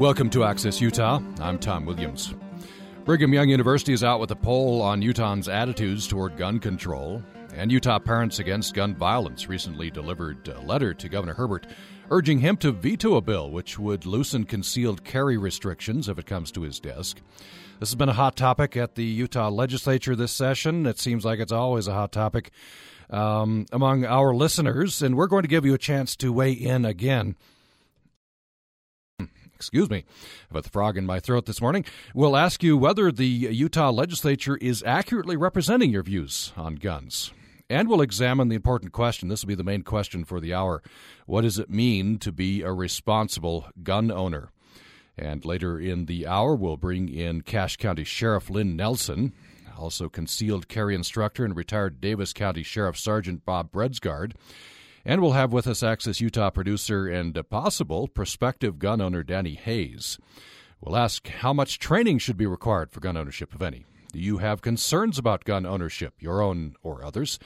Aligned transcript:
Welcome 0.00 0.30
to 0.30 0.44
Access 0.44 0.80
Utah. 0.80 1.20
I'm 1.40 1.58
Tom 1.58 1.84
Williams. 1.84 2.32
Brigham 3.04 3.34
Young 3.34 3.50
University 3.50 3.92
is 3.92 4.02
out 4.02 4.18
with 4.18 4.30
a 4.30 4.34
poll 4.34 4.80
on 4.80 5.02
Utahns' 5.02 5.46
attitudes 5.46 6.08
toward 6.08 6.38
gun 6.38 6.58
control. 6.58 7.22
And 7.54 7.70
Utah 7.70 7.98
Parents 7.98 8.38
Against 8.38 8.72
Gun 8.72 8.94
Violence 8.94 9.46
recently 9.46 9.90
delivered 9.90 10.48
a 10.48 10.58
letter 10.62 10.94
to 10.94 11.08
Governor 11.10 11.34
Herbert 11.34 11.66
urging 12.10 12.38
him 12.38 12.56
to 12.56 12.72
veto 12.72 13.16
a 13.16 13.20
bill 13.20 13.50
which 13.50 13.78
would 13.78 14.06
loosen 14.06 14.44
concealed 14.44 15.04
carry 15.04 15.36
restrictions 15.36 16.08
if 16.08 16.18
it 16.18 16.24
comes 16.24 16.50
to 16.52 16.62
his 16.62 16.80
desk. 16.80 17.20
This 17.78 17.90
has 17.90 17.94
been 17.94 18.08
a 18.08 18.14
hot 18.14 18.36
topic 18.36 18.78
at 18.78 18.94
the 18.94 19.04
Utah 19.04 19.50
legislature 19.50 20.16
this 20.16 20.32
session. 20.32 20.86
It 20.86 20.98
seems 20.98 21.26
like 21.26 21.40
it's 21.40 21.52
always 21.52 21.86
a 21.86 21.92
hot 21.92 22.10
topic 22.10 22.52
um, 23.10 23.66
among 23.70 24.06
our 24.06 24.34
listeners, 24.34 25.02
and 25.02 25.14
we're 25.14 25.26
going 25.26 25.42
to 25.42 25.48
give 25.48 25.66
you 25.66 25.74
a 25.74 25.78
chance 25.78 26.16
to 26.16 26.32
weigh 26.32 26.52
in 26.52 26.86
again 26.86 27.36
excuse 29.60 29.90
me, 29.90 30.04
about 30.50 30.64
the 30.64 30.70
frog 30.70 30.96
in 30.96 31.04
my 31.04 31.20
throat 31.20 31.44
this 31.44 31.60
morning. 31.60 31.84
We'll 32.14 32.34
ask 32.34 32.62
you 32.62 32.78
whether 32.78 33.12
the 33.12 33.26
Utah 33.26 33.90
legislature 33.90 34.56
is 34.56 34.82
accurately 34.84 35.36
representing 35.36 35.90
your 35.90 36.02
views 36.02 36.54
on 36.56 36.76
guns. 36.76 37.30
And 37.68 37.86
we'll 37.86 38.00
examine 38.00 38.48
the 38.48 38.56
important 38.56 38.92
question. 38.92 39.28
This 39.28 39.42
will 39.42 39.48
be 39.48 39.54
the 39.54 39.62
main 39.62 39.82
question 39.82 40.24
for 40.24 40.40
the 40.40 40.54
hour. 40.54 40.82
What 41.26 41.42
does 41.42 41.58
it 41.58 41.68
mean 41.68 42.18
to 42.20 42.32
be 42.32 42.62
a 42.62 42.72
responsible 42.72 43.66
gun 43.82 44.10
owner? 44.10 44.50
And 45.18 45.44
later 45.44 45.78
in 45.78 46.06
the 46.06 46.26
hour, 46.26 46.54
we'll 46.54 46.78
bring 46.78 47.10
in 47.10 47.42
Cache 47.42 47.76
County 47.76 48.04
Sheriff 48.04 48.48
Lynn 48.48 48.76
Nelson, 48.76 49.34
also 49.78 50.08
concealed 50.08 50.68
carry 50.68 50.94
instructor 50.94 51.44
and 51.44 51.54
retired 51.54 52.00
Davis 52.00 52.32
County 52.32 52.62
Sheriff 52.62 52.98
Sergeant 52.98 53.44
Bob 53.44 53.70
Bredsgard. 53.70 54.32
And 55.04 55.22
we'll 55.22 55.32
have 55.32 55.52
with 55.52 55.66
us 55.66 55.82
Access 55.82 56.20
Utah 56.20 56.50
producer 56.50 57.08
and 57.08 57.38
possible 57.48 58.06
prospective 58.06 58.78
gun 58.78 59.00
owner 59.00 59.22
Danny 59.22 59.54
Hayes. 59.54 60.18
We'll 60.80 60.96
ask 60.96 61.26
how 61.28 61.52
much 61.52 61.78
training 61.78 62.18
should 62.18 62.36
be 62.36 62.46
required 62.46 62.90
for 62.90 63.00
gun 63.00 63.16
ownership, 63.16 63.54
if 63.54 63.62
any. 63.62 63.84
Do 64.12 64.18
you 64.18 64.38
have 64.38 64.60
concerns 64.60 65.18
about 65.18 65.44
gun 65.44 65.64
ownership, 65.64 66.14
your 66.18 66.42
own 66.42 66.74
or 66.82 67.04
others? 67.04 67.38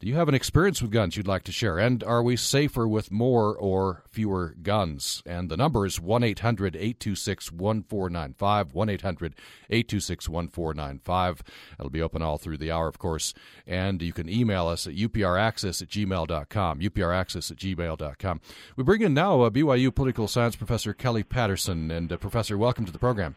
Do 0.00 0.06
you 0.06 0.14
have 0.14 0.28
an 0.28 0.34
experience 0.34 0.80
with 0.80 0.92
guns 0.92 1.16
you'd 1.16 1.26
like 1.26 1.42
to 1.42 1.50
share? 1.50 1.76
And 1.76 2.04
are 2.04 2.22
we 2.22 2.36
safer 2.36 2.86
with 2.86 3.10
more 3.10 3.56
or 3.56 4.04
fewer 4.08 4.54
guns? 4.62 5.24
And 5.26 5.50
the 5.50 5.56
number 5.56 5.84
is 5.84 6.00
1 6.00 6.22
800 6.22 6.76
826 6.76 7.50
1495. 7.50 8.74
1 8.74 8.88
800 8.88 9.34
826 9.68 10.28
1495. 10.28 11.42
It'll 11.80 11.90
be 11.90 12.00
open 12.00 12.22
all 12.22 12.38
through 12.38 12.58
the 12.58 12.70
hour, 12.70 12.86
of 12.86 13.00
course. 13.00 13.34
And 13.66 14.00
you 14.00 14.12
can 14.12 14.28
email 14.28 14.68
us 14.68 14.86
at 14.86 14.94
upraccess 14.94 15.82
at 15.82 15.88
gmail.com. 15.88 16.78
upraccess 16.78 17.50
at 17.50 17.56
gmail.com. 17.56 18.40
We 18.76 18.84
bring 18.84 19.02
in 19.02 19.14
now 19.14 19.42
a 19.42 19.50
BYU 19.50 19.92
political 19.92 20.28
science 20.28 20.54
professor, 20.54 20.94
Kelly 20.94 21.24
Patterson. 21.24 21.90
And, 21.90 22.12
uh, 22.12 22.18
Professor, 22.18 22.56
welcome 22.56 22.84
to 22.84 22.92
the 22.92 23.00
program. 23.00 23.34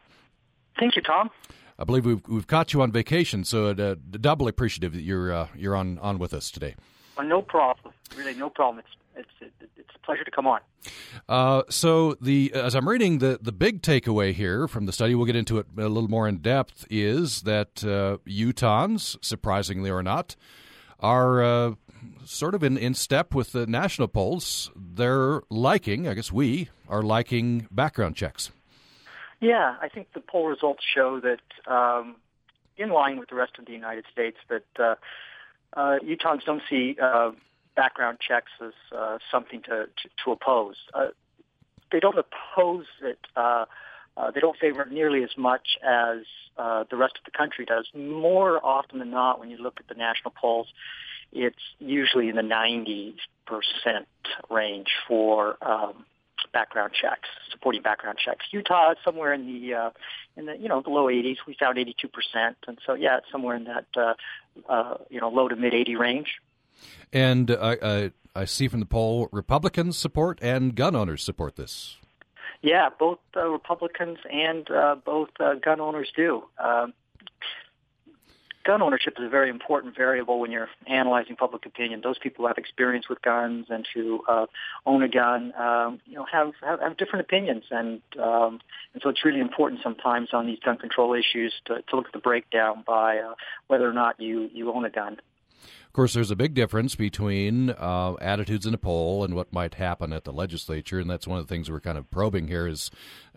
Thank 0.77 0.95
you, 0.95 1.01
Tom. 1.01 1.31
I 1.81 1.83
believe 1.83 2.05
we've 2.05 2.21
we've 2.27 2.45
caught 2.45 2.73
you 2.73 2.81
on 2.83 2.91
vacation, 2.91 3.43
so 3.43 3.69
uh, 3.69 3.95
doubly 4.11 4.49
appreciative 4.49 4.93
that 4.93 5.01
you're 5.01 5.33
uh, 5.33 5.47
you're 5.55 5.75
on 5.75 5.97
on 5.97 6.19
with 6.19 6.31
us 6.31 6.51
today. 6.51 6.75
No 7.19 7.41
problem. 7.41 7.93
Really, 8.15 8.35
no 8.35 8.51
problem. 8.51 8.83
It's 9.15 9.27
it's 9.41 9.51
it's 9.75 9.89
a 9.95 9.99
pleasure 10.05 10.23
to 10.23 10.29
come 10.29 10.45
on. 10.45 10.59
Uh, 11.27 11.63
so 11.69 12.15
the 12.21 12.51
as 12.53 12.75
I'm 12.75 12.87
reading 12.87 13.17
the 13.17 13.39
the 13.41 13.51
big 13.51 13.81
takeaway 13.81 14.31
here 14.31 14.67
from 14.67 14.85
the 14.85 14.93
study, 14.93 15.15
we'll 15.15 15.25
get 15.25 15.35
into 15.35 15.57
it 15.57 15.65
a 15.75 15.89
little 15.89 16.09
more 16.09 16.27
in 16.27 16.37
depth, 16.37 16.85
is 16.91 17.41
that 17.41 17.83
uh, 17.83 18.17
Utahns, 18.27 19.17
surprisingly 19.23 19.89
or 19.89 20.03
not, 20.03 20.35
are 20.99 21.43
uh, 21.43 21.73
sort 22.25 22.53
of 22.53 22.63
in, 22.63 22.77
in 22.77 22.93
step 22.93 23.33
with 23.33 23.53
the 23.53 23.65
national 23.65 24.07
polls. 24.07 24.69
They're 24.75 25.41
liking, 25.49 26.07
I 26.07 26.13
guess 26.13 26.31
we 26.31 26.69
are 26.87 27.01
liking 27.01 27.67
background 27.71 28.15
checks. 28.15 28.51
Yeah, 29.41 29.75
I 29.81 29.89
think 29.89 30.13
the 30.13 30.21
poll 30.21 30.47
results 30.47 30.83
show 30.95 31.19
that, 31.19 31.71
um, 31.71 32.15
in 32.77 32.89
line 32.89 33.19
with 33.19 33.29
the 33.29 33.35
rest 33.35 33.53
of 33.57 33.65
the 33.65 33.73
United 33.73 34.05
States, 34.11 34.37
that 34.49 34.63
uh, 34.79 34.95
uh, 35.75 35.97
Utahns 36.03 36.45
don't 36.45 36.61
see 36.69 36.95
uh, 37.01 37.31
background 37.75 38.19
checks 38.25 38.51
as 38.63 38.73
uh, 38.95 39.17
something 39.31 39.63
to, 39.63 39.87
to, 39.87 40.09
to 40.23 40.31
oppose. 40.31 40.75
Uh, 40.93 41.07
they 41.91 41.99
don't 41.99 42.17
oppose 42.17 42.85
it. 43.01 43.19
Uh, 43.35 43.65
uh, 44.15 44.29
they 44.29 44.39
don't 44.39 44.57
favor 44.57 44.83
it 44.83 44.91
nearly 44.91 45.23
as 45.23 45.31
much 45.35 45.77
as 45.83 46.19
uh, 46.57 46.83
the 46.91 46.95
rest 46.97 47.13
of 47.17 47.25
the 47.25 47.35
country 47.35 47.65
does. 47.65 47.87
More 47.95 48.63
often 48.63 48.99
than 48.99 49.09
not, 49.09 49.39
when 49.39 49.49
you 49.49 49.57
look 49.57 49.79
at 49.79 49.87
the 49.87 49.95
national 49.95 50.33
polls, 50.39 50.67
it's 51.31 51.63
usually 51.79 52.29
in 52.29 52.35
the 52.35 52.41
90% 52.43 53.15
range 54.51 54.89
for 55.07 55.57
um, 55.65 56.05
background 56.53 56.93
checks, 56.99 57.29
supporting 57.51 57.81
background 57.81 58.17
checks. 58.23 58.45
Utah 58.51 58.91
is 58.91 58.97
somewhere 59.03 59.33
in 59.33 59.45
the 59.45 59.73
uh, 59.73 59.89
in 60.35 60.45
the 60.45 60.57
you 60.57 60.67
know 60.67 60.81
the 60.81 60.89
low 60.89 61.05
80s. 61.05 61.37
We 61.47 61.55
found 61.59 61.77
82 61.77 62.07
percent, 62.07 62.57
and 62.67 62.77
so 62.85 62.93
yeah, 62.93 63.17
it's 63.17 63.27
somewhere 63.31 63.55
in 63.55 63.65
that 63.65 63.85
uh, 63.95 64.13
uh, 64.69 64.97
you 65.09 65.19
know 65.19 65.29
low 65.29 65.47
to 65.47 65.55
mid 65.55 65.73
80 65.73 65.95
range. 65.95 66.41
And 67.13 67.51
I, 67.51 67.77
I 67.81 68.11
I 68.35 68.45
see 68.45 68.67
from 68.67 68.79
the 68.79 68.85
poll, 68.85 69.29
Republicans 69.31 69.97
support 69.97 70.39
and 70.41 70.75
gun 70.75 70.95
owners 70.95 71.23
support 71.23 71.55
this. 71.55 71.97
Yeah, 72.61 72.89
both 72.97 73.19
uh, 73.35 73.47
Republicans 73.47 74.19
and 74.31 74.69
uh, 74.69 74.95
both 75.03 75.29
uh, 75.39 75.55
gun 75.55 75.79
owners 75.79 76.11
do. 76.15 76.43
Um, 76.63 76.93
gun 78.63 78.81
ownership 78.81 79.15
is 79.19 79.25
a 79.25 79.29
very 79.29 79.49
important 79.49 79.95
variable 79.95 80.39
when 80.39 80.51
you're 80.51 80.69
analyzing 80.87 81.35
public 81.35 81.65
opinion. 81.65 82.01
Those 82.03 82.17
people 82.17 82.43
who 82.43 82.47
have 82.47 82.57
experience 82.57 83.09
with 83.09 83.21
guns 83.21 83.67
and 83.69 83.85
who 83.93 84.23
uh, 84.27 84.45
own 84.85 85.03
a 85.03 85.09
gun, 85.09 85.53
um, 85.57 85.99
you 86.05 86.15
know, 86.15 86.25
have, 86.31 86.53
have 86.61 86.79
have 86.79 86.97
different 86.97 87.25
opinions, 87.25 87.63
and 87.71 88.01
um, 88.19 88.59
and 88.93 89.01
so 89.01 89.09
it's 89.09 89.23
really 89.25 89.39
important 89.39 89.81
sometimes 89.83 90.29
on 90.33 90.45
these 90.45 90.59
gun 90.59 90.77
control 90.77 91.13
issues 91.13 91.53
to, 91.65 91.81
to 91.89 91.95
look 91.95 92.07
at 92.07 92.13
the 92.13 92.19
breakdown 92.19 92.83
by 92.85 93.19
uh, 93.19 93.33
whether 93.67 93.89
or 93.89 93.93
not 93.93 94.19
you 94.19 94.49
you 94.53 94.71
own 94.71 94.85
a 94.85 94.89
gun. 94.89 95.19
Of 95.91 95.93
course, 95.93 96.13
there's 96.13 96.31
a 96.31 96.37
big 96.37 96.53
difference 96.53 96.95
between 96.95 97.69
uh, 97.69 98.13
attitudes 98.21 98.65
in 98.65 98.73
a 98.73 98.77
poll 98.77 99.25
and 99.25 99.35
what 99.35 99.51
might 99.51 99.73
happen 99.73 100.13
at 100.13 100.23
the 100.23 100.31
legislature, 100.31 100.99
and 100.99 101.09
that's 101.09 101.27
one 101.27 101.37
of 101.37 101.45
the 101.45 101.53
things 101.53 101.69
we're 101.69 101.81
kind 101.81 101.97
of 101.97 102.09
probing 102.09 102.47
here. 102.47 102.65
Is 102.65 102.91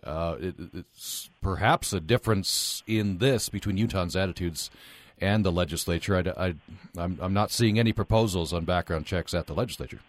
uh, 0.05 0.37
it, 0.39 0.55
it's 0.73 1.29
perhaps 1.41 1.91
a 1.91 1.99
difference 1.99 2.81
in 2.87 3.17
this 3.17 3.49
between 3.49 3.77
Utahns' 3.77 4.15
attitudes 4.15 4.69
and 5.21 5.45
the 5.45 5.51
legislature. 5.51 6.15
I, 6.15 6.47
I, 6.47 6.55
I'm, 6.97 7.17
I'm 7.21 7.33
not 7.33 7.51
seeing 7.51 7.79
any 7.79 7.93
proposals 7.93 8.53
on 8.53 8.65
background 8.65 9.05
checks 9.05 9.33
at 9.33 9.47
the 9.47 9.53
legislature. 9.53 9.99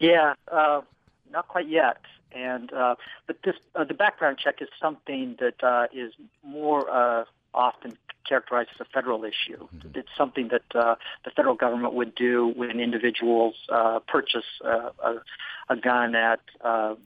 Yeah, 0.00 0.34
uh, 0.50 0.82
not 1.30 1.48
quite 1.48 1.68
yet. 1.68 1.98
And 2.32 2.72
uh, 2.72 2.96
but 3.26 3.38
this 3.44 3.54
uh, 3.74 3.84
the 3.84 3.94
background 3.94 4.38
check 4.42 4.60
is 4.60 4.68
something 4.80 5.36
that 5.40 5.62
uh, 5.62 5.86
is 5.92 6.12
more 6.44 6.90
uh, 6.90 7.24
often 7.54 7.96
characterized 8.28 8.70
as 8.74 8.80
a 8.80 8.84
federal 8.92 9.24
issue. 9.24 9.66
Mm-hmm. 9.74 9.98
It's 9.98 10.08
something 10.18 10.48
that 10.48 10.64
uh, 10.74 10.96
the 11.24 11.30
federal 11.30 11.54
government 11.54 11.94
would 11.94 12.14
do 12.14 12.52
when 12.54 12.80
individuals 12.80 13.54
uh, 13.72 14.00
purchase 14.06 14.44
uh, 14.64 14.90
a, 15.02 15.14
a 15.70 15.76
gun 15.76 16.14
at 16.14 16.40
uh, 16.62 16.96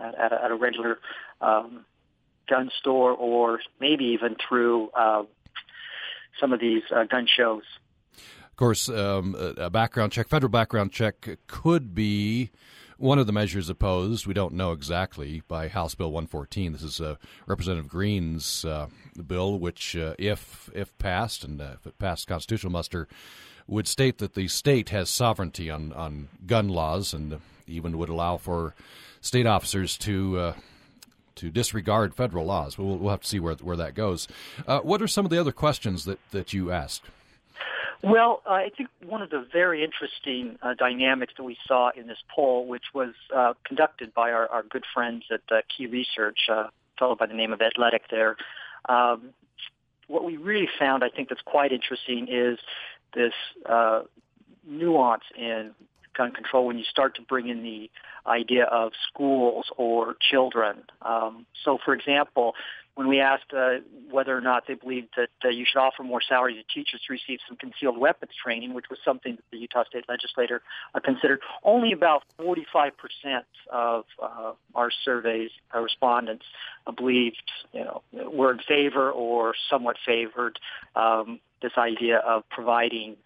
at, 0.00 0.32
a, 0.32 0.44
at 0.44 0.50
a 0.50 0.54
regular 0.54 0.98
um, 1.40 1.84
gun 2.48 2.70
store, 2.78 3.12
or 3.12 3.60
maybe 3.80 4.04
even 4.04 4.36
through 4.48 4.90
uh, 4.90 5.24
some 6.38 6.52
of 6.52 6.60
these 6.60 6.82
uh, 6.94 7.04
gun 7.04 7.26
shows. 7.26 7.62
Of 8.16 8.56
course, 8.56 8.88
um, 8.88 9.34
a 9.38 9.70
background 9.70 10.12
check, 10.12 10.28
federal 10.28 10.50
background 10.50 10.92
check, 10.92 11.38
could 11.46 11.94
be 11.94 12.50
one 13.00 13.18
of 13.18 13.26
the 13.26 13.32
measures 13.32 13.70
opposed. 13.70 14.26
We 14.26 14.34
don't 14.34 14.52
know 14.52 14.72
exactly 14.72 15.42
by 15.48 15.68
House 15.68 15.94
Bill 15.94 16.12
114. 16.12 16.72
This 16.72 16.82
is 16.82 17.00
uh, 17.00 17.16
Representative 17.46 17.88
Greene's 17.88 18.64
uh, 18.66 18.88
bill, 19.26 19.58
which, 19.58 19.96
uh, 19.96 20.14
if 20.18 20.68
if 20.74 20.96
passed 20.98 21.42
and 21.42 21.60
uh, 21.60 21.76
if 21.80 21.86
it 21.86 21.98
passed 21.98 22.26
constitutional 22.26 22.72
muster, 22.72 23.08
would 23.66 23.88
state 23.88 24.18
that 24.18 24.34
the 24.34 24.48
state 24.48 24.90
has 24.90 25.08
sovereignty 25.08 25.70
on 25.70 25.92
on 25.94 26.28
gun 26.46 26.68
laws 26.68 27.14
and 27.14 27.40
even 27.66 27.96
would 27.96 28.10
allow 28.10 28.36
for 28.36 28.74
state 29.22 29.46
officers 29.46 29.96
to 29.96 30.38
uh, 30.38 30.52
to 31.40 31.50
disregard 31.50 32.14
federal 32.14 32.46
laws. 32.46 32.78
We'll, 32.78 32.96
we'll 32.98 33.10
have 33.10 33.22
to 33.22 33.28
see 33.28 33.40
where 33.40 33.54
where 33.54 33.76
that 33.76 33.94
goes. 33.94 34.28
Uh, 34.66 34.80
what 34.80 35.02
are 35.02 35.08
some 35.08 35.24
of 35.24 35.30
the 35.30 35.38
other 35.38 35.52
questions 35.52 36.04
that 36.04 36.18
that 36.30 36.52
you 36.52 36.70
asked? 36.70 37.02
Well, 38.02 38.40
uh, 38.46 38.52
I 38.52 38.70
think 38.74 38.88
one 39.04 39.20
of 39.20 39.28
the 39.28 39.46
very 39.52 39.84
interesting 39.84 40.58
uh, 40.62 40.72
dynamics 40.72 41.34
that 41.36 41.44
we 41.44 41.58
saw 41.68 41.90
in 41.94 42.06
this 42.06 42.16
poll, 42.34 42.66
which 42.66 42.94
was 42.94 43.12
uh, 43.34 43.52
conducted 43.64 44.14
by 44.14 44.32
our, 44.32 44.48
our 44.48 44.62
good 44.62 44.84
friends 44.94 45.24
at 45.30 45.42
uh, 45.50 45.60
Key 45.76 45.86
Research, 45.86 46.38
uh, 46.50 46.68
by 47.18 47.26
the 47.26 47.34
name 47.34 47.52
of 47.52 47.60
Athletic 47.62 48.02
there, 48.10 48.36
um, 48.88 49.30
what 50.06 50.24
we 50.24 50.36
really 50.36 50.68
found, 50.78 51.04
I 51.04 51.08
think, 51.08 51.28
that's 51.28 51.40
quite 51.42 51.72
interesting 51.72 52.26
is 52.28 52.58
this 53.14 53.32
uh, 53.66 54.02
nuance 54.66 55.22
in 55.36 55.72
gun 56.20 56.32
control 56.32 56.66
when 56.66 56.78
you 56.78 56.84
start 56.84 57.14
to 57.16 57.22
bring 57.22 57.48
in 57.48 57.62
the 57.62 57.90
idea 58.26 58.64
of 58.64 58.92
schools 59.08 59.66
or 59.78 60.16
children. 60.30 60.82
Um, 61.00 61.46
so, 61.64 61.78
for 61.82 61.94
example, 61.94 62.52
when 62.94 63.08
we 63.08 63.20
asked 63.20 63.54
uh, 63.56 63.76
whether 64.10 64.36
or 64.36 64.42
not 64.42 64.64
they 64.68 64.74
believed 64.74 65.08
that 65.16 65.30
uh, 65.42 65.48
you 65.48 65.64
should 65.64 65.78
offer 65.78 66.02
more 66.02 66.20
salary 66.20 66.54
to 66.54 66.74
teachers 66.74 67.00
to 67.06 67.12
receive 67.14 67.38
some 67.48 67.56
concealed 67.56 67.96
weapons 67.96 68.32
training, 68.44 68.74
which 68.74 68.86
was 68.90 68.98
something 69.02 69.36
that 69.36 69.44
the 69.50 69.56
Utah 69.56 69.84
State 69.88 70.04
Legislature 70.08 70.60
uh, 70.94 71.00
considered, 71.00 71.40
only 71.64 71.92
about 71.92 72.24
45% 72.38 72.90
of 73.72 74.04
uh, 74.22 74.52
our 74.74 74.90
surveys 75.04 75.50
respondents 75.74 76.44
uh, 76.86 76.92
believed, 76.92 77.50
you 77.72 77.84
know, 77.84 78.02
were 78.12 78.52
in 78.52 78.58
favor 78.68 79.10
or 79.10 79.54
somewhat 79.70 79.96
favored 80.04 80.58
um, 80.94 81.40
this 81.62 81.72
idea 81.78 82.18
of 82.18 82.42
providing 82.50 83.16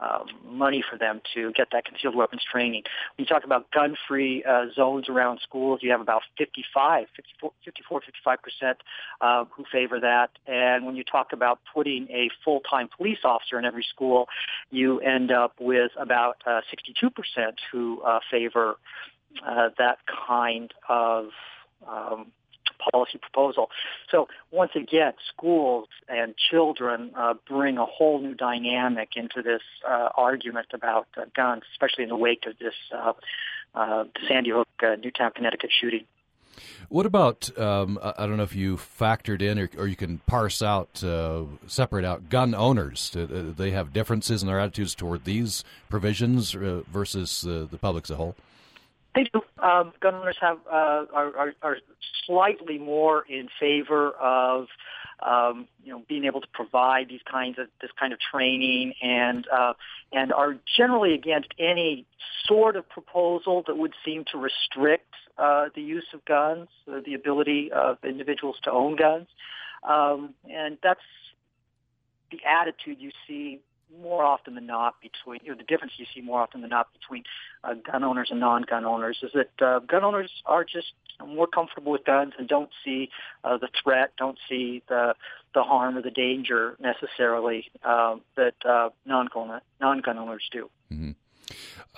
um, 0.00 0.26
money 0.44 0.82
for 0.88 0.96
them 0.96 1.20
to 1.34 1.52
get 1.52 1.68
that 1.72 1.84
concealed 1.84 2.14
weapons 2.14 2.42
training. 2.50 2.82
When 3.16 3.24
you 3.24 3.26
talk 3.26 3.44
about 3.44 3.70
gun-free 3.70 4.44
uh, 4.44 4.66
zones 4.74 5.08
around 5.08 5.40
schools, 5.42 5.80
you 5.82 5.90
have 5.90 6.00
about 6.00 6.22
55, 6.36 7.06
54, 7.16 7.52
54 7.64 8.00
55 8.00 8.38
percent 8.42 8.78
uh, 9.20 9.44
who 9.50 9.64
favor 9.70 10.00
that. 10.00 10.30
And 10.46 10.86
when 10.86 10.96
you 10.96 11.04
talk 11.04 11.32
about 11.32 11.60
putting 11.74 12.08
a 12.10 12.30
full-time 12.44 12.88
police 12.96 13.18
officer 13.24 13.58
in 13.58 13.64
every 13.64 13.84
school, 13.88 14.28
you 14.70 15.00
end 15.00 15.30
up 15.30 15.54
with 15.60 15.92
about 15.98 16.42
uh, 16.46 16.60
62 16.70 17.10
percent 17.10 17.60
who 17.72 18.00
uh, 18.02 18.20
favor 18.30 18.76
uh, 19.46 19.70
that 19.78 19.98
kind 20.26 20.72
of 20.88 21.26
um, 21.86 22.32
policy 22.78 23.18
proposal. 23.18 23.70
So 24.10 24.28
once 24.50 24.72
again, 24.74 25.12
schools 25.32 25.88
and 26.08 26.34
children 26.50 27.12
uh, 27.16 27.34
bring 27.48 27.78
a 27.78 27.84
whole 27.86 28.20
new 28.20 28.34
dynamic 28.34 29.10
into 29.16 29.42
this 29.42 29.62
uh, 29.88 30.10
argument 30.16 30.68
about 30.72 31.08
uh, 31.16 31.22
guns, 31.34 31.62
especially 31.72 32.04
in 32.04 32.10
the 32.10 32.16
wake 32.16 32.44
of 32.46 32.58
this 32.58 32.74
uh, 32.94 33.12
uh, 33.74 34.04
Sandy 34.26 34.50
Hook, 34.50 34.68
uh, 34.82 34.96
Newtown, 34.96 35.32
Connecticut 35.32 35.70
shooting. 35.78 36.04
What 36.88 37.06
about, 37.06 37.56
um, 37.58 37.98
I 38.02 38.26
don't 38.26 38.36
know 38.36 38.42
if 38.42 38.54
you 38.54 38.76
factored 38.76 39.42
in 39.42 39.58
or, 39.58 39.70
or 39.76 39.86
you 39.86 39.94
can 39.96 40.18
parse 40.26 40.62
out, 40.62 41.04
uh, 41.04 41.44
separate 41.66 42.04
out 42.04 42.30
gun 42.30 42.54
owners. 42.54 43.10
Do 43.10 43.26
they 43.56 43.70
have 43.72 43.92
differences 43.92 44.42
in 44.42 44.48
their 44.48 44.58
attitudes 44.58 44.94
toward 44.94 45.24
these 45.24 45.64
provisions 45.88 46.54
uh, 46.54 46.82
versus 46.90 47.46
uh, 47.46 47.66
the 47.70 47.78
public 47.78 48.04
as 48.04 48.10
a 48.10 48.16
whole? 48.16 48.34
They 49.14 49.24
do. 49.24 49.40
Um, 49.62 49.92
gun 50.00 50.14
owners 50.14 50.36
have 50.40 50.58
uh, 50.70 51.06
are, 51.12 51.36
are, 51.36 51.52
are 51.62 51.76
slightly 52.26 52.78
more 52.78 53.24
in 53.28 53.48
favor 53.58 54.10
of 54.12 54.66
um, 55.26 55.66
you 55.82 55.92
know 55.92 56.02
being 56.08 56.24
able 56.24 56.40
to 56.40 56.46
provide 56.52 57.08
these 57.08 57.22
kinds 57.30 57.58
of 57.58 57.66
this 57.80 57.90
kind 57.98 58.12
of 58.12 58.18
training 58.20 58.94
and 59.02 59.46
uh, 59.48 59.72
and 60.12 60.32
are 60.32 60.56
generally 60.76 61.14
against 61.14 61.48
any 61.58 62.06
sort 62.46 62.76
of 62.76 62.88
proposal 62.88 63.64
that 63.66 63.76
would 63.76 63.94
seem 64.04 64.24
to 64.32 64.38
restrict 64.38 65.14
uh, 65.38 65.66
the 65.74 65.82
use 65.82 66.06
of 66.14 66.24
guns, 66.24 66.68
uh, 66.90 67.00
the 67.04 67.14
ability 67.14 67.70
of 67.72 67.98
individuals 68.04 68.56
to 68.62 68.70
own 68.70 68.96
guns, 68.96 69.26
um, 69.88 70.34
and 70.48 70.78
that's 70.82 71.00
the 72.30 72.40
attitude 72.44 72.98
you 73.00 73.10
see 73.26 73.60
more 74.02 74.24
often 74.24 74.54
than 74.54 74.66
not 74.66 74.94
between 75.00 75.40
you 75.42 75.50
know, 75.50 75.56
the 75.56 75.64
difference 75.64 75.94
you 75.96 76.06
see 76.14 76.20
more 76.20 76.40
often 76.40 76.60
than 76.60 76.70
not 76.70 76.88
between 76.92 77.24
uh, 77.64 77.74
gun 77.74 78.04
owners 78.04 78.28
and 78.30 78.40
non-gun 78.40 78.84
owners 78.84 79.18
is 79.22 79.30
that 79.34 79.66
uh, 79.66 79.78
gun 79.80 80.04
owners 80.04 80.30
are 80.46 80.64
just 80.64 80.92
more 81.26 81.46
comfortable 81.46 81.92
with 81.92 82.04
guns 82.04 82.32
and 82.38 82.48
don't 82.48 82.70
see 82.84 83.10
uh, 83.44 83.56
the 83.56 83.68
threat, 83.82 84.12
don't 84.18 84.38
see 84.48 84.82
the 84.88 85.14
the 85.54 85.62
harm 85.62 85.96
or 85.96 86.02
the 86.02 86.10
danger 86.10 86.76
necessarily 86.78 87.70
uh, 87.82 88.16
that 88.36 88.54
uh, 88.68 88.90
non-gun 89.06 89.60
non-gun 89.80 90.18
owners 90.18 90.48
do. 90.52 90.70
Mm-hmm. 90.92 91.10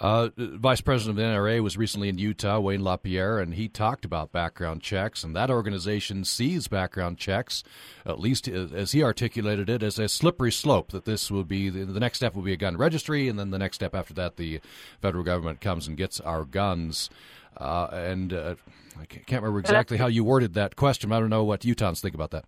Uh, 0.01 0.31
Vice 0.37 0.81
President 0.81 1.11
of 1.11 1.17
the 1.17 1.31
NRA 1.31 1.63
was 1.63 1.77
recently 1.77 2.09
in 2.09 2.17
Utah, 2.17 2.59
Wayne 2.59 2.83
LaPierre, 2.83 3.39
and 3.39 3.53
he 3.53 3.69
talked 3.69 4.07
about 4.07 4.33
background 4.33 4.81
checks. 4.81 5.23
And 5.23 5.37
that 5.37 5.51
organization 5.51 6.25
sees 6.25 6.69
background 6.69 7.19
checks, 7.19 7.63
at 8.07 8.19
least 8.19 8.49
as 8.49 8.93
he 8.93 9.03
articulated 9.03 9.69
it, 9.69 9.83
as 9.83 9.99
a 9.99 10.09
slippery 10.09 10.53
slope. 10.53 10.93
That 10.93 11.05
this 11.05 11.31
will 11.31 11.45
be 11.45 11.69
the, 11.69 12.01
next 12.01 12.17
step 12.17 12.35
will 12.35 12.43
be 12.43 12.55
a 12.55 12.57
gun 12.57 12.79
registry, 12.79 13.29
and 13.29 13.39
then 13.39 13.51
the 13.51 13.59
next 13.59 13.77
step 13.77 13.95
after 13.95 14.15
that, 14.15 14.37
the 14.37 14.61
federal 15.03 15.23
government 15.23 15.61
comes 15.61 15.87
and 15.87 15.99
gets 15.99 16.19
our 16.19 16.45
guns. 16.45 17.11
Uh, 17.59 17.89
and 17.93 18.33
uh, 18.33 18.55
I 18.99 19.05
can't 19.05 19.43
remember 19.43 19.61
exactly 19.61 19.99
how 19.99 20.07
you 20.07 20.25
worded 20.25 20.55
that 20.55 20.77
question. 20.77 21.13
I 21.13 21.21
don't 21.21 21.29
know 21.29 21.45
what 21.45 21.61
Utahns 21.61 22.01
think 22.01 22.15
about 22.15 22.31
that. 22.31 22.47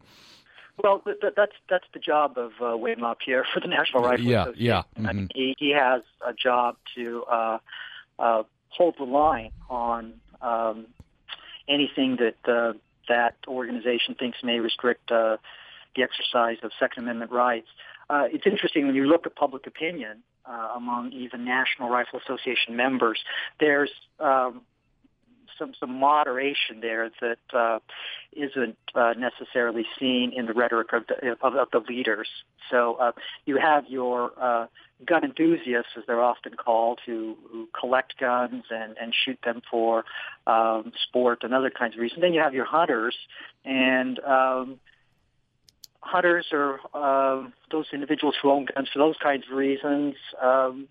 Well, 0.82 1.02
that's 1.04 1.52
that's 1.68 1.84
the 1.92 2.00
job 2.00 2.38
of 2.38 2.52
uh, 2.60 2.76
Wayne 2.76 3.00
LaPierre 3.00 3.44
for 3.52 3.60
the 3.60 3.68
National 3.68 4.02
Rifle 4.02 4.24
yeah, 4.24 4.42
Association. 4.42 4.64
Yeah, 4.64 4.82
mm-hmm. 4.96 5.06
I 5.06 5.12
mean, 5.12 5.28
he, 5.34 5.54
he 5.58 5.70
has 5.72 6.02
a 6.26 6.32
job 6.32 6.76
to 6.94 7.24
uh, 7.30 7.58
uh, 8.18 8.42
hold 8.70 8.94
the 8.98 9.04
line 9.04 9.50
on 9.68 10.14
um, 10.40 10.86
anything 11.68 12.16
that 12.16 12.50
uh, 12.50 12.72
that 13.08 13.36
organization 13.46 14.14
thinks 14.14 14.38
may 14.42 14.60
restrict 14.60 15.10
uh, 15.10 15.36
the 15.94 16.02
exercise 16.02 16.56
of 16.62 16.70
Second 16.80 17.04
Amendment 17.04 17.32
rights. 17.32 17.68
Uh, 18.08 18.24
it's 18.30 18.46
interesting 18.46 18.86
when 18.86 18.94
you 18.94 19.04
look 19.04 19.26
at 19.26 19.36
public 19.36 19.66
opinion 19.66 20.22
uh, 20.46 20.70
among 20.74 21.12
even 21.12 21.44
National 21.44 21.88
Rifle 21.88 22.20
Association 22.24 22.76
members. 22.76 23.18
There's 23.60 23.90
um, 24.20 24.62
some 25.58 25.72
some 25.78 25.98
moderation 25.98 26.80
there 26.80 27.10
that 27.20 27.38
uh, 27.52 27.78
isn't 28.32 28.78
uh, 28.94 29.14
necessarily 29.16 29.84
seen 29.98 30.32
in 30.34 30.46
the 30.46 30.52
rhetoric 30.52 30.92
of 30.92 31.06
the 31.06 31.32
of, 31.42 31.54
of 31.54 31.68
the 31.70 31.80
leaders. 31.88 32.28
So 32.70 32.94
uh, 32.94 33.12
you 33.44 33.58
have 33.58 33.84
your 33.88 34.32
uh, 34.40 34.66
gun 35.06 35.24
enthusiasts, 35.24 35.90
as 35.96 36.04
they're 36.06 36.22
often 36.22 36.54
called, 36.54 37.00
who, 37.04 37.36
who 37.50 37.68
collect 37.78 38.18
guns 38.18 38.64
and, 38.70 38.96
and 39.00 39.12
shoot 39.24 39.38
them 39.44 39.62
for 39.70 40.04
um, 40.46 40.92
sport 41.08 41.40
and 41.42 41.52
other 41.52 41.70
kinds 41.70 41.94
of 41.94 42.00
reasons. 42.00 42.20
Then 42.20 42.32
you 42.32 42.40
have 42.40 42.54
your 42.54 42.64
hunters, 42.64 43.16
and 43.64 44.18
um, 44.20 44.80
hunters 46.00 46.46
are 46.52 46.80
uh, 46.94 47.48
those 47.70 47.86
individuals 47.92 48.34
who 48.40 48.50
own 48.50 48.66
guns 48.74 48.88
for 48.92 48.98
those 48.98 49.16
kinds 49.22 49.44
of 49.50 49.56
reasons. 49.56 50.14
Um, 50.40 50.88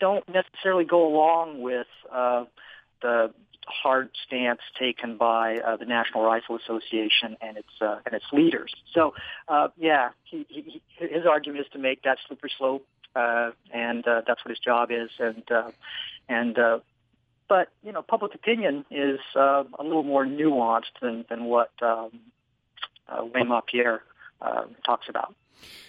don't 0.00 0.24
necessarily 0.28 0.84
go 0.84 1.06
along 1.06 1.62
with 1.62 1.86
uh, 2.12 2.44
the 3.00 3.32
hard 3.66 4.10
stance 4.26 4.60
taken 4.78 5.16
by 5.16 5.58
uh, 5.58 5.76
the 5.76 5.84
National 5.84 6.22
Rifle 6.24 6.56
Association 6.56 7.36
and 7.40 7.56
its 7.56 7.68
uh, 7.80 7.98
and 8.06 8.14
its 8.14 8.26
leaders. 8.32 8.74
So, 8.92 9.14
uh, 9.48 9.68
yeah, 9.76 10.10
he, 10.24 10.46
he, 10.48 10.82
his 10.98 11.26
argument 11.26 11.66
is 11.66 11.72
to 11.72 11.78
make 11.78 12.02
that 12.02 12.18
slippery 12.26 12.52
slope, 12.56 12.86
uh, 13.14 13.50
and 13.72 14.06
uh, 14.06 14.22
that's 14.26 14.44
what 14.44 14.50
his 14.50 14.58
job 14.58 14.90
is. 14.90 15.10
And 15.18 15.50
uh, 15.50 15.70
and 16.28 16.58
uh, 16.58 16.78
but 17.48 17.68
you 17.82 17.92
know, 17.92 18.02
public 18.02 18.34
opinion 18.34 18.84
is 18.90 19.20
uh, 19.36 19.64
a 19.78 19.82
little 19.82 20.02
more 20.02 20.24
nuanced 20.24 20.94
than 21.00 21.24
than 21.28 21.44
what 21.44 21.70
um, 21.82 22.20
uh, 23.08 23.24
Wayne 23.24 23.48
LaPierre 23.48 24.02
uh, 24.40 24.64
talks 24.84 25.08
about. 25.08 25.34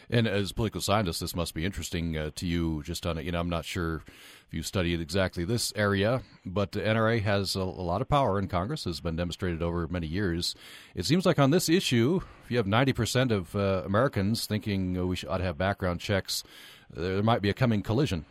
And 0.09 0.27
as 0.27 0.51
political 0.51 0.81
scientists, 0.81 1.19
this 1.19 1.35
must 1.35 1.53
be 1.53 1.65
interesting 1.65 2.17
uh, 2.17 2.31
to 2.35 2.45
you. 2.45 2.83
Just 2.83 3.05
on, 3.05 3.23
you 3.23 3.31
know, 3.31 3.39
I'm 3.39 3.49
not 3.49 3.65
sure 3.65 4.03
if 4.47 4.53
you 4.53 4.61
studied 4.61 5.01
exactly 5.01 5.43
this 5.45 5.73
area, 5.75 6.21
but 6.45 6.71
the 6.71 6.81
NRA 6.81 7.21
has 7.23 7.55
a, 7.55 7.61
a, 7.61 7.61
lot 7.61 8.01
of 8.01 8.07
power 8.07 8.37
in 8.37 8.47
Congress, 8.47 8.83
has 8.83 8.99
been 8.99 9.15
demonstrated 9.15 9.61
over 9.61 9.87
many 9.87 10.07
years. 10.07 10.55
It 10.93 11.05
seems 11.05 11.25
like 11.25 11.39
on 11.39 11.51
this 11.51 11.67
issue, 11.67 12.21
if 12.43 12.51
you 12.51 12.57
have 12.57 12.67
90% 12.67 13.31
of 13.31 13.55
uh, 13.55 13.81
Americans 13.85 14.45
thinking 14.45 14.97
uh, 14.97 15.05
we 15.05 15.15
should, 15.15 15.29
ought 15.29 15.39
to 15.39 15.43
have 15.43 15.57
background 15.57 15.99
checks, 15.99 16.43
there 16.89 17.23
might 17.23 17.41
be 17.41 17.49
a 17.49 17.53
coming 17.53 17.81
collision. 17.81 18.25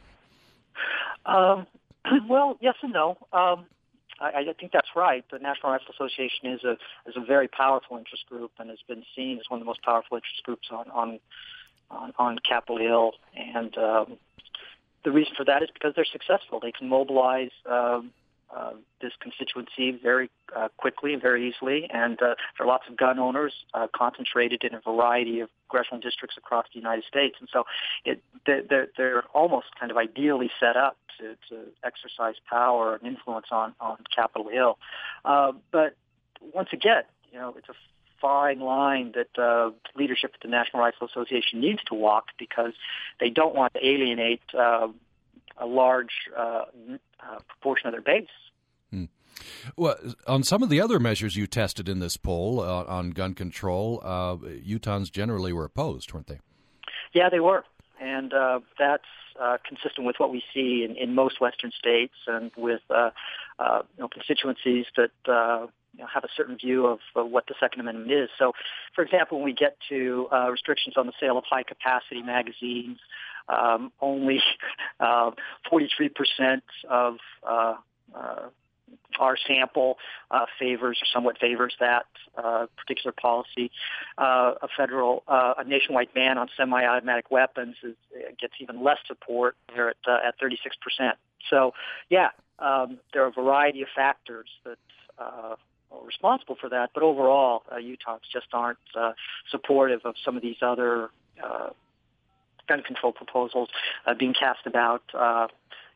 Um, 1.26 1.66
well, 2.28 2.56
yes 2.60 2.74
and 2.82 2.92
no. 2.92 3.18
Um, 3.32 3.66
I, 4.20 4.44
I 4.48 4.52
think 4.58 4.72
that's 4.72 4.88
right. 4.94 5.24
The 5.30 5.38
National 5.38 5.72
Rifle 5.72 5.94
Association 5.94 6.46
is 6.52 6.64
a 6.64 6.72
is 7.06 7.16
a 7.16 7.24
very 7.24 7.48
powerful 7.48 7.96
interest 7.96 8.26
group 8.28 8.52
and 8.58 8.70
has 8.70 8.78
been 8.86 9.04
seen 9.16 9.38
as 9.38 9.44
one 9.48 9.60
of 9.60 9.64
the 9.64 9.66
most 9.66 9.82
powerful 9.82 10.16
interest 10.16 10.42
groups 10.44 10.68
on 10.70 10.90
on 10.90 11.20
on, 11.90 12.12
on 12.18 12.38
Capitol 12.38 12.78
Hill. 12.78 13.12
And 13.36 13.76
um, 13.78 14.18
the 15.04 15.10
reason 15.10 15.34
for 15.36 15.44
that 15.44 15.62
is 15.62 15.68
because 15.72 15.94
they're 15.94 16.04
successful. 16.04 16.60
They 16.60 16.72
can 16.72 16.88
mobilize 16.88 17.50
um, 17.70 18.10
uh, 18.56 18.72
this 19.00 19.12
constituency 19.20 19.98
very 20.02 20.30
uh, 20.56 20.68
quickly 20.76 21.16
very 21.16 21.48
easily. 21.48 21.88
And 21.92 22.20
uh, 22.22 22.34
there 22.56 22.66
are 22.66 22.66
lots 22.66 22.84
of 22.88 22.96
gun 22.96 23.18
owners 23.18 23.52
uh, 23.72 23.88
concentrated 23.94 24.64
in 24.64 24.74
a 24.74 24.80
variety 24.80 25.40
of 25.40 25.48
congressional 25.68 26.00
districts 26.00 26.36
across 26.36 26.66
the 26.72 26.78
United 26.78 27.04
States. 27.04 27.36
And 27.40 27.48
so 27.52 27.64
it, 28.04 28.22
they're, 28.46 28.88
they're 28.96 29.24
almost 29.34 29.66
kind 29.78 29.90
of 29.90 29.96
ideally 29.96 30.50
set 30.60 30.76
up 30.76 30.96
to, 31.18 31.36
to 31.48 31.62
exercise 31.82 32.34
power 32.48 32.94
and 32.94 33.06
influence 33.06 33.46
on, 33.50 33.74
on 33.80 33.98
Capitol 34.14 34.48
Hill. 34.48 34.78
Uh, 35.24 35.52
but 35.70 35.96
once 36.52 36.68
again, 36.72 37.02
you 37.32 37.38
know, 37.38 37.54
it's 37.58 37.68
a 37.68 37.74
fine 38.20 38.60
line 38.60 39.12
that 39.14 39.42
uh, 39.42 39.70
leadership 39.96 40.32
at 40.34 40.40
the 40.40 40.48
National 40.48 40.82
Rifle 40.82 41.06
Association 41.06 41.60
needs 41.60 41.82
to 41.84 41.94
walk 41.94 42.26
because 42.38 42.72
they 43.20 43.30
don't 43.30 43.54
want 43.54 43.74
to 43.74 43.86
alienate 43.86 44.40
uh, 44.58 44.88
a 45.58 45.66
large 45.66 46.12
uh, 46.36 46.64
uh, 47.20 47.38
proportion 47.48 47.88
of 47.88 47.92
their 47.92 48.00
base. 48.00 48.28
Well, 49.76 49.96
on 50.26 50.42
some 50.42 50.62
of 50.62 50.68
the 50.68 50.80
other 50.80 50.98
measures 50.98 51.36
you 51.36 51.46
tested 51.46 51.88
in 51.88 51.98
this 51.98 52.16
poll 52.16 52.60
uh, 52.60 52.84
on 52.84 53.10
gun 53.10 53.34
control, 53.34 54.00
uh, 54.02 54.36
Utahns 54.36 55.10
generally 55.10 55.52
were 55.52 55.64
opposed, 55.64 56.12
weren't 56.12 56.26
they? 56.26 56.40
Yeah, 57.12 57.28
they 57.30 57.40
were, 57.40 57.64
and 58.00 58.32
uh, 58.32 58.60
that's 58.78 59.04
uh, 59.40 59.58
consistent 59.66 60.06
with 60.06 60.16
what 60.18 60.30
we 60.30 60.42
see 60.52 60.84
in, 60.88 60.96
in 60.96 61.14
most 61.14 61.40
Western 61.40 61.70
states 61.78 62.14
and 62.26 62.50
with 62.56 62.82
uh, 62.90 63.10
uh, 63.58 63.82
you 63.96 64.02
know, 64.02 64.08
constituencies 64.08 64.86
that 64.96 65.10
uh, 65.28 65.66
you 65.94 66.00
know, 66.00 66.06
have 66.12 66.24
a 66.24 66.28
certain 66.36 66.56
view 66.56 66.86
of 66.86 66.98
what 67.14 67.46
the 67.46 67.54
Second 67.60 67.80
Amendment 67.80 68.10
is. 68.10 68.28
So, 68.38 68.52
for 68.94 69.02
example, 69.04 69.38
when 69.38 69.44
we 69.44 69.54
get 69.54 69.76
to 69.88 70.28
uh, 70.32 70.50
restrictions 70.50 70.96
on 70.96 71.06
the 71.06 71.12
sale 71.20 71.38
of 71.38 71.44
high-capacity 71.48 72.22
magazines, 72.22 72.98
um, 73.48 73.92
only 74.00 74.40
uh, 75.00 75.30
43% 75.70 76.62
of 76.88 77.16
uh, 77.48 77.74
uh, 78.14 78.48
our 79.18 79.36
sample 79.46 79.98
uh, 80.30 80.46
favors 80.58 80.98
or 81.00 81.06
somewhat 81.12 81.38
favors 81.38 81.74
that 81.80 82.06
uh, 82.36 82.66
particular 82.76 83.12
policy. 83.12 83.70
Uh, 84.18 84.54
a 84.62 84.68
federal, 84.76 85.22
uh, 85.28 85.54
a 85.58 85.64
nationwide 85.64 86.12
ban 86.14 86.38
on 86.38 86.48
semi-automatic 86.56 87.30
weapons 87.30 87.76
is, 87.82 87.94
gets 88.40 88.54
even 88.60 88.82
less 88.82 88.98
support. 89.06 89.56
They're 89.74 89.90
at, 89.90 89.96
uh, 90.06 90.18
at 90.26 90.34
36%. 90.40 91.12
So, 91.50 91.74
yeah, 92.10 92.30
um, 92.58 92.98
there 93.12 93.24
are 93.24 93.28
a 93.28 93.32
variety 93.32 93.82
of 93.82 93.88
factors 93.94 94.48
that 94.64 94.78
uh, 95.18 95.54
are 95.92 96.04
responsible 96.04 96.56
for 96.60 96.68
that. 96.70 96.90
But 96.94 97.02
overall, 97.02 97.62
Utahns 97.72 98.20
just 98.32 98.48
aren't 98.52 98.78
supportive 99.50 100.00
of 100.04 100.14
some 100.24 100.36
of 100.36 100.42
these 100.42 100.56
other 100.62 101.10
gun 102.66 102.82
control 102.82 103.12
proposals 103.12 103.68
being 104.18 104.34
cast 104.34 104.66
about 104.66 105.02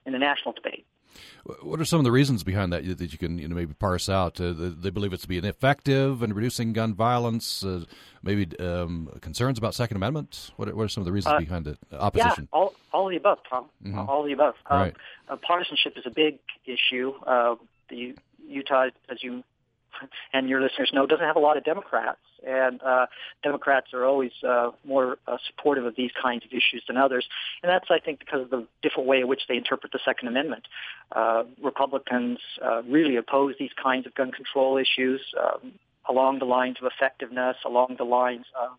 in 0.07 0.13
the 0.13 0.19
national 0.19 0.53
debate. 0.53 0.85
What 1.63 1.81
are 1.81 1.85
some 1.85 1.99
of 1.99 2.05
the 2.05 2.13
reasons 2.13 2.45
behind 2.45 2.73
that 2.73 2.99
that 2.99 3.13
you 3.13 3.19
can 3.19 3.39
you 3.39 3.49
know, 3.49 3.55
maybe 3.55 3.75
parse 3.75 4.09
out? 4.09 4.41
Uh, 4.41 4.53
they 4.57 4.91
believe 4.91 5.13
it's 5.13 5.23
to 5.23 5.29
be 5.29 5.39
ineffective 5.39 6.23
in 6.23 6.33
reducing 6.33 6.73
gun 6.73 6.95
violence. 6.95 7.65
Uh, 7.65 7.85
maybe 8.23 8.57
um, 8.59 9.11
concerns 9.21 9.59
about 9.59 9.75
Second 9.75 9.97
Amendment. 9.97 10.51
What 10.57 10.69
are, 10.69 10.75
what 10.75 10.85
are 10.85 10.89
some 10.89 11.03
of 11.03 11.07
the 11.07 11.13
reasons 11.13 11.35
uh, 11.35 11.39
behind 11.39 11.67
it? 11.67 11.79
Opposition. 11.93 12.49
Yeah, 12.53 12.59
all, 12.59 12.75
all 12.93 13.07
of 13.07 13.11
the 13.11 13.17
above, 13.17 13.39
Tom. 13.49 13.67
Mm-hmm. 13.85 13.99
All 13.99 14.21
of 14.21 14.27
the 14.27 14.33
above. 14.33 14.55
Um, 14.67 14.81
right. 14.81 14.95
partisanship 15.43 15.97
is 15.97 16.05
a 16.07 16.11
big 16.11 16.39
issue. 16.67 17.15
Uh, 17.27 17.57
the 17.89 18.15
Utah, 18.47 18.89
as 19.09 19.23
you 19.23 19.43
and 20.33 20.49
your 20.49 20.61
listeners 20.61 20.91
know, 20.93 21.07
doesn't 21.07 21.25
have 21.25 21.37
a 21.37 21.41
lot 21.41 21.57
of 21.57 21.65
Democrats, 21.65 22.21
and 22.47 22.81
uh, 22.83 23.07
Democrats 23.43 23.89
are 23.93 24.05
always 24.05 24.33
uh, 24.47 24.71
more 24.85 25.19
uh, 25.27 25.37
supportive 25.47 25.85
of 25.85 25.95
these 25.97 26.11
kinds 26.21 26.45
of 26.45 26.51
issues 26.53 26.83
than 26.87 26.97
others, 26.97 27.27
and 27.63 27.71
that's 27.71 27.87
I 27.91 27.99
think 27.99 28.19
because 28.21 28.43
of 28.43 28.51
the 28.51 28.67
different 28.83 29.09
way 29.09 29.21
in 29.21 29.29
which 29.29 29.43
they 29.49 29.57
interpret 29.57 29.93
the 29.93 30.01
Second 30.05 30.29
Amendment. 30.29 30.65
Uh, 31.13 31.45
Republicans 31.63 32.39
uh, 32.65 32.83
really 32.83 33.17
oppose 33.17 33.55
these 33.59 33.73
kinds 33.83 34.07
of 34.07 34.15
gun 34.15 34.31
control 34.31 34.77
issues 34.77 35.21
um, 35.41 35.73
along 36.09 36.39
the 36.39 36.45
lines 36.45 36.77
of 36.83 36.91
effectiveness, 36.91 37.57
along 37.65 37.97
the 37.99 38.05
lines 38.05 38.47
of 38.61 38.71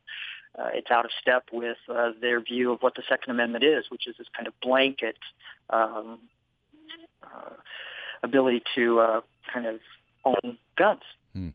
uh, 0.58 0.70
it's 0.74 0.90
out 0.92 1.06
of 1.06 1.12
step 1.22 1.44
with 1.54 1.78
uh, 1.90 2.12
their 2.20 2.42
view 2.42 2.72
of 2.72 2.82
what 2.82 2.96
the 2.96 3.04
Second 3.08 3.32
Amendment 3.32 3.64
is, 3.64 3.86
which 3.90 4.08
is 4.08 4.16
this 4.18 4.28
kind 4.36 4.48
of 4.48 4.54
blanket 4.62 5.18
um, 5.70 6.20
uh, 7.24 7.54
ability 8.24 8.62
to 8.76 9.00
uh, 9.00 9.22
kind 9.54 9.66
of 9.66 9.80
own 10.26 10.58
guns. 10.78 11.02
Hmm. 11.34 11.50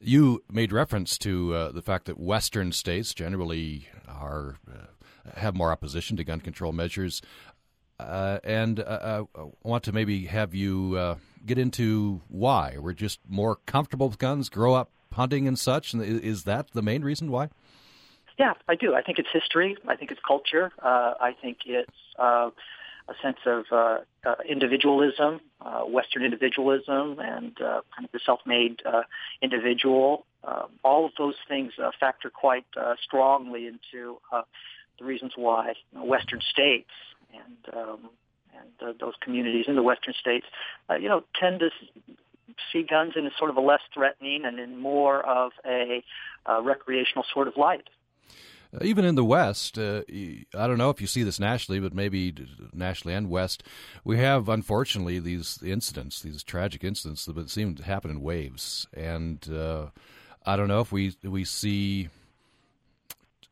You 0.00 0.44
made 0.50 0.72
reference 0.72 1.18
to 1.18 1.54
uh, 1.54 1.72
the 1.72 1.82
fact 1.82 2.06
that 2.06 2.18
Western 2.18 2.72
states 2.72 3.12
generally 3.12 3.88
are 4.06 4.56
uh, 4.70 4.86
have 5.38 5.56
more 5.56 5.72
opposition 5.72 6.16
to 6.16 6.24
gun 6.24 6.40
control 6.40 6.72
measures, 6.72 7.20
uh, 7.98 8.38
and 8.44 8.80
uh, 8.80 9.24
I 9.34 9.44
want 9.62 9.84
to 9.84 9.92
maybe 9.92 10.26
have 10.26 10.54
you 10.54 10.94
uh, 10.96 11.14
get 11.44 11.58
into 11.58 12.20
why 12.28 12.76
we're 12.78 12.92
just 12.92 13.20
more 13.28 13.56
comfortable 13.66 14.08
with 14.08 14.18
guns, 14.18 14.48
grow 14.48 14.74
up 14.74 14.92
hunting 15.12 15.48
and 15.48 15.58
such. 15.58 15.92
And 15.92 16.02
is 16.02 16.44
that 16.44 16.70
the 16.72 16.82
main 16.82 17.02
reason 17.02 17.30
why? 17.30 17.48
Yeah, 18.38 18.54
I 18.68 18.76
do. 18.76 18.94
I 18.94 19.02
think 19.02 19.18
it's 19.18 19.28
history. 19.32 19.76
I 19.88 19.96
think 19.96 20.12
it's 20.12 20.20
culture. 20.26 20.70
Uh, 20.80 21.14
I 21.20 21.34
think 21.42 21.58
it's 21.66 21.90
a 23.08 23.14
sense 23.22 23.38
of 23.46 23.64
uh, 23.72 23.98
uh, 24.26 24.34
individualism, 24.48 25.40
uh, 25.60 25.80
Western 25.80 26.24
individualism, 26.24 27.18
and 27.18 27.60
uh, 27.60 27.80
kind 27.94 28.04
of 28.04 28.12
the 28.12 28.20
self-made 28.24 28.82
uh, 28.84 29.02
individual. 29.40 30.26
Uh, 30.44 30.64
all 30.84 31.06
of 31.06 31.12
those 31.18 31.34
things 31.48 31.72
uh, 31.82 31.90
factor 31.98 32.30
quite 32.30 32.66
uh, 32.76 32.94
strongly 33.02 33.66
into 33.66 34.18
uh, 34.32 34.42
the 34.98 35.04
reasons 35.04 35.32
why 35.36 35.68
you 35.92 35.98
know, 35.98 36.04
Western 36.04 36.40
states 36.52 36.90
and 37.32 37.76
um, 37.76 38.10
and 38.58 38.88
uh, 38.88 38.92
those 38.98 39.14
communities 39.20 39.66
in 39.68 39.76
the 39.76 39.82
Western 39.82 40.14
states, 40.18 40.46
uh, 40.90 40.94
you 40.94 41.08
know, 41.08 41.22
tend 41.38 41.60
to 41.60 41.70
see 42.72 42.82
guns 42.82 43.12
in 43.16 43.26
a 43.26 43.30
sort 43.38 43.50
of 43.50 43.56
a 43.56 43.60
less 43.60 43.80
threatening 43.94 44.44
and 44.44 44.58
in 44.58 44.80
more 44.80 45.24
of 45.24 45.52
a 45.64 46.02
uh, 46.46 46.60
recreational 46.62 47.24
sort 47.32 47.48
of 47.48 47.56
light. 47.56 47.88
Uh, 48.74 48.78
even 48.82 49.04
in 49.04 49.14
the 49.14 49.24
West, 49.24 49.78
uh, 49.78 50.02
I 50.08 50.66
don't 50.66 50.78
know 50.78 50.90
if 50.90 51.00
you 51.00 51.06
see 51.06 51.22
this 51.22 51.40
nationally, 51.40 51.80
but 51.80 51.94
maybe 51.94 52.34
nationally 52.72 53.14
and 53.14 53.30
West, 53.30 53.62
we 54.04 54.18
have 54.18 54.48
unfortunately 54.48 55.18
these 55.18 55.58
incidents, 55.64 56.20
these 56.20 56.42
tragic 56.42 56.84
incidents 56.84 57.24
that 57.24 57.50
seem 57.50 57.74
to 57.76 57.84
happen 57.84 58.10
in 58.10 58.20
waves, 58.20 58.86
and 58.92 59.48
uh, 59.50 59.86
I 60.44 60.56
don't 60.56 60.68
know 60.68 60.80
if 60.80 60.92
we 60.92 61.16
we 61.22 61.44
see 61.44 62.08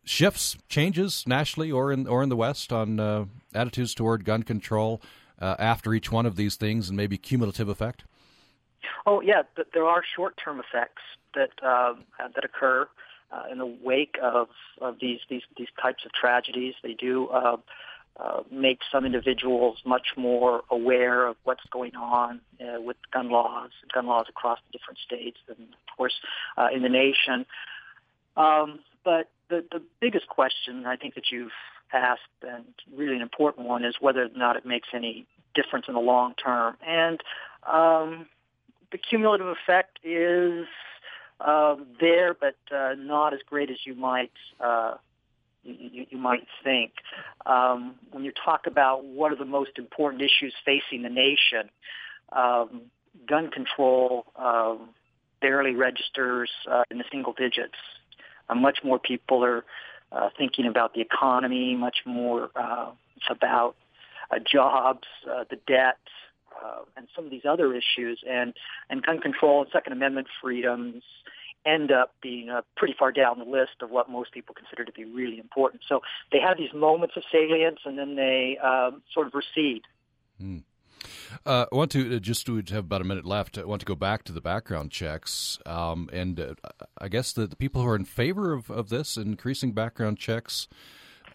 shifts, 0.04 0.56
changes 0.68 1.24
nationally 1.26 1.72
or 1.72 1.92
in 1.92 2.06
or 2.06 2.22
in 2.22 2.28
the 2.28 2.36
West 2.36 2.72
on 2.72 3.00
uh, 3.00 3.24
attitudes 3.54 3.94
toward 3.94 4.24
gun 4.24 4.42
control 4.42 5.00
uh, 5.40 5.56
after 5.58 5.94
each 5.94 6.12
one 6.12 6.26
of 6.26 6.36
these 6.36 6.56
things, 6.56 6.88
and 6.88 6.96
maybe 6.96 7.16
cumulative 7.16 7.70
effect. 7.70 8.04
Oh 9.06 9.22
yeah, 9.22 9.42
there 9.72 9.86
are 9.86 10.02
short-term 10.14 10.60
effects 10.60 11.02
that 11.34 11.50
um, 11.66 12.04
that 12.18 12.44
occur 12.44 12.86
uh, 13.32 13.44
in 13.50 13.58
the 13.58 13.76
wake 13.82 14.16
of, 14.22 14.48
of 14.80 14.96
these, 15.00 15.20
these, 15.28 15.42
these 15.56 15.68
types 15.80 16.04
of 16.04 16.12
tragedies. 16.12 16.74
They 16.82 16.94
do 16.94 17.28
uh, 17.28 17.56
uh, 18.18 18.42
make 18.50 18.80
some 18.90 19.04
individuals 19.04 19.78
much 19.84 20.08
more 20.16 20.62
aware 20.70 21.26
of 21.26 21.36
what's 21.44 21.64
going 21.70 21.94
on 21.96 22.40
uh, 22.60 22.80
with 22.80 22.96
gun 23.12 23.30
laws, 23.30 23.70
gun 23.92 24.06
laws 24.06 24.26
across 24.28 24.58
the 24.66 24.78
different 24.78 24.98
states, 25.04 25.38
and 25.48 25.58
of 25.58 25.96
course 25.96 26.14
uh, 26.56 26.68
in 26.74 26.82
the 26.82 26.88
nation. 26.88 27.44
Um, 28.36 28.80
but 29.04 29.28
the, 29.50 29.64
the 29.70 29.82
biggest 30.00 30.28
question 30.28 30.86
I 30.86 30.96
think 30.96 31.14
that 31.14 31.24
you've 31.30 31.52
asked, 31.92 32.20
and 32.42 32.64
really 32.94 33.16
an 33.16 33.22
important 33.22 33.66
one, 33.66 33.84
is 33.84 33.94
whether 34.00 34.24
or 34.24 34.28
not 34.34 34.56
it 34.56 34.64
makes 34.64 34.88
any 34.94 35.26
difference 35.54 35.86
in 35.88 35.94
the 35.94 36.00
long 36.00 36.34
term. 36.34 36.76
And 36.86 37.20
um, 37.70 38.26
the 38.92 38.98
cumulative 38.98 39.46
effect 39.48 39.98
is 40.04 40.66
uh, 41.40 41.76
there, 42.00 42.34
but 42.34 42.56
uh, 42.74 42.94
not 42.98 43.34
as 43.34 43.40
great 43.46 43.70
as 43.70 43.78
you 43.84 43.94
might 43.94 44.32
uh, 44.60 44.94
you, 45.62 46.06
you 46.10 46.18
might 46.18 46.46
think. 46.62 46.92
Um, 47.44 47.96
when 48.12 48.24
you 48.24 48.32
talk 48.32 48.66
about 48.66 49.04
what 49.04 49.32
are 49.32 49.36
the 49.36 49.44
most 49.44 49.72
important 49.76 50.22
issues 50.22 50.54
facing 50.64 51.02
the 51.02 51.08
nation, 51.08 51.70
um, 52.32 52.82
gun 53.28 53.50
control 53.50 54.26
um, 54.36 54.90
barely 55.40 55.74
registers 55.74 56.50
uh, 56.70 56.84
in 56.90 56.98
the 56.98 57.04
single 57.10 57.32
digits. 57.32 57.74
Uh, 58.48 58.54
much 58.54 58.78
more 58.84 58.98
people 58.98 59.44
are 59.44 59.64
uh, 60.12 60.30
thinking 60.38 60.66
about 60.66 60.94
the 60.94 61.00
economy, 61.00 61.74
much 61.74 61.98
more 62.04 62.50
uh, 62.54 62.90
about 63.28 63.76
uh, 64.30 64.38
jobs, 64.38 65.06
uh, 65.30 65.44
the 65.50 65.56
debt, 65.66 65.98
uh, 66.64 66.82
and 66.96 67.06
some 67.14 67.24
of 67.24 67.30
these 67.30 67.44
other 67.48 67.72
issues, 67.72 68.22
and 68.28 68.54
and 68.90 69.02
gun 69.02 69.20
control 69.20 69.62
and 69.62 69.70
Second 69.72 69.92
Amendment 69.92 70.28
freedoms 70.40 71.02
end 71.66 71.90
up 71.90 72.14
being 72.22 72.48
uh, 72.48 72.62
pretty 72.76 72.94
far 72.96 73.10
down 73.10 73.38
the 73.38 73.44
list 73.44 73.82
of 73.82 73.90
what 73.90 74.08
most 74.08 74.32
people 74.32 74.54
consider 74.54 74.84
to 74.84 74.92
be 74.92 75.04
really 75.04 75.38
important. 75.38 75.82
So 75.88 76.00
they 76.30 76.38
have 76.38 76.56
these 76.56 76.72
moments 76.72 77.16
of 77.16 77.24
salience, 77.30 77.80
and 77.84 77.98
then 77.98 78.14
they 78.14 78.56
um, 78.62 79.02
sort 79.12 79.26
of 79.26 79.34
recede. 79.34 79.82
Hmm. 80.40 80.58
Uh, 81.44 81.66
I 81.70 81.76
want 81.76 81.90
to 81.92 82.16
uh, 82.16 82.18
just 82.18 82.46
to 82.46 82.56
have 82.56 82.84
about 82.84 83.00
a 83.00 83.04
minute 83.04 83.26
left. 83.26 83.58
I 83.58 83.64
want 83.64 83.80
to 83.80 83.86
go 83.86 83.94
back 83.94 84.24
to 84.24 84.32
the 84.32 84.40
background 84.40 84.90
checks, 84.90 85.58
um, 85.66 86.08
and 86.12 86.38
uh, 86.38 86.54
I 86.98 87.08
guess 87.08 87.32
the, 87.32 87.46
the, 87.46 87.56
people 87.56 87.82
who 87.82 87.88
are 87.88 87.96
in 87.96 88.04
favor 88.04 88.52
of, 88.52 88.70
of 88.70 88.88
this 88.88 89.16
increasing 89.16 89.72
background 89.72 90.18
checks 90.18 90.68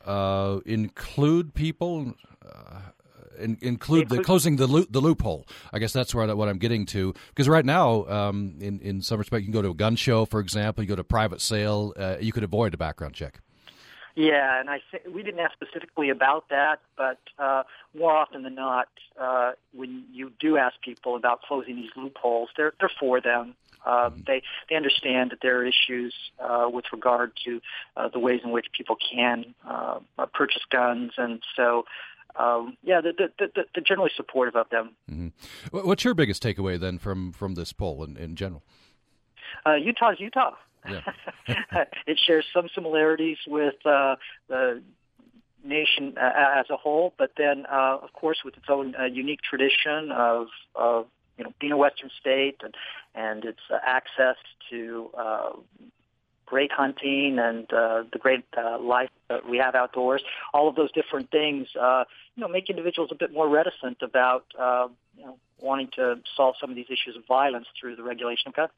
uh, 0.05 0.59
include 0.65 1.53
people 1.53 2.15
uh, 2.43 2.79
in, 3.41 3.57
include 3.61 4.09
the 4.09 4.23
closing 4.23 4.55
the 4.55 4.67
loop, 4.67 4.91
the 4.91 5.01
loophole. 5.01 5.47
I 5.73 5.79
guess 5.79 5.93
that's 5.93 6.13
where 6.13 6.33
what 6.35 6.49
I'm 6.49 6.59
getting 6.59 6.85
to. 6.87 7.13
Because 7.29 7.49
right 7.49 7.65
now, 7.65 8.05
um, 8.07 8.55
in 8.59 8.79
in 8.79 9.01
some 9.01 9.19
respect, 9.19 9.41
you 9.41 9.47
can 9.47 9.53
go 9.53 9.61
to 9.61 9.69
a 9.69 9.75
gun 9.75 9.95
show, 9.95 10.25
for 10.25 10.39
example, 10.39 10.83
you 10.83 10.87
go 10.87 10.95
to 10.95 11.01
a 11.01 11.03
private 11.03 11.41
sale, 11.41 11.93
uh, 11.97 12.17
you 12.19 12.31
could 12.31 12.43
avoid 12.43 12.73
a 12.73 12.77
background 12.77 13.13
check. 13.13 13.41
Yeah, 14.15 14.59
and 14.59 14.69
I 14.69 14.81
think 14.91 15.03
we 15.13 15.23
didn't 15.23 15.39
ask 15.39 15.53
specifically 15.53 16.09
about 16.09 16.49
that, 16.49 16.81
but 16.97 17.19
uh, 17.39 17.63
more 17.97 18.11
often 18.11 18.43
than 18.43 18.55
not, 18.55 18.89
uh, 19.19 19.53
when 19.73 20.03
you 20.11 20.31
do 20.39 20.57
ask 20.57 20.75
people 20.81 21.15
about 21.15 21.41
closing 21.43 21.77
these 21.77 21.91
loopholes, 21.95 22.49
they're 22.57 22.73
they're 22.79 22.91
for 22.99 23.21
them. 23.21 23.55
Uh, 23.85 24.09
mm-hmm. 24.09 24.21
They 24.27 24.43
they 24.69 24.75
understand 24.75 25.31
that 25.31 25.39
there 25.41 25.59
are 25.59 25.65
issues 25.65 26.13
uh, 26.39 26.67
with 26.69 26.85
regard 26.91 27.31
to 27.45 27.61
uh, 27.95 28.09
the 28.09 28.19
ways 28.19 28.41
in 28.43 28.51
which 28.51 28.67
people 28.77 28.97
can 29.13 29.55
uh, 29.67 29.99
purchase 30.33 30.63
guns, 30.69 31.13
and 31.17 31.41
so 31.55 31.85
um, 32.35 32.77
yeah, 32.83 33.01
they're, 33.01 33.29
they're, 33.37 33.49
they're, 33.55 33.83
generally 33.83 34.11
supportive 34.15 34.55
of 34.55 34.69
them. 34.69 34.91
Mm-hmm. 35.09 35.77
What's 35.87 36.03
your 36.03 36.13
biggest 36.13 36.41
takeaway 36.43 36.79
then 36.79 36.97
from 36.97 37.31
from 37.31 37.55
this 37.55 37.73
poll 37.73 38.03
in, 38.03 38.17
in 38.17 38.35
general? 38.35 38.63
Uh, 39.65 39.75
Utah's 39.75 40.19
Utah. 40.19 40.55
Yeah. 40.89 41.01
it 42.07 42.19
shares 42.25 42.45
some 42.53 42.69
similarities 42.73 43.37
with 43.47 43.85
uh, 43.85 44.15
the 44.47 44.81
nation 45.63 46.15
uh, 46.17 46.31
as 46.55 46.65
a 46.69 46.77
whole, 46.77 47.13
but 47.17 47.31
then, 47.37 47.65
uh, 47.71 47.97
of 48.01 48.13
course, 48.13 48.39
with 48.43 48.57
its 48.57 48.65
own 48.69 48.95
uh, 48.99 49.05
unique 49.05 49.41
tradition 49.41 50.11
of, 50.11 50.47
of 50.75 51.07
you 51.37 51.43
know 51.43 51.53
being 51.59 51.71
a 51.71 51.77
Western 51.77 52.09
state 52.19 52.57
and 52.63 52.75
and 53.15 53.45
its 53.45 53.59
uh, 53.71 53.77
access 53.83 54.37
to 54.69 55.09
uh, 55.17 55.51
great 56.51 56.71
hunting 56.71 57.39
and 57.39 57.63
uh, 57.71 58.03
the 58.11 58.19
great 58.19 58.43
uh, 58.57 58.77
life 58.77 59.09
that 59.29 59.47
we 59.49 59.57
have 59.57 59.73
outdoors. 59.73 60.21
All 60.53 60.67
of 60.67 60.75
those 60.75 60.91
different 60.91 61.31
things, 61.31 61.69
uh, 61.79 62.03
you 62.35 62.41
know, 62.41 62.49
make 62.49 62.69
individuals 62.69 63.09
a 63.11 63.15
bit 63.15 63.31
more 63.31 63.47
reticent 63.47 63.99
about 64.01 64.43
uh, 64.59 64.89
you 65.17 65.25
know 65.25 65.37
wanting 65.59 65.89
to 65.95 66.19
solve 66.35 66.55
some 66.59 66.69
of 66.69 66.75
these 66.75 66.89
issues 66.89 67.15
of 67.15 67.25
violence 67.25 67.67
through 67.79 67.95
the 67.95 68.03
regulation 68.03 68.49
of 68.49 68.53
guns. 68.53 68.71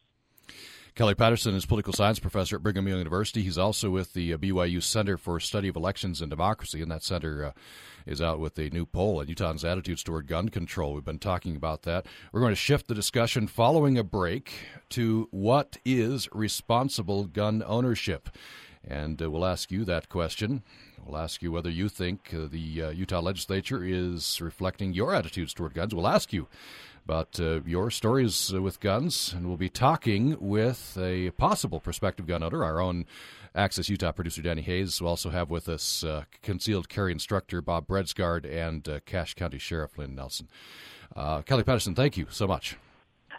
Kelly 0.95 1.15
Patterson 1.15 1.55
is 1.55 1.65
political 1.65 1.91
science 1.91 2.19
professor 2.19 2.57
at 2.57 2.61
Brigham 2.61 2.87
Young 2.87 2.99
University. 2.99 3.41
He's 3.41 3.57
also 3.57 3.89
with 3.89 4.13
the 4.13 4.31
uh, 4.31 4.37
BYU 4.37 4.81
Center 4.81 5.17
for 5.17 5.39
Study 5.39 5.67
of 5.67 5.75
Elections 5.75 6.21
and 6.21 6.29
Democracy, 6.29 6.83
and 6.83 6.91
that 6.91 7.01
center 7.01 7.45
uh, 7.45 7.51
is 8.05 8.21
out 8.21 8.39
with 8.39 8.59
a 8.59 8.69
new 8.69 8.85
poll 8.85 9.19
on 9.19 9.27
Utah's 9.27 9.65
attitudes 9.65 10.03
toward 10.03 10.27
gun 10.27 10.49
control. 10.49 10.93
We've 10.93 11.03
been 11.03 11.17
talking 11.17 11.55
about 11.55 11.81
that. 11.81 12.05
We're 12.31 12.41
going 12.41 12.51
to 12.51 12.55
shift 12.55 12.87
the 12.87 12.93
discussion 12.93 13.47
following 13.47 13.97
a 13.97 14.03
break 14.03 14.53
to 14.89 15.27
what 15.31 15.77
is 15.83 16.29
responsible 16.31 17.23
gun 17.23 17.63
ownership. 17.65 18.29
And 18.87 19.19
uh, 19.19 19.31
we'll 19.31 19.45
ask 19.45 19.71
you 19.71 19.85
that 19.85 20.09
question. 20.09 20.61
We'll 21.03 21.17
ask 21.17 21.41
you 21.41 21.51
whether 21.51 21.71
you 21.71 21.89
think 21.89 22.31
uh, 22.35 22.45
the 22.47 22.83
uh, 22.83 22.89
Utah 22.91 23.19
legislature 23.19 23.83
is 23.83 24.39
reflecting 24.39 24.93
your 24.93 25.15
attitudes 25.15 25.55
toward 25.55 25.73
guns. 25.73 25.95
We'll 25.95 26.07
ask 26.07 26.31
you 26.31 26.47
about 27.05 27.39
uh, 27.39 27.61
your 27.65 27.91
stories 27.91 28.51
with 28.51 28.79
guns, 28.79 29.33
and 29.33 29.47
we'll 29.47 29.57
be 29.57 29.69
talking 29.69 30.37
with 30.39 30.97
a 30.97 31.31
possible 31.31 31.79
prospective 31.79 32.25
gun 32.25 32.43
owner, 32.43 32.63
our 32.63 32.79
own 32.79 33.05
Access 33.55 33.87
Utah 33.89 34.11
producer 34.11 34.41
Danny 34.41 34.61
Hayes. 34.61 34.99
We'll 34.99 35.09
also 35.09 35.29
have 35.29 35.49
with 35.49 35.69
us 35.69 36.03
uh, 36.03 36.23
concealed 36.41 36.89
carry 36.89 37.11
instructor 37.11 37.61
Bob 37.61 37.87
Bredsgard 37.87 38.49
and 38.49 38.87
uh, 38.87 38.99
Cache 39.05 39.35
County 39.35 39.59
Sheriff 39.59 39.97
Lynn 39.97 40.15
Nelson. 40.15 40.47
Uh, 41.15 41.41
Kelly 41.43 41.63
Patterson, 41.63 41.93
thank 41.93 42.17
you 42.17 42.25
so 42.29 42.47
much. 42.47 42.77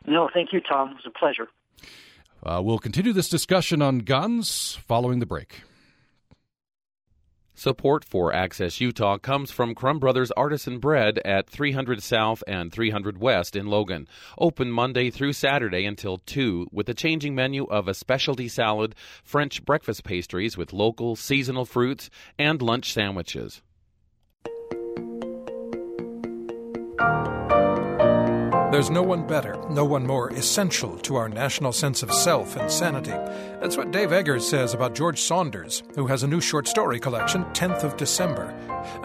No, 0.06 0.28
thank 0.33 0.52
you, 0.52 0.61
Tom. 0.61 0.90
It 0.90 0.94
was 0.94 1.06
a 1.06 1.18
pleasure. 1.18 1.49
Uh, 2.44 2.61
we'll 2.62 2.78
continue 2.78 3.12
this 3.12 3.28
discussion 3.28 3.83
on 3.83 4.00
guns 4.00 4.78
following 4.87 5.18
the 5.18 5.26
break. 5.26 5.62
Support 7.56 8.04
for 8.04 8.34
Access 8.34 8.80
Utah 8.80 9.16
comes 9.16 9.52
from 9.52 9.76
Crumb 9.76 10.00
Brothers 10.00 10.32
Artisan 10.32 10.80
Bread 10.80 11.20
at 11.25 11.49
300 11.49 12.02
South 12.02 12.42
and 12.49 12.73
300 12.73 13.18
West 13.18 13.54
in 13.54 13.66
Logan. 13.66 14.08
Open 14.37 14.73
Monday 14.73 15.08
through 15.08 15.34
Saturday 15.34 15.84
until 15.84 16.18
2 16.18 16.66
with 16.73 16.88
a 16.88 16.94
changing 16.94 17.37
menu 17.37 17.64
of 17.66 17.87
a 17.87 17.94
specialty 17.94 18.49
salad, 18.49 18.96
French 19.23 19.64
breakfast 19.64 20.02
pastries 20.02 20.56
with 20.56 20.73
local 20.73 21.14
seasonal 21.14 21.64
fruits, 21.64 22.11
and 22.40 22.61
lunch 22.61 22.92
sandwiches. 22.92 23.62
There's 28.75 28.90
no 28.90 29.04
one 29.04 29.25
better, 29.25 29.57
no 29.71 29.85
one 29.85 30.04
more 30.04 30.31
essential 30.31 30.99
to 30.99 31.14
our 31.14 31.28
national 31.28 31.71
sense 31.71 32.02
of 32.02 32.12
self 32.12 32.57
and 32.57 32.69
sanity. 32.69 33.12
That's 33.61 33.76
what 33.76 33.93
Dave 33.93 34.11
Eggers 34.12 34.49
says 34.49 34.75
about 34.75 34.97
George 34.97 35.21
Saunders, 35.21 35.85
who 35.95 36.09
has 36.09 36.25
a 36.25 36.26
new 36.26 36.40
short 36.40 36.66
story 36.66 36.99
collection, 36.99 37.45
10th 37.52 37.85
of 37.85 37.97
December. 37.97 38.52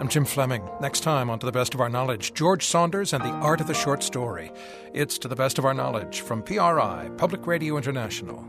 I'm 0.00 0.08
Jim 0.08 0.24
Fleming. 0.24 0.68
Next 0.80 1.04
time 1.04 1.30
on 1.30 1.38
To 1.38 1.46
the 1.46 1.52
Best 1.52 1.72
of 1.72 1.80
Our 1.80 1.88
Knowledge, 1.88 2.34
George 2.34 2.66
Saunders 2.66 3.12
and 3.12 3.22
the 3.22 3.28
Art 3.28 3.60
of 3.60 3.68
the 3.68 3.74
Short 3.74 4.02
Story. 4.02 4.50
It's 4.92 5.18
To 5.18 5.28
the 5.28 5.36
Best 5.36 5.56
of 5.56 5.64
Our 5.64 5.72
Knowledge 5.72 6.22
from 6.22 6.42
PRI, 6.42 7.08
Public 7.16 7.46
Radio 7.46 7.76
International. 7.76 8.44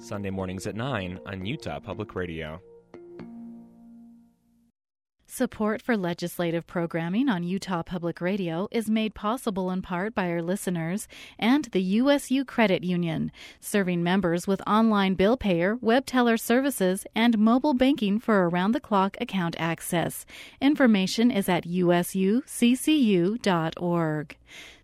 Sunday 0.00 0.30
mornings 0.30 0.66
at 0.66 0.74
9 0.74 1.20
on 1.26 1.46
Utah 1.46 1.78
Public 1.78 2.16
Radio. 2.16 2.60
Support 5.34 5.80
for 5.80 5.96
legislative 5.96 6.66
programming 6.66 7.30
on 7.30 7.42
Utah 7.42 7.82
Public 7.82 8.20
Radio 8.20 8.68
is 8.70 8.90
made 8.90 9.14
possible 9.14 9.70
in 9.70 9.80
part 9.80 10.14
by 10.14 10.28
our 10.28 10.42
listeners 10.42 11.08
and 11.38 11.64
the 11.72 11.80
USU 11.80 12.44
Credit 12.44 12.84
Union, 12.84 13.32
serving 13.58 14.02
members 14.02 14.46
with 14.46 14.60
online 14.66 15.14
bill 15.14 15.38
payer, 15.38 15.78
web 15.80 16.04
teller 16.04 16.36
services, 16.36 17.06
and 17.16 17.38
mobile 17.38 17.72
banking 17.72 18.18
for 18.18 18.46
around 18.46 18.72
the 18.72 18.78
clock 18.80 19.16
account 19.22 19.56
access. 19.58 20.26
Information 20.60 21.30
is 21.30 21.48
at 21.48 21.64
usuccu.org. 21.64 22.42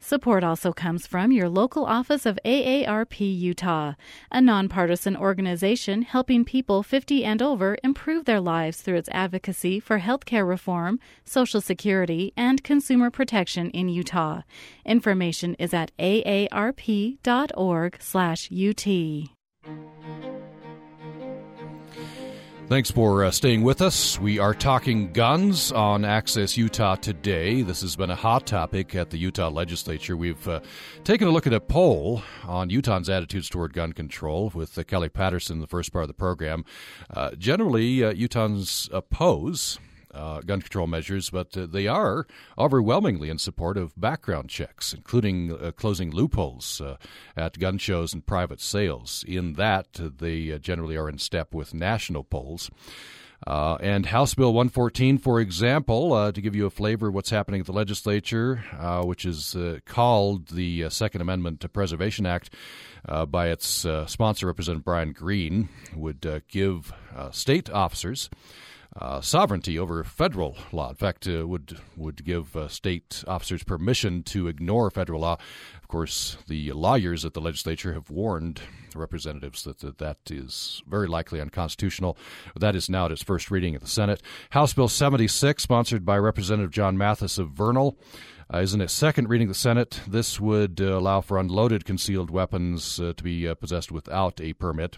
Support 0.09 0.43
also 0.43 0.73
comes 0.73 1.07
from 1.07 1.33
your 1.33 1.51
local 1.51 1.85
office 1.85 2.25
of 2.25 2.39
AARP 2.43 3.21
Utah, 3.21 3.93
a 4.33 4.41
nonpartisan 4.41 5.15
organization 5.15 6.01
helping 6.01 6.47
people 6.47 6.83
50 6.83 7.27
and 7.27 7.43
over 7.43 7.77
improve 7.85 8.25
their 8.25 8.41
lives 8.41 8.81
through 8.81 8.97
its 8.97 9.11
advocacy 9.13 9.79
for 9.81 10.01
healthcare 10.01 10.49
reform, 10.49 10.99
Social 11.27 11.61
Security, 11.61 12.33
and 12.39 12.65
consumer 12.65 13.11
protection 13.11 13.69
in 13.73 13.91
Utah. 13.91 14.45
Information 14.87 15.55
is 15.59 15.75
at 15.75 15.93
aarp.org/ut. 15.99 17.19
Thanks 22.69 22.91
for 22.91 23.25
uh, 23.25 23.31
staying 23.31 23.63
with 23.63 23.81
us. 23.81 24.21
We 24.21 24.39
are 24.39 24.53
talking 24.53 25.11
guns 25.15 25.73
on 25.73 26.05
Access 26.05 26.59
Utah 26.59 26.97
today. 26.97 27.63
This 27.63 27.81
has 27.81 27.97
been 27.97 28.11
a 28.11 28.15
hot 28.15 28.47
topic 28.47 28.95
at 28.95 29.09
the 29.09 29.17
Utah 29.17 29.49
legislature. 29.49 30.19
We've 30.19 30.47
uh, 30.47 30.61
taken 31.03 31.29
a 31.29 31.31
look 31.31 31.47
at 31.47 31.55
a 31.55 31.61
poll 31.61 32.23
on 32.45 32.69
Utahns' 32.69 33.09
attitudes 33.09 33.49
toward 33.49 33.73
gun 33.73 33.95
control 33.95 34.53
with 34.55 34.77
uh, 34.77 34.85
Kelly 34.85 35.09
Patterson 35.09 35.57
in 35.57 35.61
the 35.63 35.67
first 35.67 35.95
part 35.95 36.03
of 36.03 36.09
the 36.09 36.15
program. 36.15 36.67
Uh, 37.09 37.31
generally, 37.39 38.05
uh, 38.05 38.13
Utahns 38.13 38.93
oppose 38.93 39.79
uh, 40.19 40.41
gun 40.41 40.61
control 40.61 40.87
measures, 40.87 41.31
but 41.31 41.57
uh, 41.57 41.67
they 41.67 41.87
are 41.87 42.27
overwhelmingly 42.59 43.31
in 43.31 43.39
support 43.39 43.77
of 43.77 43.99
background 43.99 44.51
checks, 44.51 44.93
including 44.93 45.53
uh, 45.53 45.71
closing 45.73 46.11
loopholes 46.11 46.81
uh, 46.81 46.97
at 47.37 47.59
gun 47.59 47.79
shows 47.79 48.13
and 48.13 48.27
private 48.27 48.61
sales. 48.61 49.25
In 49.27 49.55
that, 49.55 49.87
uh, 50.03 50.11
they 50.17 50.53
uh, 50.53 50.59
generally 50.59 50.97
are 50.97 51.09
in 51.09 51.19
step 51.19 51.55
with 51.55 51.73
national 51.73 52.25
polls. 52.25 52.71
Uh, 53.47 53.77
and 53.81 54.07
House 54.07 54.35
Bill 54.35 54.53
114, 54.53 55.19
for 55.19 55.39
example, 55.39 56.13
uh, 56.13 56.33
to 56.33 56.41
give 56.41 56.57
you 56.57 56.67
a 56.67 56.71
flavor 56.71 57.07
of 57.07 57.15
what's 57.15 57.31
happening 57.31 57.61
at 57.61 57.67
the 57.67 57.73
legislature, 57.73 58.65
uh, 58.77 59.05
which 59.05 59.25
is 59.25 59.57
called 59.87 60.49
the 60.49 60.91
Second 60.91 61.21
Amendment 61.21 61.61
to 61.61 61.69
Preservation 61.69 62.27
Act 62.27 62.53
by 63.29 63.49
its 63.51 63.87
sponsor, 64.07 64.49
Representative 64.49 64.85
Brian 64.85 65.13
Greene, 65.13 65.69
would 65.95 66.43
give 66.49 66.93
state 67.31 67.71
officers 67.71 68.29
uh, 69.01 69.21
sovereignty 69.21 69.79
over 69.79 70.03
federal 70.05 70.57
law. 70.73 70.91
In 70.91 70.97
fact, 70.97 71.29
uh, 71.29 71.47
would 71.47 71.79
would 71.97 72.25
give 72.25 72.57
uh, 72.57 72.69
state 72.69 73.25
officers 73.27 73.63
permission 73.63 74.23
to 74.25 74.49
ignore 74.49 74.91
federal 74.91 75.21
law. 75.21 75.39
Of 75.81 75.89
course, 75.89 76.37
the 76.49 76.73
lawyers 76.73 77.25
at 77.25 77.35
the 77.35 77.41
legislature 77.41 77.95
have 77.95 78.11
warned 78.11 78.61
representatives 78.95 79.63
that 79.65 79.79
that, 79.81 79.99
that 79.99 80.19
is 80.31 80.83
very 80.87 81.07
likely 81.07 81.41
unconstitutional. 81.41 82.17
That 82.57 82.75
is 82.75 82.89
now 82.89 83.07
at 83.07 83.13
its 83.13 83.23
first 83.23 83.51
reading 83.51 83.75
at 83.75 83.81
the 83.81 83.87
Senate. 83.87 84.21
House 84.51 84.73
Bill 84.73 84.89
76, 84.89 85.63
sponsored 85.63 86.05
by 86.05 86.19
Representative 86.19 86.71
John 86.71 86.99
Mathis 86.99 87.39
of 87.39 87.51
Vernal. 87.51 87.97
Uh, 88.53 88.61
is 88.61 88.73
in 88.73 88.81
its 88.81 88.95
second 88.95 89.29
reading 89.29 89.47
of 89.47 89.55
the 89.55 89.61
Senate. 89.61 90.01
This 90.09 90.41
would 90.41 90.81
uh, 90.81 90.99
allow 90.99 91.21
for 91.21 91.37
unloaded 91.37 91.85
concealed 91.85 92.31
weapons 92.31 92.99
uh, 92.99 93.13
to 93.15 93.23
be 93.23 93.47
uh, 93.47 93.55
possessed 93.55 93.93
without 93.93 94.41
a 94.41 94.55
permit. 94.55 94.97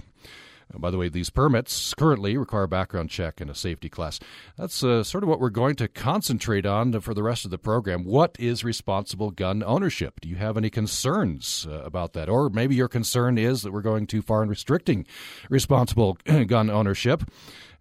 By 0.76 0.90
the 0.90 0.98
way, 0.98 1.08
these 1.08 1.30
permits 1.30 1.94
currently 1.94 2.36
require 2.36 2.64
a 2.64 2.68
background 2.68 3.10
check 3.10 3.40
and 3.40 3.50
a 3.50 3.54
safety 3.54 3.88
class. 3.88 4.20
That's 4.56 4.84
uh, 4.84 5.02
sort 5.02 5.24
of 5.24 5.28
what 5.28 5.40
we're 5.40 5.50
going 5.50 5.76
to 5.76 5.88
concentrate 5.88 6.66
on 6.66 6.98
for 7.00 7.14
the 7.14 7.22
rest 7.22 7.44
of 7.44 7.50
the 7.50 7.58
program. 7.58 8.04
What 8.04 8.36
is 8.38 8.64
responsible 8.64 9.30
gun 9.30 9.62
ownership? 9.64 10.20
Do 10.20 10.28
you 10.28 10.36
have 10.36 10.56
any 10.56 10.70
concerns 10.70 11.66
uh, 11.68 11.82
about 11.82 12.12
that? 12.12 12.28
Or 12.28 12.48
maybe 12.50 12.74
your 12.74 12.88
concern 12.88 13.38
is 13.38 13.62
that 13.62 13.72
we're 13.72 13.82
going 13.82 14.06
too 14.06 14.22
far 14.22 14.42
in 14.42 14.48
restricting 14.48 15.06
responsible 15.48 16.18
gun 16.46 16.70
ownership 16.70 17.24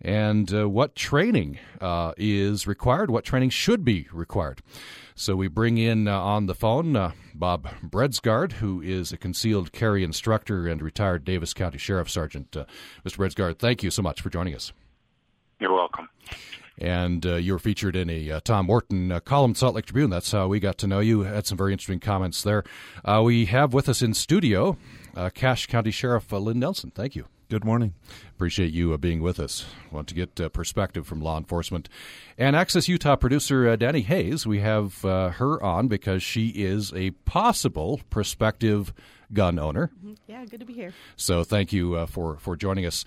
and 0.02 0.54
uh, 0.54 0.70
what 0.70 0.96
training 0.96 1.60
uh, 1.82 2.14
is 2.18 2.66
required, 2.66 3.10
what 3.10 3.26
training 3.26 3.50
should 3.50 3.84
be 3.84 4.08
required. 4.12 4.62
So 5.16 5.36
we 5.36 5.50
bring 5.50 5.78
in 5.78 6.08
uh, 6.08 6.18
on 6.18 6.46
the 6.46 6.56
phone 6.56 6.96
uh, 6.96 7.12
Bob 7.36 7.68
Bredsgard, 7.84 8.54
who 8.54 8.82
is 8.82 9.12
a 9.12 9.18
concealed 9.18 9.74
carry 9.74 10.04
instructor 10.04 10.66
and 10.66 10.82
retired 10.82 11.26
Davis 11.26 11.54
County 11.54 11.78
Sheriff 11.78 12.10
Sergeant. 12.10 12.56
Uh, 12.56 12.66
Mr. 13.06 13.18
Bredsgard, 13.18 13.60
thank 13.60 13.84
you 13.84 13.92
so 13.92 14.02
much 14.02 14.22
for 14.22 14.30
joining 14.30 14.56
us. 14.56 14.72
You're 15.60 15.74
welcome. 15.74 16.08
And 16.78 17.26
uh, 17.26 17.36
you 17.36 17.52
were 17.52 17.60
featured 17.60 17.98
in 17.98 18.10
a 18.10 18.32
uh, 18.32 18.40
Tom 18.40 18.68
Morton 18.68 19.12
uh, 19.12 19.20
column, 19.20 19.56
Salt 19.56 19.76
Lake 19.76 19.88
Tribune. 19.88 20.10
That's 20.10 20.32
how 20.32 20.48
we 20.48 20.62
got 20.62 20.78
to 20.78 20.88
know 20.88 21.02
you. 21.02 21.24
Had 21.24 21.46
some 21.46 21.58
very 21.58 21.74
interesting 21.74 22.00
comments 22.00 22.42
there. 22.42 22.64
we 23.22 23.48
have 23.48 23.74
with 23.74 23.90
us 23.90 24.02
in 24.02 24.14
studio 24.14 24.78
Cache 25.34 25.68
County 25.68 25.92
Sheriff 25.92 26.32
Lynn 26.32 26.60
Nelson. 26.60 26.94
Thank 26.96 27.18
you. 27.18 27.26
Good 27.50 27.66
morning. 27.66 27.96
Appreciate 28.36 28.74
you 28.74 28.94
uh, 28.94 28.98
being 28.98 29.24
with 29.24 29.40
us. 29.40 29.66
Want 29.90 30.08
to 30.10 30.14
get 30.14 30.40
uh, 30.40 30.50
perspective 30.50 31.08
from 31.08 31.20
law 31.20 31.36
enforcement. 31.36 31.90
And 32.38 32.56
Access 32.56 32.88
Utah 32.88 33.16
producer 33.16 33.68
uh, 33.68 33.76
Danny 33.76 34.02
Hayes, 34.02 34.46
we 34.46 34.60
have 34.60 35.04
uh, 35.04 35.30
her 35.30 35.62
on 35.64 35.88
because 35.88 36.22
she 36.22 36.50
is 36.50 36.94
a 36.94 37.10
possible 37.26 38.02
prospective 38.12 38.94
gun 39.34 39.58
owner. 39.58 39.90
Mm-hmm. 39.98 40.14
Yeah, 40.28 40.46
good 40.46 40.60
to 40.60 40.66
be 40.68 40.74
here. 40.74 40.94
So 41.16 41.44
thank 41.44 41.74
you 41.74 41.96
uh, 41.96 42.06
for, 42.06 42.38
for 42.38 42.56
joining 42.56 42.86
us. 42.86 43.04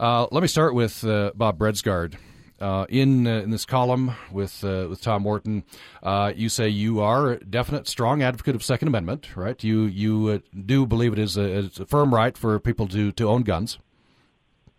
Uh, 0.00 0.26
let 0.32 0.40
me 0.42 0.48
start 0.48 0.74
with 0.74 1.02
Bob 1.02 1.56
Bredsgard. 1.56 2.16
uh, 2.60 2.86
in 2.88 3.26
uh, 3.26 3.40
in 3.40 3.50
this 3.50 3.64
column 3.64 4.12
with 4.30 4.64
uh, 4.64 4.86
with 4.88 5.00
Tom 5.00 5.22
Morton, 5.22 5.64
uh, 6.02 6.32
you 6.34 6.48
say 6.48 6.68
you 6.68 7.00
are 7.00 7.32
a 7.32 7.44
definite 7.44 7.88
strong 7.88 8.22
advocate 8.22 8.54
of 8.54 8.62
Second 8.62 8.88
Amendment, 8.88 9.36
right? 9.36 9.62
You 9.62 9.82
you 9.82 10.28
uh, 10.28 10.38
do 10.64 10.86
believe 10.86 11.12
it 11.12 11.18
is 11.18 11.36
a, 11.36 11.58
it's 11.58 11.80
a 11.80 11.86
firm 11.86 12.14
right 12.14 12.36
for 12.36 12.58
people 12.60 12.88
to 12.88 13.12
to 13.12 13.28
own 13.28 13.42
guns. 13.42 13.78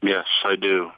Yes, 0.06 0.28
I 0.44 0.56
do. 0.56 0.92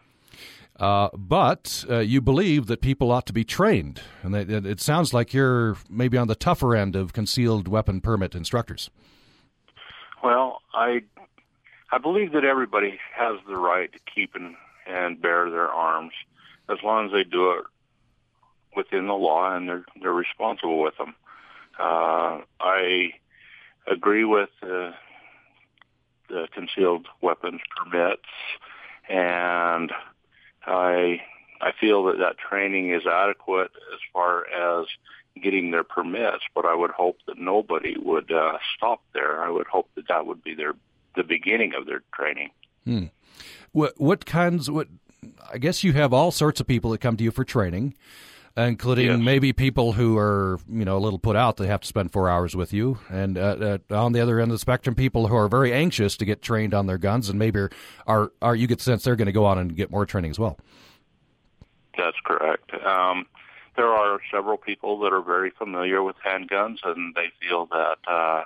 Uh, 0.80 1.10
but 1.14 1.86
uh, 1.90 2.00
you 2.00 2.22
believe 2.22 2.68
that 2.68 2.82
people 2.82 3.12
ought 3.12 3.26
to 3.26 3.34
be 3.34 3.44
trained, 3.44 4.02
and 4.22 4.34
that, 4.34 4.50
it 4.50 4.80
sounds 4.80 5.14
like 5.14 5.34
you're 5.34 5.78
maybe 5.90 6.18
on 6.18 6.28
the 6.28 6.36
tougher 6.36 6.76
end 6.76 6.96
of 6.96 7.14
concealed 7.14 7.68
weapon 7.68 8.00
permit 8.00 8.36
instructors. 8.36 8.92
Well, 10.24 10.62
I 10.74 11.04
I 11.92 11.98
believe 12.00 12.34
that 12.34 12.44
everybody 12.44 13.00
has 13.16 13.38
the 13.48 13.56
right 13.56 13.92
to 13.92 14.00
keep 14.14 14.36
and, 14.36 14.56
and 14.86 15.22
bear 15.22 15.50
their 15.50 15.70
arms 15.70 16.14
as 16.70 16.78
long 16.84 17.08
as 17.08 17.12
they 17.12 17.24
do 17.24 17.52
it 17.52 17.64
within 18.76 19.08
the 19.08 19.14
law 19.14 19.56
and 19.56 19.68
they're 19.68 19.86
they're 20.02 20.14
responsible 20.14 20.82
with 20.82 20.98
them. 20.98 21.16
Uh, 21.80 22.42
I 22.60 23.14
agree 23.90 24.26
with 24.26 24.50
uh, 24.62 24.92
the 26.30 26.48
concealed 26.54 27.08
weapons 27.22 27.62
permits, 27.76 28.28
and 29.10 29.92
I 30.66 31.22
I 31.62 31.72
feel 31.80 32.06
that 32.06 32.18
that 32.20 32.38
training 32.38 32.94
is 32.94 33.04
adequate 33.06 33.72
as 33.94 34.00
far 34.14 34.46
as 34.48 34.88
getting 35.42 35.72
their 35.72 35.84
permits, 35.84 36.44
but 36.56 36.66
I 36.66 36.76
would 36.76 36.92
hope 36.92 37.18
that 37.28 37.38
nobody 37.38 37.96
would 37.98 38.32
uh, 38.32 38.58
stop 38.76 39.02
there. 39.14 39.44
I 39.44 39.50
would 39.50 39.68
hope 39.68 39.90
that 39.96 40.08
that 40.08 40.26
would 40.26 40.44
be 40.44 40.56
their 40.56 40.74
the 41.16 41.24
beginning 41.24 41.74
of 41.74 41.86
their 41.86 42.02
training. 42.14 42.50
Hmm. 42.86 43.06
What 43.72 44.00
what 44.00 44.26
kinds? 44.26 44.70
What 44.70 44.88
I 45.52 45.58
guess 45.58 45.84
you 45.84 45.94
have 45.94 46.14
all 46.14 46.32
sorts 46.32 46.60
of 46.60 46.68
people 46.68 46.92
that 46.92 47.00
come 47.02 47.18
to 47.18 47.24
you 47.24 47.32
for 47.32 47.44
training, 47.44 47.96
including 48.58 49.06
Yes. 49.08 49.20
maybe 49.20 49.54
people 49.54 49.94
who 49.94 50.18
are 50.18 50.60
you 50.70 50.84
know 50.84 50.98
a 50.98 51.00
little 51.00 51.20
put 51.20 51.36
out. 51.36 51.58
They 51.58 51.68
have 51.68 51.82
to 51.82 51.88
spend 51.88 52.12
four 52.12 52.30
hours 52.30 52.56
with 52.56 52.74
you, 52.74 52.98
and 53.10 53.38
uh, 53.38 53.78
uh, 53.90 53.96
on 53.96 54.12
the 54.14 54.20
other 54.20 54.40
end 54.40 54.52
of 54.52 54.56
the 54.56 54.60
spectrum, 54.60 54.96
people 54.96 55.28
who 55.28 55.36
are 55.36 55.48
very 55.48 55.72
anxious 55.74 56.18
to 56.18 56.26
get 56.26 56.42
trained 56.42 56.74
on 56.74 56.88
their 56.88 56.98
guns, 56.98 57.30
and 57.30 57.38
maybe 57.38 57.68
are 58.08 58.32
are, 58.42 58.56
you 58.56 58.68
get 58.68 58.80
the 58.80 58.84
sense 58.84 59.04
they're 59.04 59.16
going 59.16 59.28
to 59.28 59.32
go 59.32 59.46
on 59.46 59.58
and 59.58 59.76
get 59.76 59.92
more 59.92 60.06
training 60.06 60.32
as 60.32 60.40
well. 60.40 60.58
That's 61.98 62.18
correct. 62.26 62.72
Um, 62.86 63.26
there 63.76 63.90
are 63.90 64.20
several 64.32 64.58
people 64.58 65.00
that 65.00 65.14
are 65.14 65.22
very 65.22 65.52
familiar 65.52 66.02
with 66.04 66.16
handguns, 66.26 66.78
and 66.84 67.14
they 67.16 67.32
feel 67.42 67.68
that 67.68 67.98
uh, 68.08 68.44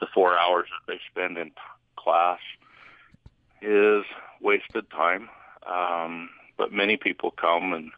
the 0.00 0.06
four 0.14 0.36
hours 0.38 0.68
that 0.86 0.92
they 0.92 1.00
spend 1.10 1.38
in 1.38 1.50
class 1.96 2.38
is 3.62 4.04
wasted 4.40 4.88
time. 4.90 5.28
Um, 5.66 6.30
but 6.56 6.72
many 6.72 6.96
people 6.96 7.30
come 7.30 7.72
and 7.72 7.90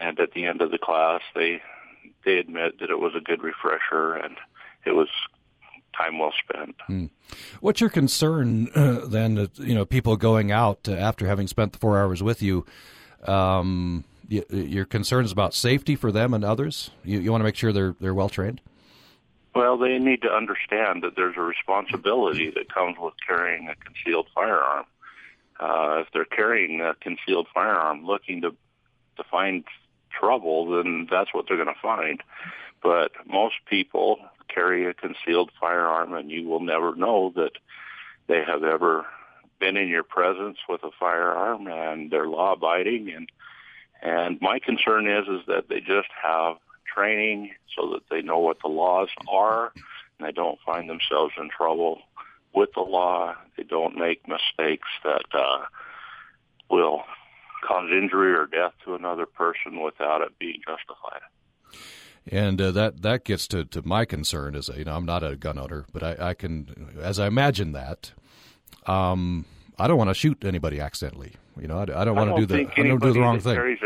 and 0.00 0.18
at 0.20 0.32
the 0.32 0.46
end 0.46 0.60
of 0.60 0.70
the 0.70 0.78
class, 0.78 1.20
they 1.34 1.62
they 2.24 2.38
admit 2.38 2.80
that 2.80 2.90
it 2.90 2.98
was 2.98 3.12
a 3.14 3.20
good 3.20 3.42
refresher 3.42 4.14
and 4.14 4.36
it 4.84 4.92
was 4.92 5.08
time 5.96 6.18
well 6.18 6.32
spent. 6.38 6.76
What's 7.60 7.80
your 7.80 7.90
concern 7.90 8.68
uh, 8.74 9.06
then? 9.06 9.34
That, 9.36 9.58
you 9.58 9.74
know, 9.74 9.84
people 9.84 10.16
going 10.16 10.50
out 10.50 10.88
uh, 10.88 10.92
after 10.92 11.26
having 11.26 11.46
spent 11.46 11.72
the 11.72 11.78
four 11.78 11.98
hours 11.98 12.22
with 12.22 12.42
you. 12.42 12.66
Um, 13.24 14.04
y- 14.30 14.44
your 14.50 14.84
concerns 14.84 15.32
about 15.32 15.54
safety 15.54 15.96
for 15.96 16.12
them 16.12 16.34
and 16.34 16.44
others. 16.44 16.90
You, 17.04 17.20
you 17.20 17.30
want 17.30 17.40
to 17.40 17.44
make 17.44 17.56
sure 17.56 17.72
they're 17.72 17.94
they're 18.00 18.14
well 18.14 18.28
trained. 18.28 18.60
Well, 19.54 19.78
they 19.78 19.98
need 19.98 20.22
to 20.22 20.32
understand 20.32 21.04
that 21.04 21.14
there's 21.14 21.36
a 21.36 21.42
responsibility 21.42 22.50
that 22.50 22.72
comes 22.72 22.96
with 22.98 23.14
carrying 23.26 23.68
a 23.68 23.76
concealed 23.76 24.26
firearm. 24.34 24.84
Uh, 25.60 26.00
if 26.00 26.08
they're 26.12 26.24
carrying 26.24 26.80
a 26.80 26.94
concealed 27.00 27.46
firearm 27.54 28.04
looking 28.04 28.40
to 28.42 28.50
to 29.16 29.24
find 29.30 29.64
trouble, 30.18 30.76
then 30.76 31.06
that's 31.10 31.32
what 31.32 31.46
they're 31.48 31.62
going 31.62 31.74
to 31.74 31.80
find. 31.80 32.22
But 32.82 33.12
most 33.26 33.54
people 33.68 34.18
carry 34.48 34.86
a 34.86 34.94
concealed 34.94 35.50
firearm, 35.60 36.14
and 36.14 36.30
you 36.30 36.46
will 36.46 36.60
never 36.60 36.94
know 36.94 37.32
that 37.36 37.52
they 38.26 38.42
have 38.46 38.62
ever 38.62 39.06
been 39.58 39.76
in 39.76 39.88
your 39.88 40.02
presence 40.02 40.58
with 40.68 40.82
a 40.82 40.90
firearm, 40.98 41.66
and 41.66 42.10
they're 42.10 42.28
law 42.28 42.52
abiding. 42.52 43.10
And 43.14 43.30
and 44.02 44.38
my 44.40 44.58
concern 44.58 45.08
is 45.08 45.26
is 45.28 45.46
that 45.46 45.68
they 45.68 45.80
just 45.80 46.08
have 46.22 46.56
training 46.94 47.52
so 47.74 47.90
that 47.92 48.02
they 48.10 48.22
know 48.22 48.38
what 48.38 48.58
the 48.62 48.68
laws 48.68 49.08
are 49.28 49.72
and 50.18 50.28
they 50.28 50.32
don't 50.32 50.58
find 50.64 50.88
themselves 50.88 51.34
in 51.38 51.48
trouble 51.48 52.00
with 52.54 52.70
the 52.74 52.80
law. 52.80 53.34
They 53.56 53.64
don't 53.64 53.96
make 53.96 54.28
mistakes 54.28 54.88
that 55.02 55.24
uh, 55.32 55.64
will 56.70 57.02
cause 57.66 57.90
injury 57.90 58.34
or 58.34 58.46
death 58.46 58.72
to 58.84 58.94
another 58.94 59.26
person 59.26 59.82
without 59.82 60.20
it 60.20 60.38
being 60.38 60.60
justified. 60.66 61.22
And 62.30 62.60
uh, 62.60 62.70
that 62.72 63.02
that 63.02 63.24
gets 63.24 63.46
to, 63.48 63.64
to 63.66 63.86
my 63.86 64.04
concern 64.04 64.54
is 64.54 64.70
you 64.74 64.84
know 64.84 64.96
I'm 64.96 65.04
not 65.04 65.22
a 65.22 65.36
gun 65.36 65.58
owner, 65.58 65.84
but 65.92 66.02
I, 66.02 66.30
I 66.30 66.34
can 66.34 66.98
as 67.02 67.18
I 67.18 67.26
imagine 67.26 67.72
that, 67.72 68.12
um, 68.86 69.44
I 69.78 69.86
don't 69.86 69.98
want 69.98 70.10
to 70.10 70.14
shoot 70.14 70.44
anybody 70.44 70.80
accidentally. 70.80 71.34
You 71.60 71.68
know, 71.68 71.78
I, 71.78 71.82
I 71.82 72.04
don't 72.04 72.16
want 72.16 72.34
to 72.34 72.40
do 72.40 72.46
the 72.46 72.70
I 72.76 72.82
don't 72.82 73.02
do 73.02 73.12
the 73.12 73.20
wrong 73.20 73.40
thing. 73.40 73.76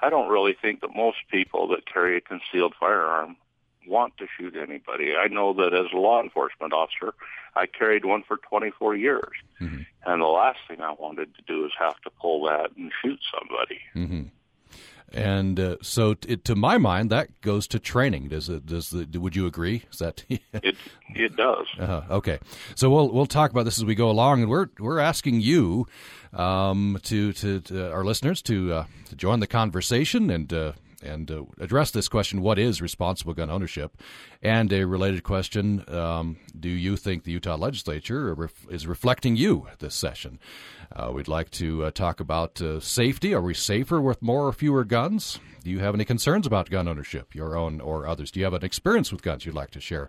I 0.00 0.10
don't 0.10 0.28
really 0.28 0.56
think 0.60 0.80
that 0.80 0.96
most 0.96 1.18
people 1.30 1.68
that 1.68 1.86
carry 1.92 2.16
a 2.16 2.20
concealed 2.20 2.74
firearm 2.78 3.36
want 3.86 4.16
to 4.18 4.26
shoot 4.38 4.56
anybody. 4.56 5.14
I 5.16 5.28
know 5.28 5.52
that 5.54 5.74
as 5.74 5.92
a 5.92 5.96
law 5.96 6.22
enforcement 6.22 6.72
officer, 6.72 7.14
I 7.54 7.66
carried 7.66 8.04
one 8.04 8.22
for 8.26 8.38
24 8.38 8.96
years. 8.96 9.32
Mm-hmm. 9.60 9.82
And 10.06 10.22
the 10.22 10.26
last 10.26 10.58
thing 10.68 10.80
I 10.80 10.92
wanted 10.92 11.34
to 11.36 11.42
do 11.46 11.64
is 11.64 11.72
have 11.78 12.00
to 12.02 12.10
pull 12.20 12.44
that 12.46 12.70
and 12.76 12.92
shoot 13.02 13.20
somebody. 13.32 13.80
Mm-hmm. 13.94 14.28
And 15.14 15.60
uh, 15.60 15.76
so, 15.82 16.14
t- 16.14 16.36
to 16.36 16.54
my 16.54 16.78
mind, 16.78 17.10
that 17.10 17.40
goes 17.42 17.66
to 17.68 17.78
training. 17.78 18.28
Does 18.28 18.48
it? 18.48 18.64
Does 18.64 18.88
the? 18.90 19.06
Would 19.18 19.36
you 19.36 19.46
agree? 19.46 19.84
Is 19.92 19.98
that? 19.98 20.24
It 20.54 20.76
it 21.14 21.36
does. 21.36 21.66
Uh, 21.78 22.02
okay, 22.10 22.38
so 22.74 22.88
we'll 22.88 23.10
we'll 23.10 23.26
talk 23.26 23.50
about 23.50 23.64
this 23.64 23.78
as 23.78 23.84
we 23.84 23.94
go 23.94 24.08
along, 24.08 24.40
and 24.40 24.50
we're 24.50 24.68
we're 24.78 25.00
asking 25.00 25.40
you 25.42 25.86
um, 26.32 26.98
to, 27.02 27.32
to 27.34 27.60
to 27.60 27.92
our 27.92 28.04
listeners 28.04 28.40
to 28.42 28.72
uh, 28.72 28.84
to 29.10 29.16
join 29.16 29.40
the 29.40 29.46
conversation 29.46 30.30
and 30.30 30.52
uh, 30.52 30.72
and 31.02 31.30
uh, 31.30 31.44
address 31.60 31.90
this 31.90 32.08
question: 32.08 32.42
What 32.42 32.58
is 32.58 32.80
responsible 32.82 33.34
gun 33.34 33.50
ownership? 33.50 33.96
And 34.42 34.72
a 34.72 34.86
related 34.86 35.22
question: 35.22 35.84
um, 35.88 36.36
Do 36.58 36.68
you 36.68 36.96
think 36.96 37.24
the 37.24 37.32
Utah 37.32 37.56
Legislature 37.56 38.36
is 38.70 38.86
reflecting 38.86 39.36
you 39.36 39.68
this 39.78 39.94
session? 39.94 40.38
Uh, 40.94 41.10
we'd 41.12 41.28
like 41.28 41.50
to 41.50 41.84
uh, 41.84 41.90
talk 41.90 42.20
about 42.20 42.60
uh, 42.60 42.80
safety. 42.80 43.32
Are 43.34 43.40
we 43.40 43.54
safer 43.54 44.00
with 44.00 44.20
more 44.20 44.46
or 44.46 44.52
fewer 44.52 44.84
guns? 44.84 45.38
Do 45.62 45.70
you 45.70 45.78
have 45.78 45.94
any 45.94 46.04
concerns 46.04 46.46
about 46.46 46.70
gun 46.70 46.88
ownership, 46.88 47.34
your 47.34 47.56
own 47.56 47.80
or 47.80 48.06
others? 48.06 48.32
Do 48.32 48.40
you 48.40 48.44
have 48.44 48.54
an 48.54 48.64
experience 48.64 49.12
with 49.12 49.22
guns 49.22 49.46
you'd 49.46 49.54
like 49.54 49.70
to 49.70 49.80
share? 49.80 50.08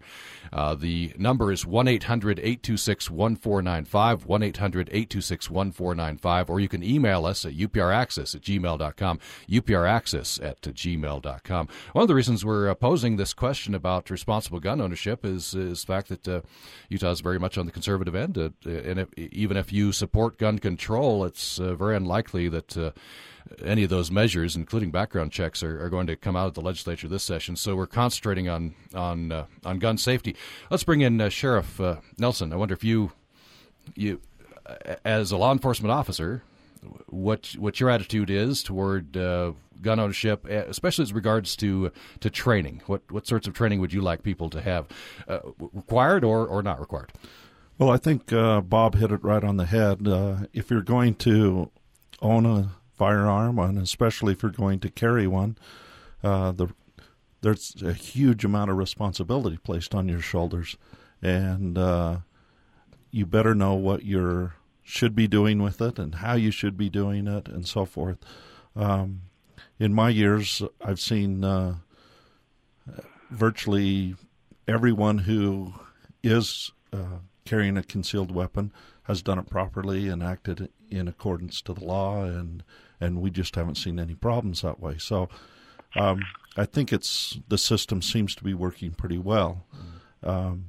Uh, 0.51 0.73
the 0.73 1.13
number 1.17 1.51
is 1.51 1.65
1 1.65 1.87
800 1.87 2.39
826 2.39 3.11
1495, 3.11 4.25
1 4.25 4.43
800 4.43 4.89
826 4.89 5.49
1495, 5.51 6.49
or 6.49 6.59
you 6.59 6.67
can 6.67 6.83
email 6.83 7.25
us 7.25 7.45
at 7.45 7.53
upraccess 7.53 8.33
at 8.33 8.41
gmail.com, 8.41 9.19
upraccess 9.47 10.43
at 10.43 10.61
gmail.com. 10.61 11.67
One 11.93 12.01
of 12.01 12.07
the 12.07 12.15
reasons 12.15 12.43
we're 12.43 12.69
uh, 12.69 12.75
posing 12.75 13.17
this 13.17 13.33
question 13.33 13.75
about 13.75 14.09
responsible 14.09 14.59
gun 14.59 14.81
ownership 14.81 15.23
is, 15.23 15.53
is 15.53 15.81
the 15.81 15.87
fact 15.87 16.09
that 16.09 16.27
uh, 16.27 16.41
Utah 16.89 17.11
is 17.11 17.21
very 17.21 17.39
much 17.39 17.59
on 17.59 17.67
the 17.67 17.71
conservative 17.71 18.15
end. 18.15 18.37
And 18.37 18.99
if, 18.99 19.13
even 19.17 19.57
if 19.57 19.71
you 19.71 19.91
support 19.91 20.39
gun 20.39 20.57
control, 20.57 20.72
it's 21.23 21.59
uh, 21.59 21.75
very 21.75 21.95
unlikely 21.95 22.49
that 22.49 22.77
uh, 22.77 22.91
any 23.63 23.83
of 23.83 23.89
those 23.89 24.11
measures, 24.11 24.55
including 24.55 24.91
background 24.91 25.31
checks, 25.31 25.63
are, 25.63 25.83
are 25.83 25.89
going 25.89 26.07
to 26.07 26.15
come 26.15 26.35
out 26.35 26.47
of 26.47 26.53
the 26.53 26.61
legislature 26.61 27.07
this 27.07 27.23
session. 27.23 27.55
So 27.55 27.75
we're 27.75 27.87
concentrating 27.87 28.49
on 28.49 28.75
on 28.93 29.31
uh, 29.31 29.45
on 29.65 29.79
gun 29.79 29.97
safety. 29.97 30.35
Let's 30.69 30.83
bring 30.83 31.01
in 31.01 31.19
uh, 31.21 31.29
Sheriff 31.29 31.79
uh, 31.79 31.97
Nelson. 32.17 32.53
I 32.53 32.55
wonder 32.55 32.73
if 32.73 32.83
you 32.83 33.11
you 33.95 34.21
as 35.03 35.31
a 35.31 35.37
law 35.37 35.51
enforcement 35.51 35.91
officer, 35.91 36.43
what 37.07 37.55
what 37.57 37.79
your 37.79 37.89
attitude 37.89 38.29
is 38.29 38.63
toward 38.63 39.17
uh, 39.17 39.51
gun 39.81 39.99
ownership, 39.99 40.45
especially 40.45 41.03
as 41.03 41.13
regards 41.13 41.55
to 41.57 41.91
to 42.21 42.29
training. 42.29 42.81
What 42.87 43.01
what 43.11 43.27
sorts 43.27 43.47
of 43.47 43.53
training 43.53 43.79
would 43.81 43.93
you 43.93 44.01
like 44.01 44.23
people 44.23 44.49
to 44.51 44.61
have, 44.61 44.87
required 45.59 46.23
or 46.23 46.47
or 46.47 46.63
not 46.63 46.79
required? 46.79 47.11
Well, 47.77 47.89
I 47.89 47.97
think 47.97 48.31
uh, 48.31 48.61
Bob 48.61 48.95
hit 48.95 49.11
it 49.11 49.23
right 49.23 49.43
on 49.43 49.57
the 49.57 49.65
head. 49.65 50.07
Uh, 50.07 50.45
if 50.53 50.69
you're 50.69 50.81
going 50.81 51.15
to 51.15 51.71
own 52.21 52.45
a 52.45 52.69
firearm, 52.93 53.57
and 53.57 53.79
especially 53.79 54.33
if 54.33 54.43
you're 54.43 54.51
going 54.51 54.79
to 54.81 54.89
carry 54.89 55.27
one, 55.27 55.57
uh, 56.23 56.51
the 56.51 56.69
there's 57.41 57.75
a 57.83 57.91
huge 57.91 58.45
amount 58.45 58.71
of 58.71 58.77
responsibility 58.77 59.57
placed 59.57 59.93
on 59.93 60.07
your 60.07 60.21
shoulders, 60.21 60.77
and 61.21 61.77
uh, 61.77 62.19
you 63.11 63.25
better 63.25 63.53
know 63.53 63.73
what 63.73 64.03
you 64.03 64.51
should 64.81 65.13
be 65.15 65.27
doing 65.27 65.61
with 65.61 65.81
it 65.81 65.99
and 65.99 66.15
how 66.15 66.35
you 66.35 66.51
should 66.51 66.77
be 66.77 66.89
doing 66.89 67.27
it, 67.27 67.47
and 67.49 67.67
so 67.67 67.85
forth. 67.85 68.17
Um, 68.75 69.23
in 69.79 69.93
my 69.93 70.09
years, 70.09 70.61
I've 70.79 71.01
seen 71.01 71.43
uh, 71.43 71.77
virtually 73.29 74.15
everyone 74.67 75.17
who 75.19 75.73
is 76.23 76.71
uh, 76.93 77.19
carrying 77.45 77.77
a 77.77 77.83
concealed 77.83 78.31
weapon 78.31 78.71
has 79.03 79.21
done 79.21 79.39
it 79.39 79.49
properly 79.49 80.07
and 80.07 80.23
acted 80.23 80.69
in 80.89 81.07
accordance 81.07 81.61
to 81.61 81.73
the 81.73 81.83
law, 81.83 82.23
and 82.23 82.63
and 82.99 83.21
we 83.21 83.29
just 83.29 83.55
haven't 83.55 83.75
seen 83.75 83.99
any 83.99 84.15
problems 84.15 84.61
that 84.61 84.79
way. 84.79 84.97
So 84.97 85.29
um, 85.95 86.21
I 86.55 86.65
think 86.65 86.93
it's 86.93 87.39
the 87.49 87.57
system 87.57 88.01
seems 88.01 88.35
to 88.35 88.43
be 88.43 88.53
working 88.53 88.91
pretty 88.91 89.17
well, 89.17 89.65
um, 90.23 90.65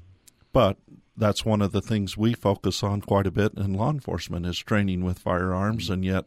but 0.52 0.78
that's 1.16 1.44
one 1.44 1.62
of 1.62 1.72
the 1.72 1.82
things 1.82 2.16
we 2.16 2.34
focus 2.34 2.82
on 2.82 3.00
quite 3.00 3.26
a 3.26 3.30
bit 3.30 3.52
in 3.56 3.74
law 3.74 3.90
enforcement 3.90 4.46
is 4.46 4.58
training 4.58 5.04
with 5.04 5.18
firearms, 5.18 5.90
and 5.90 6.04
yet 6.04 6.24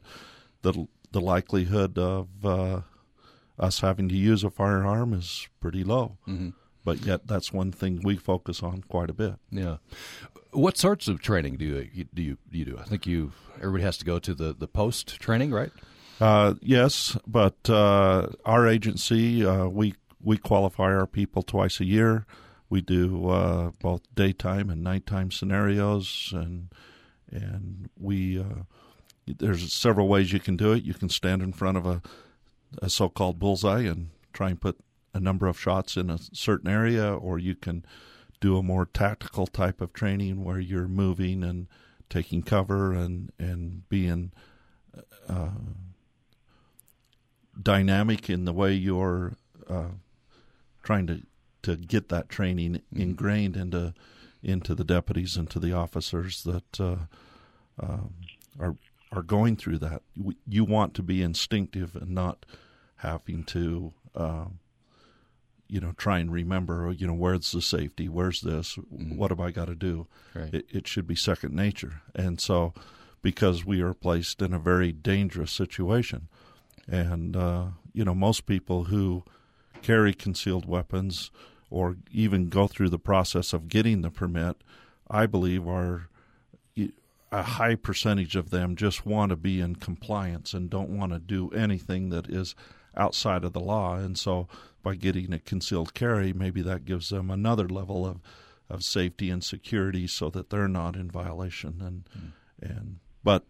the 0.62 0.88
the 1.12 1.22
likelihood 1.22 1.98
of 1.98 2.28
uh, 2.46 2.82
us 3.60 3.80
having 3.80 4.08
to 4.10 4.16
use 4.16 4.44
a 4.44 4.50
firearm 4.50 5.14
is 5.14 5.48
pretty 5.60 5.84
low. 5.84 6.18
Mm-hmm. 6.28 6.50
But 6.84 7.02
yet, 7.02 7.28
that's 7.28 7.52
one 7.52 7.74
thing 7.74 8.00
we 8.02 8.16
focus 8.16 8.64
on 8.64 8.82
quite 8.88 9.10
a 9.10 9.14
bit. 9.14 9.34
Yeah. 9.52 9.78
What 10.58 10.76
sorts 10.76 11.08
of 11.08 11.22
training 11.22 11.58
do 11.58 11.66
you 11.66 12.06
do 12.12 12.24
you, 12.24 12.38
do 12.50 12.58
you 12.58 12.66
do? 12.66 12.80
I 12.80 12.84
think 12.84 13.06
you 13.06 13.32
everybody 13.58 13.84
has 13.84 13.96
to 14.00 14.06
go 14.06 14.18
to 14.18 14.34
the, 14.34 14.56
the 14.58 14.68
post 14.68 15.20
training, 15.20 15.52
right? 15.52 15.70
Uh, 16.20 16.56
yes, 16.64 17.16
but 17.28 17.70
uh, 17.70 18.30
our 18.44 18.68
agency 18.68 19.46
uh, 19.46 19.68
we 19.68 19.94
we 20.20 20.40
qualify 20.40 20.86
our 20.86 21.06
people 21.06 21.44
twice 21.44 21.80
a 21.80 21.86
year. 21.86 22.26
We 22.72 22.82
do 22.82 23.30
uh, 23.30 23.70
both 23.80 24.02
daytime 24.16 24.72
and 24.72 24.84
nighttime 24.84 25.30
scenarios, 25.30 26.34
and 26.34 26.70
and 27.32 27.92
we 27.96 28.40
uh, 28.40 28.64
there's 29.28 29.72
several 29.72 30.08
ways 30.08 30.34
you 30.34 30.40
can 30.40 30.58
do 30.58 30.72
it. 30.72 30.82
You 30.82 30.96
can 30.96 31.10
stand 31.10 31.44
in 31.44 31.54
front 31.54 31.78
of 31.78 31.86
a 31.86 32.02
a 32.82 32.90
so-called 32.90 33.38
bullseye 33.38 33.82
and 33.82 34.10
try 34.34 34.50
and 34.50 34.60
put 34.60 34.80
a 35.14 35.20
number 35.20 35.46
of 35.46 35.60
shots 35.60 35.98
in 35.98 36.10
a 36.10 36.18
certain 36.34 36.68
area, 36.68 37.14
or 37.14 37.38
you 37.38 37.54
can 37.54 37.86
do 38.40 38.58
a 38.58 38.64
more 38.64 38.86
tactical 38.86 39.48
type 39.48 39.82
of 39.82 39.94
training 39.94 40.44
where 40.44 40.60
you're 40.60 40.88
moving 40.88 41.44
and 41.44 41.68
taking 42.10 42.42
cover 42.42 42.94
and 42.94 43.32
and 43.40 43.88
being 43.90 44.32
uh, 45.28 45.50
dynamic 47.62 48.30
in 48.30 48.46
the 48.46 48.54
way 48.54 48.74
you're 48.74 49.34
uh, 49.70 49.92
trying 50.84 51.08
to 51.08 51.22
to 51.64 51.76
get 51.76 52.10
that 52.10 52.30
training 52.30 52.74
mm-hmm. 52.74 53.02
ingrained 53.02 53.58
into 53.58 53.94
into 54.44 54.76
the 54.76 54.84
deputies 54.84 55.36
and 55.36 55.50
to 55.50 55.60
the 55.60 55.74
officers 55.74 56.44
that 56.44 56.80
uh, 56.80 56.98
um, 57.80 58.14
are 58.60 58.76
are 59.12 59.24
going 59.24 59.56
through 59.56 59.80
that. 59.80 60.02
You 60.48 60.66
want 60.66 60.94
to 60.96 61.04
be 61.04 61.22
instinctive 61.22 61.96
and 61.96 62.10
not 62.10 62.46
having 62.98 63.44
to, 63.46 63.94
uh, 64.16 64.46
you 65.68 65.80
know, 65.80 65.94
try 65.98 66.20
and 66.20 66.32
remember, 66.32 66.92
you 66.92 67.08
know, 67.08 67.14
where's 67.14 67.52
the 67.52 67.62
safety? 67.62 68.08
Where's 68.08 68.42
this? 68.42 68.76
Mm-hmm. 68.76 69.18
What 69.18 69.32
have 69.32 69.40
I 69.40 69.52
got 69.52 69.66
to 69.66 69.76
do? 69.76 70.08
Right. 70.34 70.54
It, 70.54 70.66
it, 70.70 70.88
should 70.88 71.08
be 71.08 71.16
second 71.16 71.54
nature. 71.54 72.02
And 72.16 72.40
so, 72.40 72.74
because 73.22 73.66
we 73.66 73.82
are 73.82 73.94
placed 73.94 74.42
in 74.42 74.54
a 74.54 74.60
very 74.60 74.92
dangerous 74.92 75.52
situation, 75.52 76.30
and 76.88 77.36
uh, 77.36 77.66
you 77.94 78.06
know, 78.06 78.16
most 78.16 78.46
people 78.46 78.86
who 78.86 79.24
carry 79.82 80.14
concealed 80.14 80.68
weapons 80.68 81.32
or 81.70 81.98
even 82.12 82.50
go 82.50 82.68
through 82.68 82.90
the 82.90 83.00
process 83.00 83.54
of 83.54 83.68
getting 83.68 84.02
the 84.02 84.10
permit, 84.10 84.58
I 85.10 85.26
believe 85.26 85.68
are 85.68 86.10
a 87.32 87.44
high 87.44 87.76
percentage 87.76 88.36
of 88.36 88.50
them 88.50 88.76
just 88.76 89.06
want 89.06 89.30
to 89.32 89.36
be 89.36 89.60
in 89.60 89.76
compliance 89.76 90.54
and 90.54 90.70
don't 90.70 90.90
want 90.90 91.12
to 91.12 91.20
do 91.20 91.50
anything 91.50 92.10
that 92.10 92.30
is 92.30 92.56
outside 92.96 93.44
of 93.44 93.54
the 93.54 93.60
law. 93.60 93.96
And 93.96 94.18
so 94.18 94.48
by 94.82 94.96
getting 94.96 95.34
a 95.34 95.40
concealed 95.40 95.94
carry, 95.94 96.32
maybe 96.32 96.62
that 96.62 96.86
gives 96.86 97.10
them 97.10 97.30
another 97.30 97.68
level 97.68 98.06
of, 98.06 98.22
of 98.70 98.84
safety 98.84 99.30
and 99.30 99.44
security 99.44 100.08
so 100.08 100.30
that 100.30 100.50
they're 100.50 100.68
not 100.70 100.96
in 100.96 101.12
violation. 101.12 101.82
And 101.82 102.10
mm. 102.18 102.32
and 102.62 103.00
but 103.24 103.44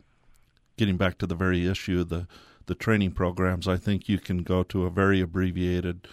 getting 0.76 0.98
back 0.98 1.18
to 1.20 1.28
the 1.28 1.36
very 1.36 1.68
issue, 1.68 2.04
the 2.04 2.28
the 2.66 2.76
training 2.76 3.12
programs, 3.12 3.68
I 3.68 3.78
think 3.78 4.10
you 4.10 4.20
can 4.20 4.40
go 4.40 4.64
to 4.64 4.86
a 4.86 4.90
very 4.90 5.22
abbreviated 5.22 6.08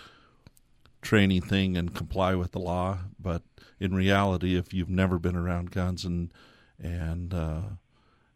training 1.02 1.42
thing 1.42 1.76
and 1.76 1.94
comply 1.94 2.34
with 2.34 2.52
the 2.52 2.60
law. 2.60 2.98
But 3.18 3.42
in 3.80 3.94
reality, 3.94 4.56
if 4.56 4.72
you've 4.72 4.90
never 4.90 5.18
been 5.18 5.36
around 5.36 5.70
guns 5.70 6.04
and 6.04 6.30
and 6.82 7.32
uh, 7.32 7.60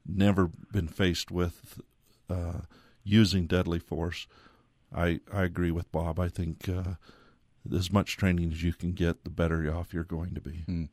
never 0.06 0.50
been 0.72 0.88
faced 0.88 1.30
with 1.30 1.80
uh, 2.30 2.60
using 3.04 3.46
deadly 3.46 3.78
force. 3.78 4.26
I 4.94 5.20
I 5.32 5.44
agree 5.44 5.70
with 5.70 5.90
Bob. 5.92 6.18
I 6.18 6.28
think 6.28 6.68
uh, 6.68 6.94
as 7.74 7.92
much 7.92 8.16
training 8.16 8.52
as 8.52 8.62
you 8.62 8.72
can 8.72 8.92
get, 8.92 9.24
the 9.24 9.30
better 9.30 9.74
off 9.74 9.92
you're 9.92 10.04
going 10.04 10.34
to 10.34 10.40
be. 10.40 10.62
Hmm. 10.66 10.84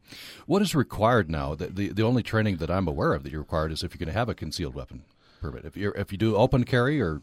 What 0.46 0.62
is 0.62 0.76
required 0.76 1.30
now? 1.30 1.56
The, 1.56 1.68
the, 1.68 1.90
the 1.90 2.04
only 2.04 2.24
training 2.24 2.58
that 2.58 2.70
I'm 2.70 2.88
aware 2.88 3.14
of 3.14 3.24
that 3.24 3.32
you're 3.32 3.42
required 3.42 3.72
is 3.72 3.84
if 3.84 3.94
you're 3.94 4.00
going 4.00 4.14
to 4.14 4.20
have 4.20 4.30
a 4.30 4.36
concealed 4.36 4.76
weapon 4.76 5.04
permit. 5.42 5.66
If 5.66 5.78
you 5.78 5.94
if 5.96 6.12
you 6.12 6.18
do 6.18 6.36
open 6.36 6.64
carry 6.64 7.02
or 7.02 7.22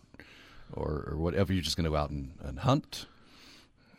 or, 0.72 1.08
or 1.10 1.16
whatever, 1.16 1.52
you're 1.52 1.62
just 1.62 1.76
going 1.76 1.84
to 1.84 1.90
go 1.90 1.96
out 1.96 2.10
and, 2.10 2.32
and 2.42 2.60
hunt. 2.60 3.06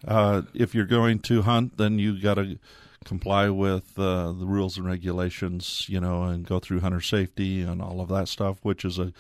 Uh, 0.07 0.41
if 0.53 0.73
you're 0.73 0.85
going 0.85 1.19
to 1.19 1.43
hunt, 1.43 1.77
then 1.77 1.99
you 1.99 2.19
got 2.19 2.35
to 2.35 2.57
comply 3.03 3.49
with 3.49 3.97
uh, 3.97 4.31
the 4.31 4.45
rules 4.45 4.77
and 4.77 4.85
regulations, 4.85 5.85
you 5.89 5.99
know, 5.99 6.23
and 6.23 6.45
go 6.45 6.59
through 6.59 6.79
hunter 6.79 7.01
safety 7.01 7.61
and 7.61 7.81
all 7.81 8.01
of 8.01 8.09
that 8.09 8.27
stuff, 8.27 8.57
which 8.61 8.85
is 8.85 8.99
a 8.99 9.13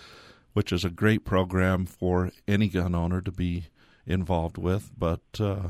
which 0.53 0.71
is 0.71 0.85
a 0.85 0.89
great 0.89 1.25
program 1.25 1.85
for 1.85 2.31
any 2.47 2.67
gun 2.67 2.93
owner 2.93 3.21
to 3.21 3.31
be 3.31 3.65
involved 4.05 4.57
with. 4.57 4.91
But 4.97 5.21
uh, 5.39 5.69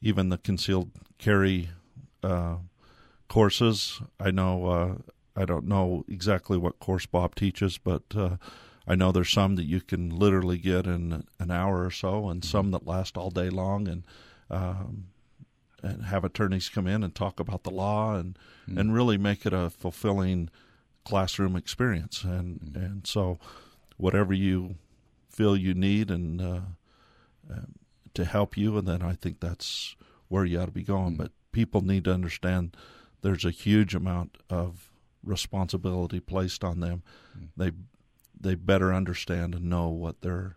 even 0.00 0.30
the 0.30 0.38
concealed 0.38 0.90
carry 1.18 1.70
uh, 2.22 2.56
courses, 3.28 4.00
I 4.18 4.30
know 4.30 4.66
uh, 4.66 4.94
I 5.36 5.44
don't 5.44 5.66
know 5.66 6.04
exactly 6.08 6.56
what 6.56 6.78
course 6.78 7.06
Bob 7.06 7.34
teaches, 7.34 7.78
but 7.78 8.04
uh, 8.14 8.36
I 8.86 8.94
know 8.94 9.12
there's 9.12 9.32
some 9.32 9.56
that 9.56 9.64
you 9.64 9.80
can 9.80 10.10
literally 10.10 10.58
get 10.58 10.86
in 10.86 11.24
an 11.38 11.50
hour 11.50 11.84
or 11.84 11.90
so, 11.90 12.28
and 12.28 12.44
some 12.44 12.70
that 12.70 12.86
last 12.86 13.16
all 13.16 13.30
day 13.30 13.50
long, 13.50 13.88
and 13.88 14.04
um, 14.50 15.08
and 15.82 16.06
have 16.06 16.24
attorneys 16.24 16.68
come 16.68 16.86
in 16.86 17.02
and 17.02 17.14
talk 17.14 17.40
about 17.40 17.62
the 17.62 17.70
law 17.70 18.14
and 18.14 18.38
mm. 18.68 18.78
and 18.78 18.94
really 18.94 19.18
make 19.18 19.46
it 19.46 19.52
a 19.52 19.70
fulfilling 19.70 20.50
classroom 21.04 21.56
experience. 21.56 22.24
And 22.24 22.60
mm. 22.60 22.76
and 22.76 23.06
so, 23.06 23.38
whatever 23.96 24.32
you 24.32 24.76
feel 25.30 25.56
you 25.56 25.74
need 25.74 26.10
and 26.10 26.40
uh, 26.40 26.60
uh, 27.52 27.60
to 28.14 28.24
help 28.24 28.56
you, 28.56 28.76
and 28.78 28.88
then 28.88 29.02
I 29.02 29.14
think 29.14 29.40
that's 29.40 29.96
where 30.28 30.44
you 30.44 30.60
ought 30.60 30.66
to 30.66 30.72
be 30.72 30.82
going. 30.82 31.14
Mm. 31.14 31.18
But 31.18 31.32
people 31.52 31.82
need 31.82 32.04
to 32.04 32.12
understand 32.12 32.76
there's 33.22 33.44
a 33.44 33.50
huge 33.50 33.94
amount 33.94 34.38
of 34.48 34.90
responsibility 35.22 36.20
placed 36.20 36.64
on 36.64 36.80
them. 36.80 37.02
Mm. 37.38 37.48
They 37.56 37.72
they 38.38 38.54
better 38.54 38.92
understand 38.92 39.54
and 39.54 39.64
know 39.64 39.88
what 39.88 40.20
they're 40.20 40.56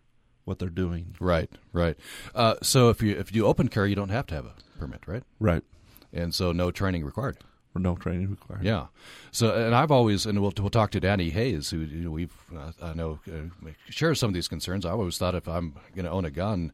what 0.50 0.60
they're 0.60 0.68
doing. 0.68 1.16
Right, 1.20 1.50
right. 1.72 1.96
Uh, 2.36 2.56
so 2.62 2.90
if 2.90 3.02
you 3.02 3.16
if 3.16 3.34
you 3.34 3.46
open 3.46 3.70
carry, 3.70 3.90
you 3.90 3.96
don't 3.96 4.10
have 4.10 4.28
to 4.28 4.36
have 4.36 4.46
a 4.46 4.54
permit, 4.78 5.04
right? 5.06 5.24
Right. 5.40 5.64
And 6.12 6.36
so 6.36 6.52
no 6.52 6.72
training 6.72 7.06
required. 7.06 7.38
Or 7.76 7.80
no 7.80 7.96
training 7.96 8.32
required. 8.32 8.64
Yeah. 8.64 8.88
So 9.32 9.56
and 9.56 9.76
I've 9.76 9.92
always 9.92 10.26
and 10.26 10.42
we'll 10.42 10.52
we'll 10.60 10.72
talk 10.72 10.92
to 10.92 11.00
Danny 11.00 11.30
Hayes, 11.30 11.70
who 11.70 11.78
you 11.78 12.04
know, 12.04 12.12
we've 12.12 12.34
uh, 12.54 12.72
I 12.82 12.94
know 12.96 13.20
uh, 13.32 13.70
shares 13.90 14.20
some 14.20 14.30
of 14.30 14.34
these 14.34 14.48
concerns. 14.48 14.86
I 14.86 14.90
always 14.90 15.18
thought 15.18 15.36
if 15.36 15.48
I'm 15.48 15.76
going 15.96 16.06
to 16.06 16.12
own 16.12 16.26
a 16.26 16.32
gun. 16.32 16.74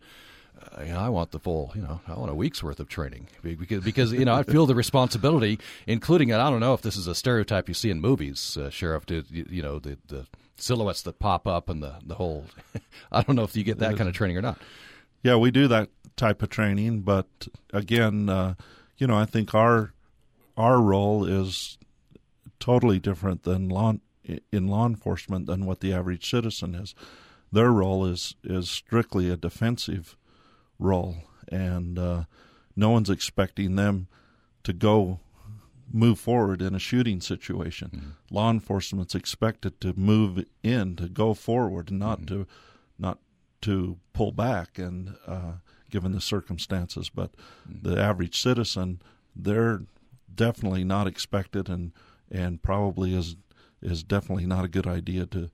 Uh, 0.57 0.83
you 0.83 0.93
know, 0.93 0.99
I 0.99 1.09
want 1.09 1.31
the 1.31 1.39
full, 1.39 1.73
you 1.75 1.81
know, 1.81 1.99
I 2.07 2.13
want 2.13 2.31
a 2.31 2.33
week's 2.33 2.63
worth 2.63 2.79
of 2.79 2.87
training 2.87 3.27
because, 3.43 3.83
because 3.83 4.13
you 4.13 4.23
know, 4.23 4.33
I 4.33 4.43
feel 4.43 4.65
the 4.65 4.73
responsibility, 4.73 5.59
including, 5.85 6.31
and 6.31 6.41
I 6.41 6.49
don't 6.49 6.61
know 6.61 6.73
if 6.73 6.81
this 6.81 6.95
is 6.95 7.07
a 7.07 7.13
stereotype 7.13 7.67
you 7.67 7.73
see 7.73 7.89
in 7.89 7.99
movies, 7.99 8.55
uh, 8.55 8.69
Sheriff, 8.69 9.05
to, 9.07 9.25
you 9.29 9.61
know, 9.61 9.79
the, 9.79 9.97
the 10.07 10.25
silhouettes 10.57 11.01
that 11.03 11.19
pop 11.19 11.47
up 11.47 11.69
and 11.69 11.81
the, 11.81 11.95
the 12.05 12.15
whole, 12.15 12.45
I 13.11 13.21
don't 13.21 13.35
know 13.35 13.43
if 13.43 13.55
you 13.55 13.63
get 13.63 13.79
that 13.79 13.97
kind 13.97 14.09
of 14.09 14.15
training 14.15 14.37
or 14.37 14.41
not. 14.41 14.59
Yeah, 15.23 15.37
we 15.37 15.51
do 15.51 15.67
that 15.67 15.89
type 16.15 16.41
of 16.41 16.49
training, 16.49 17.01
but 17.01 17.27
again, 17.73 18.29
uh, 18.29 18.55
you 18.97 19.07
know, 19.07 19.17
I 19.17 19.25
think 19.25 19.53
our 19.53 19.93
our 20.57 20.81
role 20.81 21.25
is 21.25 21.77
totally 22.59 22.99
different 22.99 23.43
than 23.43 23.69
law 23.69 23.93
in 24.51 24.67
law 24.67 24.85
enforcement 24.85 25.45
than 25.47 25.65
what 25.65 25.79
the 25.79 25.93
average 25.93 26.29
citizen 26.29 26.75
is. 26.75 26.95
Their 27.51 27.71
role 27.71 28.05
is 28.05 28.35
is 28.43 28.69
strictly 28.69 29.29
a 29.29 29.37
defensive 29.37 30.15
role, 30.79 31.17
and 31.47 31.99
uh, 31.99 32.23
no 32.75 32.89
one's 32.89 33.09
expecting 33.09 33.75
them 33.75 34.07
to 34.63 34.73
go 34.73 35.19
move 35.95 36.19
forward 36.19 36.61
in 36.61 36.75
a 36.75 36.79
shooting 36.79 37.21
situation. 37.21 37.89
Mm-hmm. 37.95 38.35
Law 38.35 38.51
enforcement's 38.51 39.15
expected 39.15 39.79
to 39.79 39.93
move 39.95 40.43
in, 40.61 40.97
to 40.97 41.07
go 41.07 41.33
forward, 41.33 41.89
not 41.89 42.21
mm-hmm. 42.21 42.41
to 42.41 42.47
not 42.99 43.19
to 43.61 43.97
pull 44.13 44.31
back 44.31 44.77
and 44.77 45.15
uh, 45.25 45.53
given 45.89 46.11
the 46.11 46.19
circumstances. 46.19 47.09
But 47.09 47.31
mm-hmm. 47.67 47.89
the 47.89 48.01
average 48.01 48.39
citizen, 48.39 49.01
they're 49.33 49.83
definitely 50.33 50.83
not 50.83 51.07
expected, 51.07 51.69
and 51.69 51.93
and 52.29 52.61
probably 52.61 53.15
is 53.15 53.37
is 53.81 54.03
definitely 54.03 54.45
not 54.45 54.65
a 54.65 54.69
good 54.69 54.87
idea 54.87 55.25
to 55.27 55.49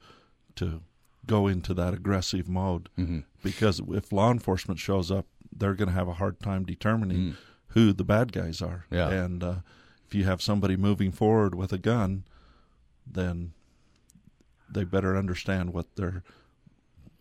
to 0.55 0.81
go 1.27 1.45
into 1.45 1.75
that 1.75 1.93
aggressive 1.93 2.49
mode 2.49 2.89
mm-hmm. 2.97 3.19
because 3.43 3.79
if 3.89 4.11
law 4.11 4.31
enforcement 4.31 4.79
shows 4.79 5.11
up, 5.11 5.27
they're 5.55 5.75
going 5.75 5.87
to 5.87 5.93
have 5.93 6.07
a 6.07 6.13
hard 6.13 6.39
time 6.39 6.63
determining 6.65 7.17
mm. 7.17 7.35
who 7.67 7.93
the 7.93 8.03
bad 8.03 8.31
guys 8.31 8.59
are. 8.59 8.85
Yeah. 8.89 9.09
And 9.09 9.43
uh, 9.43 9.55
if 10.11 10.15
you 10.15 10.25
have 10.25 10.41
somebody 10.41 10.75
moving 10.75 11.09
forward 11.09 11.55
with 11.55 11.71
a 11.71 11.77
gun, 11.77 12.25
then 13.09 13.53
they 14.69 14.83
better 14.83 15.15
understand 15.15 15.73
what 15.73 15.95
they're 15.95 16.21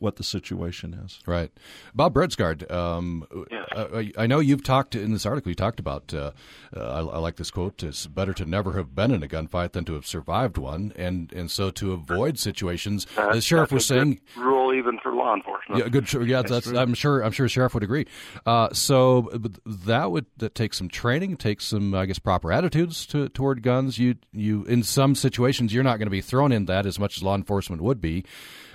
what 0.00 0.16
the 0.16 0.24
situation 0.24 0.94
is. 0.94 1.20
Right. 1.26 1.52
Bob 1.94 2.14
Bredsgard, 2.14 2.68
um, 2.70 3.24
Yes. 3.50 3.66
I, 3.76 4.12
I 4.18 4.26
know 4.26 4.40
you've 4.40 4.64
talked 4.64 4.94
in 4.96 5.12
this 5.12 5.24
article, 5.24 5.50
you 5.50 5.54
talked 5.54 5.78
about, 5.78 6.12
uh, 6.12 6.32
uh, 6.76 6.80
I, 6.80 6.98
I 7.14 7.18
like 7.18 7.36
this 7.36 7.50
quote, 7.50 7.82
it's 7.84 8.06
better 8.06 8.32
to 8.34 8.44
never 8.44 8.72
have 8.72 8.94
been 8.94 9.12
in 9.12 9.22
a 9.22 9.28
gunfight 9.28 9.72
than 9.72 9.84
to 9.84 9.94
have 9.94 10.06
survived 10.06 10.58
one. 10.58 10.92
And, 10.96 11.32
and 11.32 11.50
so 11.50 11.70
to 11.70 11.92
avoid 11.92 12.38
situations, 12.38 13.06
That- 13.16 13.32
the 13.34 13.40
sheriff 13.40 13.70
that's 13.70 13.88
was 13.88 13.90
a 13.90 13.94
good 13.94 14.00
saying, 14.00 14.20
rule 14.44 14.74
even 14.74 14.98
for 15.02 15.12
law 15.12 15.34
enforcement. 15.34 15.82
yeah, 15.82 15.88
good. 15.88 16.12
Yeah, 16.28 16.42
that's, 16.42 16.66
I'm 16.68 16.94
sure. 16.94 17.20
I'm 17.22 17.32
sure 17.32 17.48
sheriff 17.48 17.74
would 17.74 17.82
agree. 17.82 18.06
Uh, 18.46 18.72
so 18.72 19.30
that 19.66 20.10
would 20.10 20.26
that 20.38 20.54
take 20.54 20.74
some 20.74 20.88
training, 20.88 21.36
take 21.36 21.60
some, 21.60 21.94
I 21.94 22.06
guess, 22.06 22.18
proper 22.18 22.50
attitudes 22.52 23.04
to, 23.06 23.28
toward 23.28 23.62
guns. 23.62 23.98
You, 23.98 24.16
you, 24.32 24.64
in 24.64 24.82
some 24.82 25.14
situations, 25.14 25.72
you're 25.74 25.84
not 25.84 25.98
going 25.98 26.06
to 26.06 26.10
be 26.10 26.20
thrown 26.22 26.52
in 26.52 26.64
that 26.66 26.86
as 26.86 26.98
much 26.98 27.16
as 27.16 27.22
law 27.22 27.34
enforcement 27.34 27.82
would 27.82 28.00
be. 28.00 28.24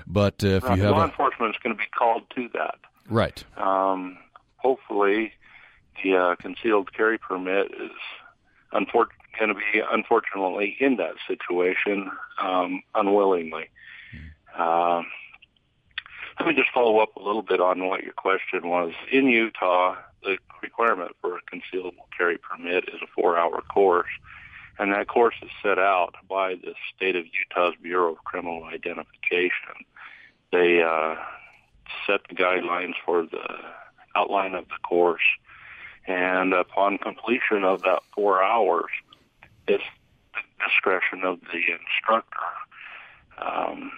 But 0.07 0.43
uh, 0.43 0.47
if 0.47 0.63
Uh, 0.65 0.73
you 0.75 0.83
have 0.83 0.91
law 0.91 1.05
enforcement 1.05 1.55
is 1.55 1.59
going 1.61 1.75
to 1.75 1.79
be 1.79 1.89
called 1.97 2.23
to 2.35 2.49
that. 2.53 2.77
right, 3.09 3.43
Um, 3.57 4.17
hopefully, 4.57 5.33
the 6.03 6.15
uh, 6.15 6.35
concealed 6.35 6.93
carry 6.93 7.17
permit 7.17 7.71
is 7.71 7.91
unfor- 8.73 9.07
going 9.39 9.49
to 9.49 9.55
be 9.55 9.81
unfortunately 9.91 10.75
in 10.79 10.97
that 10.97 11.15
situation 11.27 12.11
um, 12.39 12.81
unwillingly. 12.93 13.69
Um, 14.57 15.05
let 16.39 16.47
me 16.47 16.53
just 16.55 16.69
follow 16.73 16.99
up 16.99 17.15
a 17.15 17.21
little 17.21 17.41
bit 17.41 17.59
on 17.59 17.87
what 17.87 18.03
your 18.03 18.13
question 18.13 18.67
was. 18.67 18.93
In 19.11 19.27
Utah, 19.27 19.95
the 20.23 20.37
requirement 20.61 21.11
for 21.21 21.37
a 21.37 21.41
concealed 21.41 21.95
carry 22.17 22.37
permit 22.37 22.85
is 22.89 23.01
a 23.01 23.07
four-hour 23.15 23.61
course, 23.61 24.09
and 24.79 24.91
that 24.93 25.07
course 25.07 25.35
is 25.41 25.49
set 25.63 25.79
out 25.79 26.15
by 26.29 26.55
the 26.55 26.73
state 26.95 27.15
of 27.15 27.25
Utah's 27.25 27.75
Bureau 27.81 28.13
of 28.13 28.23
Criminal 28.23 28.63
Identification. 28.65 29.85
They 30.51 30.81
uh, 30.81 31.15
set 32.08 32.21
the 32.29 32.36
guidelines 32.36 32.93
for 33.05 33.23
the 33.23 33.47
outline 34.15 34.55
of 34.55 34.65
the 34.65 34.77
course, 34.88 35.23
and 36.08 36.53
upon 36.53 36.97
completion 36.97 37.63
of 37.63 37.81
that 37.81 38.01
four 38.13 38.41
hours, 38.43 38.91
it's 39.67 39.84
the 40.34 40.65
discretion 40.65 41.23
of 41.23 41.39
the 41.41 41.62
instructor. 41.73 42.39
Um, 43.38 43.91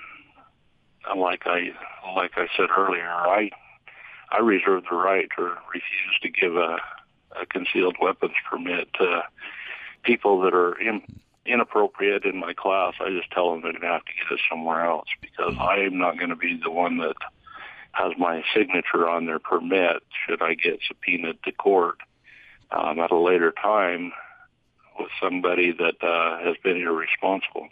like 1.15 1.43
I 1.45 1.71
like 2.15 2.31
I 2.35 2.47
said 2.55 2.69
earlier, 2.75 3.07
I 3.07 3.51
I 4.31 4.39
reserve 4.39 4.83
the 4.89 4.95
right 4.95 5.27
to 5.37 5.43
refuse 5.43 6.19
to 6.21 6.29
give 6.29 6.55
a, 6.55 6.77
a 7.39 7.45
concealed 7.45 7.95
weapons 8.01 8.33
permit 8.49 8.89
to 8.95 9.23
people 10.03 10.41
that 10.41 10.53
are 10.53 10.73
in, 10.79 11.01
inappropriate 11.47 12.25
in 12.25 12.37
my 12.37 12.53
class. 12.53 12.93
I 12.99 13.09
just 13.09 13.31
tell 13.31 13.51
them 13.51 13.61
they're 13.61 13.71
going 13.71 13.81
to 13.81 13.87
have 13.87 14.05
to 14.05 14.11
get 14.13 14.31
it 14.31 14.39
somewhere 14.49 14.85
else 14.85 15.07
because 15.21 15.55
I 15.59 15.77
am 15.77 15.97
not 15.97 16.17
going 16.17 16.29
to 16.29 16.35
be 16.35 16.59
the 16.61 16.71
one 16.71 16.97
that 16.97 17.15
has 17.91 18.13
my 18.17 18.43
signature 18.53 19.09
on 19.09 19.25
their 19.25 19.39
permit 19.39 20.03
should 20.27 20.41
I 20.41 20.53
get 20.53 20.79
subpoenaed 20.87 21.41
to 21.43 21.51
court 21.51 21.97
um, 22.71 22.99
at 22.99 23.11
a 23.11 23.17
later 23.17 23.51
time 23.51 24.11
with 24.99 25.09
somebody 25.21 25.71
that 25.71 26.03
uh, 26.03 26.39
has 26.43 26.55
been 26.63 26.77
irresponsible. 26.77 27.69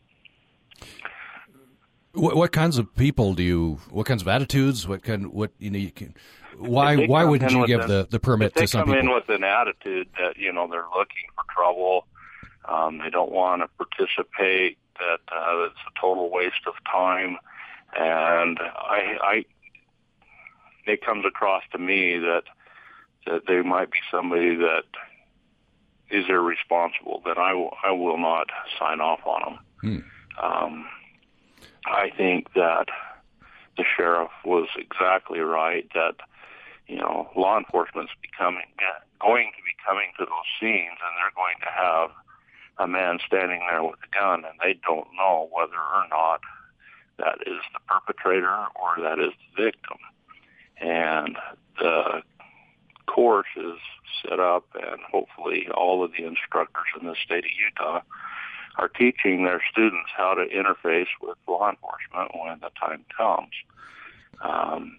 What, 2.14 2.36
what 2.36 2.52
kinds 2.52 2.78
of 2.78 2.96
people 2.96 3.34
do 3.34 3.44
you? 3.44 3.80
What 3.90 4.06
kinds 4.06 4.22
of 4.22 4.28
attitudes? 4.28 4.88
What 4.88 5.04
kind? 5.04 5.34
What 5.34 5.52
you 5.60 5.70
know? 5.70 5.80
You 5.80 5.92
can. 5.92 6.16
Why? 6.58 7.06
Why 7.06 7.26
wouldn't 7.26 7.52
you 7.52 7.68
give 7.68 7.82
an- 7.82 7.90
the, 7.90 8.08
the 8.10 8.20
permit 8.20 8.54
they 8.54 8.62
to 8.62 8.68
some 8.68 8.86
come 8.86 8.96
in 8.96 9.12
with 9.12 9.28
an 9.30 9.44
attitude 9.44 10.08
that 10.18 10.38
you 10.38 10.54
know 10.54 10.68
they're 10.70 10.86
looking 10.96 11.26
for 11.36 11.44
trouble, 11.54 12.08
um, 12.68 13.00
they 13.00 13.10
don't 13.10 13.32
want 13.32 13.62
to 13.62 13.70
participate, 13.78 14.78
that 15.00 15.20
uh, 15.32 15.66
it's 15.66 15.76
a 15.88 16.00
total 16.00 16.30
waste 16.30 16.66
of 16.68 16.74
time, 16.90 17.38
and 17.98 18.60
I, 18.60 19.18
I, 19.22 19.46
it 20.86 21.06
comes 21.06 21.26
across 21.26 21.64
to 21.72 21.78
me 21.78 22.18
that 22.20 22.44
that 23.26 23.48
they 23.48 23.62
might 23.62 23.92
be 23.92 23.98
somebody 24.12 24.56
that 24.56 24.84
is 26.12 26.26
irresponsible. 26.30 27.22
That 27.26 27.38
I 27.38 27.54
will, 27.54 27.76
I 27.84 27.92
will 27.92 28.18
not 28.18 28.48
sign 28.80 29.02
off 29.02 29.22
on 29.26 29.42
them. 29.42 29.60
Um, 30.42 30.86
I 31.86 32.12
think 32.16 32.54
that 32.54 32.88
the 33.78 33.84
sheriff 33.96 34.32
was 34.44 34.68
exactly 34.78 35.40
right 35.40 35.88
that 35.94 36.16
you 36.88 36.98
know 36.98 37.30
law 37.36 37.58
enforcement's 37.58 38.14
becoming 38.22 38.64
going 39.22 39.52
to 39.58 39.64
be 39.64 39.76
coming 39.86 40.12
to 40.18 40.26
those 40.26 40.50
scenes 40.60 40.98
and 41.02 41.12
they're 41.18 41.36
going 41.36 41.56
to 41.62 41.72
have 41.72 42.12
a 42.78 42.88
man 42.88 43.20
standing 43.26 43.62
there 43.70 43.84
with 43.84 44.00
a 44.04 44.20
gun 44.20 44.44
and 44.46 44.60
they 44.62 44.80
don't 44.86 45.08
know 45.18 45.50
whether 45.52 45.78
or 45.78 46.06
not 46.10 46.42
that 47.18 47.38
is 47.48 47.62
the 47.74 47.80
perpetrator 47.88 48.66
or 48.76 49.02
that 49.02 49.20
is 49.20 49.32
the 49.56 49.64
victim 49.64 49.98
and 50.78 51.38
the 51.80 52.22
course 53.06 53.48
is 53.56 53.78
set 54.22 54.40
up 54.40 54.66
and 54.76 55.00
hopefully 55.10 55.68
all 55.74 56.04
of 56.04 56.12
the 56.12 56.26
instructors 56.26 56.86
in 57.00 57.08
the 57.08 57.16
state 57.24 57.46
of 57.46 57.52
Utah 57.52 58.02
are 58.78 58.90
teaching 58.90 59.46
their 59.46 59.62
students 59.72 60.10
how 60.16 60.34
to 60.34 60.46
interface 60.46 61.08
with 61.22 61.38
law 61.48 61.70
enforcement 61.70 62.32
when 62.38 62.60
the 62.60 62.70
time 62.80 63.06
comes. 63.16 63.54
Um, 64.42 64.98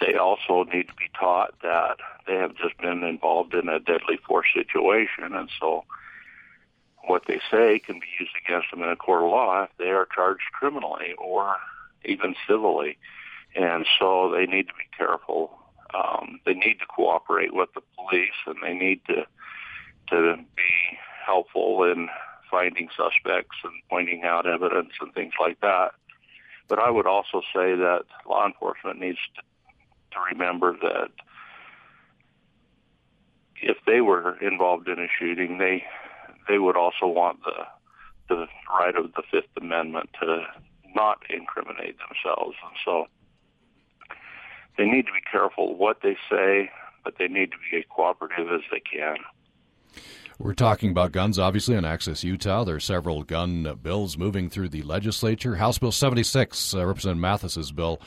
they 0.00 0.14
also 0.14 0.64
need 0.72 0.88
to 0.88 0.94
be 0.94 1.10
taught 1.18 1.54
that 1.62 1.96
they 2.26 2.34
have 2.34 2.54
just 2.56 2.76
been 2.78 3.02
involved 3.02 3.54
in 3.54 3.68
a 3.68 3.80
deadly 3.80 4.18
force 4.26 4.46
situation, 4.54 5.32
and 5.32 5.48
so 5.60 5.84
what 7.06 7.24
they 7.26 7.40
say 7.50 7.78
can 7.78 7.98
be 7.98 8.06
used 8.18 8.32
against 8.44 8.70
them 8.70 8.82
in 8.82 8.88
a 8.88 8.96
court 8.96 9.22
of 9.22 9.30
law 9.30 9.64
if 9.64 9.70
they 9.78 9.90
are 9.90 10.06
charged 10.14 10.44
criminally 10.52 11.14
or 11.18 11.56
even 12.04 12.34
civilly. 12.46 12.96
And 13.54 13.86
so 13.98 14.30
they 14.30 14.46
need 14.46 14.68
to 14.68 14.74
be 14.74 14.88
careful. 14.96 15.58
Um, 15.94 16.40
they 16.46 16.54
need 16.54 16.78
to 16.80 16.86
cooperate 16.86 17.52
with 17.52 17.68
the 17.74 17.82
police, 17.96 18.30
and 18.46 18.56
they 18.62 18.72
need 18.72 19.00
to 19.06 19.26
to 20.08 20.36
be 20.56 20.98
helpful 21.24 21.84
in 21.84 22.08
finding 22.50 22.88
suspects 22.96 23.56
and 23.64 23.72
pointing 23.88 24.24
out 24.24 24.46
evidence 24.46 24.90
and 25.00 25.12
things 25.14 25.32
like 25.40 25.60
that. 25.60 25.92
But 26.68 26.78
I 26.78 26.90
would 26.90 27.06
also 27.06 27.40
say 27.54 27.74
that 27.74 28.04
law 28.28 28.46
enforcement 28.46 29.00
needs 29.00 29.18
to, 29.36 29.42
to 30.12 30.18
remember 30.32 30.76
that 30.82 31.10
if 33.60 33.76
they 33.86 34.00
were 34.00 34.38
involved 34.40 34.88
in 34.88 34.98
a 34.98 35.06
shooting, 35.18 35.58
they 35.58 35.84
they 36.48 36.58
would 36.58 36.76
also 36.76 37.06
want 37.06 37.40
the 37.44 37.66
the 38.28 38.46
right 38.78 38.96
of 38.96 39.12
the 39.14 39.22
Fifth 39.30 39.50
Amendment 39.60 40.10
to 40.20 40.44
not 40.94 41.18
incriminate 41.28 41.96
themselves, 41.98 42.56
and 42.64 42.76
so 42.84 43.06
they 44.78 44.84
need 44.84 45.06
to 45.06 45.12
be 45.12 45.20
careful 45.30 45.76
what 45.76 45.98
they 46.02 46.16
say, 46.30 46.70
but 47.04 47.14
they 47.18 47.28
need 47.28 47.50
to 47.50 47.56
be 47.70 47.78
as 47.78 47.84
cooperative 47.94 48.48
as 48.52 48.62
they 48.70 48.80
can. 48.80 49.16
We're 50.38 50.54
talking 50.54 50.90
about 50.90 51.12
guns, 51.12 51.38
obviously, 51.38 51.76
on 51.76 51.84
Access 51.84 52.24
Utah. 52.24 52.64
There 52.64 52.76
are 52.76 52.80
several 52.80 53.22
gun 53.22 53.78
bills 53.82 54.16
moving 54.16 54.48
through 54.48 54.70
the 54.70 54.82
legislature. 54.82 55.56
House 55.56 55.78
Bill 55.78 55.92
76, 55.92 56.74
uh, 56.74 56.86
Representative 56.86 57.20
Mathis's 57.20 57.70
bill, 57.70 58.00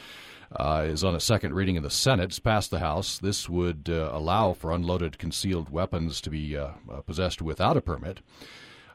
uh, 0.52 0.86
is 0.86 1.04
on 1.04 1.16
a 1.16 1.20
second 1.20 1.54
reading 1.54 1.76
in 1.76 1.84
the 1.84 1.90
Senate. 1.90 2.26
It's 2.26 2.40
passed 2.40 2.72
the 2.72 2.80
House. 2.80 3.18
This 3.18 3.50
would 3.50 3.90
uh, 3.90 4.10
allow 4.14 4.54
for 4.54 4.72
unloaded 4.72 5.18
concealed 5.18 5.70
weapons 5.70 6.22
to 6.22 6.30
be 6.30 6.58
uh, 6.58 6.70
uh, 6.92 7.02
possessed 7.02 7.42
without 7.42 7.78
a 7.78 7.82
permit. 7.82 8.20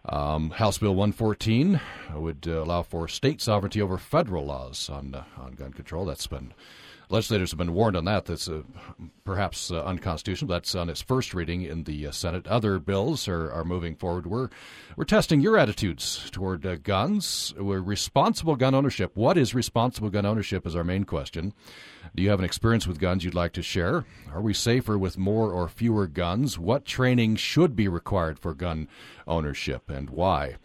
Um, 0.08 0.50
House 0.50 0.78
Bill 0.78 0.94
114 0.94 1.80
would 2.14 2.46
uh, 2.48 2.62
allow 2.62 2.82
for 2.82 3.06
state 3.06 3.40
sovereignty 3.40 3.82
over 3.82 3.98
federal 3.98 4.46
laws 4.46 4.88
on 4.88 5.14
uh, 5.14 5.24
on 5.36 5.52
gun 5.52 5.72
control. 5.72 6.06
That's 6.06 6.26
been 6.26 6.54
legislators 7.10 7.50
have 7.50 7.58
been 7.58 7.74
warned 7.74 7.96
on 7.96 8.04
that. 8.04 8.24
That's 8.24 8.48
uh, 8.48 8.62
perhaps 9.24 9.70
uh, 9.70 9.82
unconstitutional. 9.84 10.48
That's 10.48 10.74
on 10.74 10.88
its 10.88 11.02
first 11.02 11.34
reading 11.34 11.62
in 11.62 11.84
the 11.84 12.06
uh, 12.06 12.10
Senate. 12.10 12.46
Other 12.46 12.78
bills 12.78 13.28
are, 13.28 13.50
are 13.52 13.64
moving 13.64 13.96
forward. 13.96 14.26
We're 14.26 14.48
we're 14.96 15.04
testing 15.04 15.40
your 15.40 15.58
attitudes 15.58 16.30
toward 16.30 16.64
uh, 16.64 16.76
guns. 16.76 17.54
We're 17.58 17.80
responsible 17.80 18.56
gun 18.56 18.74
ownership. 18.74 19.12
What 19.14 19.36
is 19.36 19.54
responsible 19.54 20.10
gun 20.10 20.26
ownership? 20.26 20.66
Is 20.66 20.76
our 20.76 20.84
main 20.84 21.04
question. 21.04 21.52
Do 22.14 22.22
you 22.22 22.30
have 22.30 22.38
an 22.38 22.44
experience 22.44 22.86
with 22.86 22.98
guns 22.98 23.24
you'd 23.24 23.34
like 23.34 23.52
to 23.52 23.62
share? 23.62 24.04
Are 24.32 24.40
we 24.40 24.54
safer 24.54 24.98
with 24.98 25.18
more 25.18 25.52
or 25.52 25.68
fewer 25.68 26.06
guns? 26.06 26.58
What 26.58 26.84
training 26.84 27.36
should 27.36 27.76
be 27.76 27.88
required 27.88 28.38
for 28.38 28.54
gun 28.54 28.88
ownership 29.26 29.90
and 29.90 30.10
why? 30.10 30.56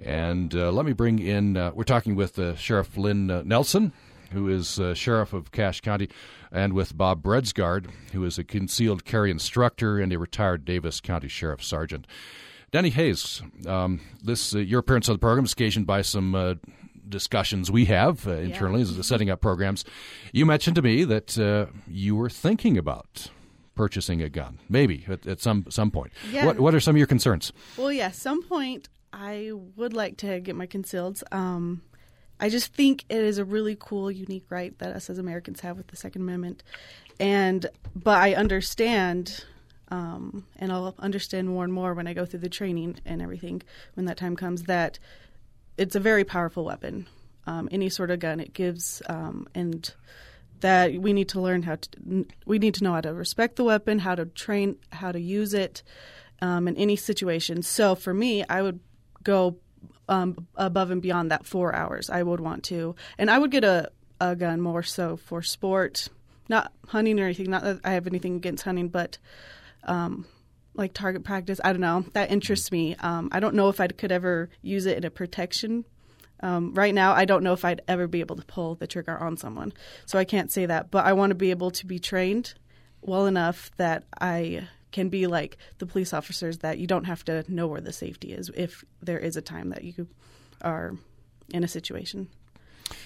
And 0.00 0.54
uh, 0.54 0.70
let 0.70 0.86
me 0.86 0.92
bring 0.92 1.18
in, 1.18 1.56
uh, 1.56 1.72
we're 1.74 1.82
talking 1.82 2.14
with 2.14 2.38
Sheriff 2.56 2.96
Lynn 2.96 3.26
Nelson, 3.46 3.92
who 4.32 4.48
is 4.48 4.78
uh, 4.78 4.94
Sheriff 4.94 5.32
of 5.32 5.52
Cache 5.52 5.80
County, 5.80 6.08
and 6.50 6.72
with 6.72 6.96
Bob 6.96 7.22
Bredsgard, 7.22 7.90
who 8.12 8.24
is 8.24 8.38
a 8.38 8.44
concealed 8.44 9.04
carry 9.04 9.30
instructor 9.30 9.98
and 9.98 10.12
a 10.12 10.18
retired 10.18 10.64
Davis 10.64 11.00
County 11.00 11.28
Sheriff 11.28 11.62
Sergeant. 11.62 12.06
Danny 12.70 12.90
Hayes, 12.90 13.42
um, 13.66 14.00
this 14.22 14.54
uh, 14.54 14.58
your 14.58 14.80
appearance 14.80 15.08
on 15.08 15.14
the 15.14 15.18
program 15.18 15.44
is 15.44 15.52
occasioned 15.52 15.86
by 15.86 16.02
some 16.02 16.34
uh, 16.34 16.54
discussions 17.08 17.70
we 17.70 17.86
have 17.86 18.26
uh, 18.28 18.32
internally 18.32 18.82
as 18.82 19.06
setting 19.06 19.30
up 19.30 19.40
programs. 19.40 19.84
You 20.32 20.44
mentioned 20.44 20.76
to 20.76 20.82
me 20.82 21.04
that 21.04 21.38
uh, 21.38 21.72
you 21.86 22.14
were 22.14 22.28
thinking 22.28 22.76
about 22.76 23.30
purchasing 23.74 24.20
a 24.20 24.28
gun? 24.28 24.58
Maybe 24.68 25.06
at, 25.08 25.26
at 25.26 25.40
some 25.40 25.64
some 25.70 25.90
point. 25.90 26.12
Yeah. 26.30 26.44
What 26.44 26.60
What 26.60 26.74
are 26.74 26.80
some 26.80 26.94
of 26.94 26.98
your 26.98 27.06
concerns? 27.06 27.52
Well, 27.78 27.92
yeah, 27.92 28.10
some 28.10 28.42
point 28.42 28.88
I 29.12 29.52
would 29.76 29.94
like 29.94 30.18
to 30.18 30.40
get 30.40 30.54
my 30.54 30.66
concealed. 30.66 31.22
Um, 31.32 31.82
I 32.40 32.48
just 32.48 32.72
think 32.72 33.04
it 33.08 33.18
is 33.18 33.38
a 33.38 33.44
really 33.44 33.76
cool, 33.78 34.10
unique 34.10 34.46
right 34.48 34.76
that 34.78 34.94
us 34.94 35.10
as 35.10 35.18
Americans 35.18 35.60
have 35.60 35.76
with 35.76 35.88
the 35.88 35.96
Second 35.96 36.22
Amendment, 36.22 36.62
and 37.18 37.66
but 37.94 38.18
I 38.18 38.34
understand, 38.34 39.44
um, 39.88 40.46
and 40.56 40.70
I'll 40.72 40.94
understand 40.98 41.48
more 41.48 41.64
and 41.64 41.72
more 41.72 41.94
when 41.94 42.06
I 42.06 42.14
go 42.14 42.24
through 42.24 42.40
the 42.40 42.48
training 42.48 43.00
and 43.04 43.20
everything 43.20 43.62
when 43.94 44.06
that 44.06 44.16
time 44.16 44.36
comes 44.36 44.64
that 44.64 44.98
it's 45.76 45.96
a 45.96 46.00
very 46.00 46.24
powerful 46.24 46.64
weapon. 46.64 47.06
Um, 47.46 47.68
any 47.72 47.88
sort 47.88 48.10
of 48.10 48.20
gun 48.20 48.40
it 48.40 48.52
gives, 48.52 49.00
um, 49.08 49.48
and 49.54 49.92
that 50.60 50.94
we 50.94 51.12
need 51.12 51.28
to 51.30 51.40
learn 51.40 51.62
how 51.62 51.76
to 51.76 52.26
we 52.44 52.58
need 52.58 52.74
to 52.74 52.84
know 52.84 52.92
how 52.92 53.00
to 53.00 53.14
respect 53.14 53.56
the 53.56 53.64
weapon, 53.64 54.00
how 54.00 54.14
to 54.14 54.26
train, 54.26 54.76
how 54.92 55.12
to 55.12 55.20
use 55.20 55.54
it 55.54 55.82
um, 56.42 56.68
in 56.68 56.76
any 56.76 56.96
situation. 56.96 57.62
So 57.62 57.94
for 57.94 58.12
me, 58.12 58.44
I 58.48 58.62
would 58.62 58.80
go 59.22 59.56
um, 60.08 60.46
above 60.56 60.90
and 60.90 61.02
beyond 61.02 61.30
that 61.30 61.46
four 61.46 61.74
hours. 61.74 62.10
I 62.10 62.22
would 62.22 62.40
want 62.40 62.64
to, 62.64 62.96
and 63.18 63.30
I 63.30 63.38
would 63.38 63.50
get 63.50 63.64
a, 63.64 63.90
a 64.20 64.34
gun 64.34 64.60
more 64.60 64.82
so 64.82 65.16
for 65.16 65.42
sport, 65.42 66.08
not 66.48 66.72
hunting 66.88 67.20
or 67.20 67.24
anything. 67.24 67.50
Not 67.50 67.62
that 67.62 67.80
I 67.84 67.92
have 67.92 68.06
anything 68.06 68.36
against 68.36 68.64
hunting, 68.64 68.88
but 68.88 69.18
um, 69.84 70.26
like 70.74 70.94
target 70.94 71.24
practice. 71.24 71.60
I 71.62 71.72
don't 71.72 71.80
know. 71.80 72.04
That 72.12 72.30
interests 72.30 72.72
me. 72.72 72.96
Um, 72.96 73.28
I 73.32 73.40
don't 73.40 73.54
know 73.54 73.68
if 73.68 73.80
I 73.80 73.88
could 73.88 74.12
ever 74.12 74.48
use 74.62 74.86
it 74.86 74.96
in 74.96 75.04
a 75.04 75.10
protection. 75.10 75.84
Um, 76.40 76.72
right 76.74 76.94
now, 76.94 77.12
I 77.14 77.24
don't 77.24 77.42
know 77.42 77.52
if 77.52 77.64
I'd 77.64 77.82
ever 77.88 78.06
be 78.06 78.20
able 78.20 78.36
to 78.36 78.44
pull 78.44 78.76
the 78.76 78.86
trigger 78.86 79.18
on 79.18 79.36
someone, 79.36 79.72
so 80.06 80.18
I 80.18 80.24
can't 80.24 80.52
say 80.52 80.66
that. 80.66 80.90
But 80.90 81.04
I 81.04 81.12
want 81.12 81.30
to 81.30 81.34
be 81.34 81.50
able 81.50 81.72
to 81.72 81.86
be 81.86 81.98
trained 81.98 82.54
well 83.02 83.26
enough 83.26 83.70
that 83.76 84.04
I 84.20 84.68
can 84.92 85.08
be 85.08 85.26
like 85.26 85.58
the 85.78 85.86
police 85.86 86.12
officers 86.12 86.58
that 86.58 86.78
you 86.78 86.86
don't 86.86 87.04
have 87.04 87.24
to 87.24 87.44
know 87.48 87.66
where 87.66 87.80
the 87.80 87.92
safety 87.92 88.32
is 88.32 88.50
if 88.54 88.84
there 89.02 89.18
is 89.18 89.36
a 89.36 89.42
time 89.42 89.70
that 89.70 89.84
you 89.84 90.08
are 90.62 90.94
in 91.52 91.64
a 91.64 91.68
situation. 91.68 92.28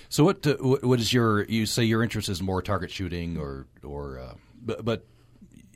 So 0.08 0.24
what 0.24 0.46
uh, 0.46 0.54
what 0.54 1.00
is 1.00 1.12
your 1.12 1.44
you 1.44 1.66
say 1.66 1.84
your 1.84 2.02
interest 2.02 2.28
is 2.28 2.42
more 2.42 2.62
target 2.62 2.90
shooting 2.90 3.36
or 3.36 3.66
or 3.82 4.18
uh, 4.18 4.34
but, 4.64 4.84
but 4.84 5.06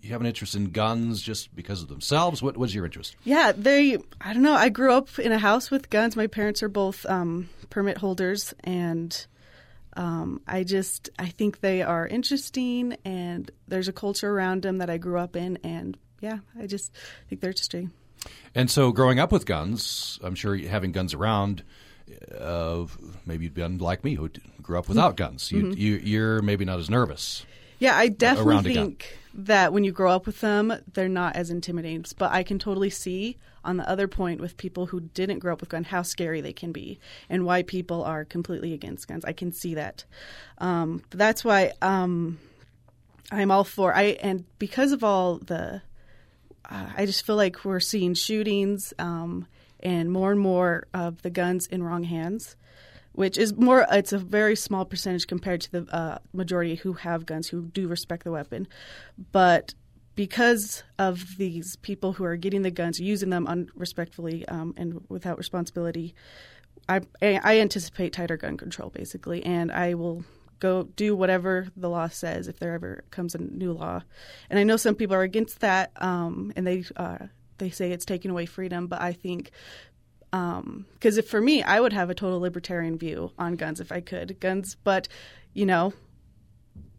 you 0.07 0.13
have 0.13 0.21
an 0.21 0.27
interest 0.27 0.55
in 0.55 0.71
guns 0.71 1.21
just 1.21 1.55
because 1.55 1.83
of 1.83 1.89
themselves. 1.89 2.43
What 2.43 2.57
was 2.57 2.75
your 2.75 2.85
interest? 2.85 3.17
Yeah, 3.25 3.53
they. 3.53 3.99
I 4.21 4.33
don't 4.33 4.43
know. 4.43 4.55
I 4.55 4.69
grew 4.69 4.93
up 4.93 5.19
in 5.19 5.33
a 5.33 5.39
house 5.39 5.71
with 5.71 5.91
guns. 5.91 6.17
My 6.17 6.29
parents 6.29 6.63
are 6.63 6.69
both 6.69 7.05
um, 7.07 7.49
permit 7.71 7.99
holders, 7.99 8.55
and 8.63 9.27
um, 9.97 10.41
I 10.47 10.63
just 10.65 11.11
I 11.19 11.27
think 11.27 11.61
they 11.61 11.83
are 11.83 12.07
interesting, 12.07 12.97
and 13.05 13.51
there's 13.69 13.89
a 13.89 13.93
culture 13.93 14.31
around 14.31 14.63
them 14.63 14.79
that 14.79 14.91
I 14.91 14.99
grew 14.99 15.19
up 15.19 15.35
in, 15.37 15.59
and 15.65 15.97
yeah, 16.21 16.39
I 16.59 16.67
just 16.67 16.93
think 17.29 17.41
they're 17.41 17.51
interesting. 17.51 17.91
And 18.55 18.71
so, 18.71 18.93
growing 18.93 19.19
up 19.19 19.33
with 19.33 19.47
guns, 19.47 20.19
I'm 20.23 20.35
sure 20.35 20.57
having 20.57 20.93
guns 20.93 21.15
around. 21.15 21.63
Uh, 22.37 22.87
maybe 23.25 23.45
you've 23.45 23.55
been 23.55 23.79
like 23.79 24.05
me, 24.05 24.15
who 24.15 24.31
grew 24.63 24.79
up 24.79 24.89
without 24.89 25.17
guns. 25.17 25.51
You, 25.51 25.63
Mhm. 25.65 25.77
you, 25.77 25.95
you're 25.97 26.41
maybe 26.41 26.65
not 26.65 26.79
as 26.79 26.89
nervous. 26.89 27.45
Yeah, 27.79 27.97
I 27.97 28.09
definitely 28.09 28.55
around 28.55 28.67
a 28.67 28.75
gun. 28.75 28.85
think 28.87 29.19
that 29.35 29.73
when 29.73 29.85
you 29.85 29.93
grow 29.93 30.13
up 30.13 30.27
with 30.27 30.41
them, 30.41 30.73
they're 30.95 31.09
not 31.09 31.37
as 31.37 31.51
intimidating. 31.51 32.05
But 32.19 32.33
I 32.33 32.43
can 32.43 32.59
totally 32.59 32.91
see 32.91 33.37
on 33.65 33.77
the 33.77 33.89
other 33.89 34.09
point 34.09 34.41
with 34.41 34.57
people 34.57 34.87
who 34.87 35.01
didn't 35.01 35.41
grow 35.41 35.53
up 35.53 35.61
with 35.61 35.69
guns 35.69 35.89
how 35.89 36.03
scary 36.03 36.41
they 36.41 36.53
can 36.53 36.73
be 36.73 36.99
and 37.29 37.45
why 37.45 37.63
people 37.63 38.03
are 38.05 38.25
completely 38.25 38.73
against 38.73 39.09
guns. 39.09 39.25
I 39.25 39.33
can 39.33 39.53
see 39.53 39.75
that. 39.75 40.05
Um, 40.59 41.03
that's 41.11 41.45
why 41.45 41.73
um, 41.83 42.39
I'm 43.31 43.51
all 43.51 43.65
for 43.65 43.95
I 43.95 44.17
and 44.23 44.45
because 44.59 44.93
of 44.93 45.05
all 45.05 45.39
the, 45.39 45.83
uh, 46.71 46.87
I 46.97 47.07
just 47.07 47.27
feel 47.27 47.37
like 47.37 47.65
we're 47.65 47.81
seeing 47.81 48.15
shootings 48.15 48.95
um, 48.99 49.47
and 49.81 50.11
more 50.11 50.31
and 50.31 50.41
more 50.41 50.87
of 50.95 51.21
the 51.23 51.31
guns 51.31 51.67
in 51.67 51.83
wrong 51.83 52.05
hands 52.05 52.57
which 53.17 53.39
is 53.39 53.57
more 53.57 53.87
it's 53.91 54.13
a 54.13 54.19
very 54.19 54.55
small 54.55 54.85
percentage 54.85 55.27
compared 55.27 55.63
to 55.63 55.73
the 55.73 55.95
uh, 55.95 56.19
majority 56.33 56.77
who 56.77 56.93
have 56.93 57.27
guns 57.27 57.49
who 57.49 57.63
do 57.63 57.89
respect 57.89 58.25
the 58.25 58.31
weapon. 58.31 58.69
But 59.33 59.75
because 60.15 60.85
of 60.99 61.37
these 61.39 61.77
people 61.77 62.13
who 62.13 62.25
are 62.25 62.37
getting 62.37 62.63
the 62.63 62.71
guns 62.71 63.01
using 63.01 63.31
them 63.31 63.47
unrespectfully 63.47 64.47
um, 64.49 64.75
and 64.77 65.05
without 65.09 65.39
responsibility 65.39 66.15
I, 66.89 67.01
I 67.21 67.59
anticipate 67.59 68.13
tighter 68.13 68.37
gun 68.37 68.57
control 68.57 68.91
basically. 68.91 69.45
And 69.45 69.73
i 69.73 69.95
will 69.95 70.25
go 70.59 70.85
do 70.85 71.15
whatever 71.17 71.69
the 71.77 71.91
law 71.91 72.09
says 72.09 72.49
if 72.49 72.59
there 72.59 72.73
ever 72.75 73.05
comes 73.11 73.35
a 73.35 73.39
new 73.39 73.73
law. 73.73 74.03
And 74.51 74.59
i 74.59 74.63
know 74.63 74.77
some 74.77 74.95
people 74.95 75.17
are 75.17 75.23
against 75.23 75.61
that 75.61 75.91
um, 76.03 76.53
and 76.55 76.67
they 76.67 76.85
uh, 76.97 77.19
they 77.59 77.71
say 77.71 77.93
it's 77.93 78.05
taking 78.05 78.31
away 78.31 78.47
freedom 78.47 78.87
but 78.87 79.01
i 79.01 79.13
think 79.13 79.51
because 80.95 81.19
if 81.19 81.29
for 81.29 81.41
me, 81.41 81.63
I 81.63 81.81
would 81.81 81.93
have 81.93 82.11
a 82.11 82.15
total 82.15 82.41
libertarian 82.41 82.99
view 82.99 83.33
on 83.39 83.57
guns 83.57 83.81
if 83.81 83.93
I 83.93 84.01
could 84.01 84.39
guns, 84.41 84.77
but 84.83 85.09
you 85.53 85.67
know, 85.67 85.93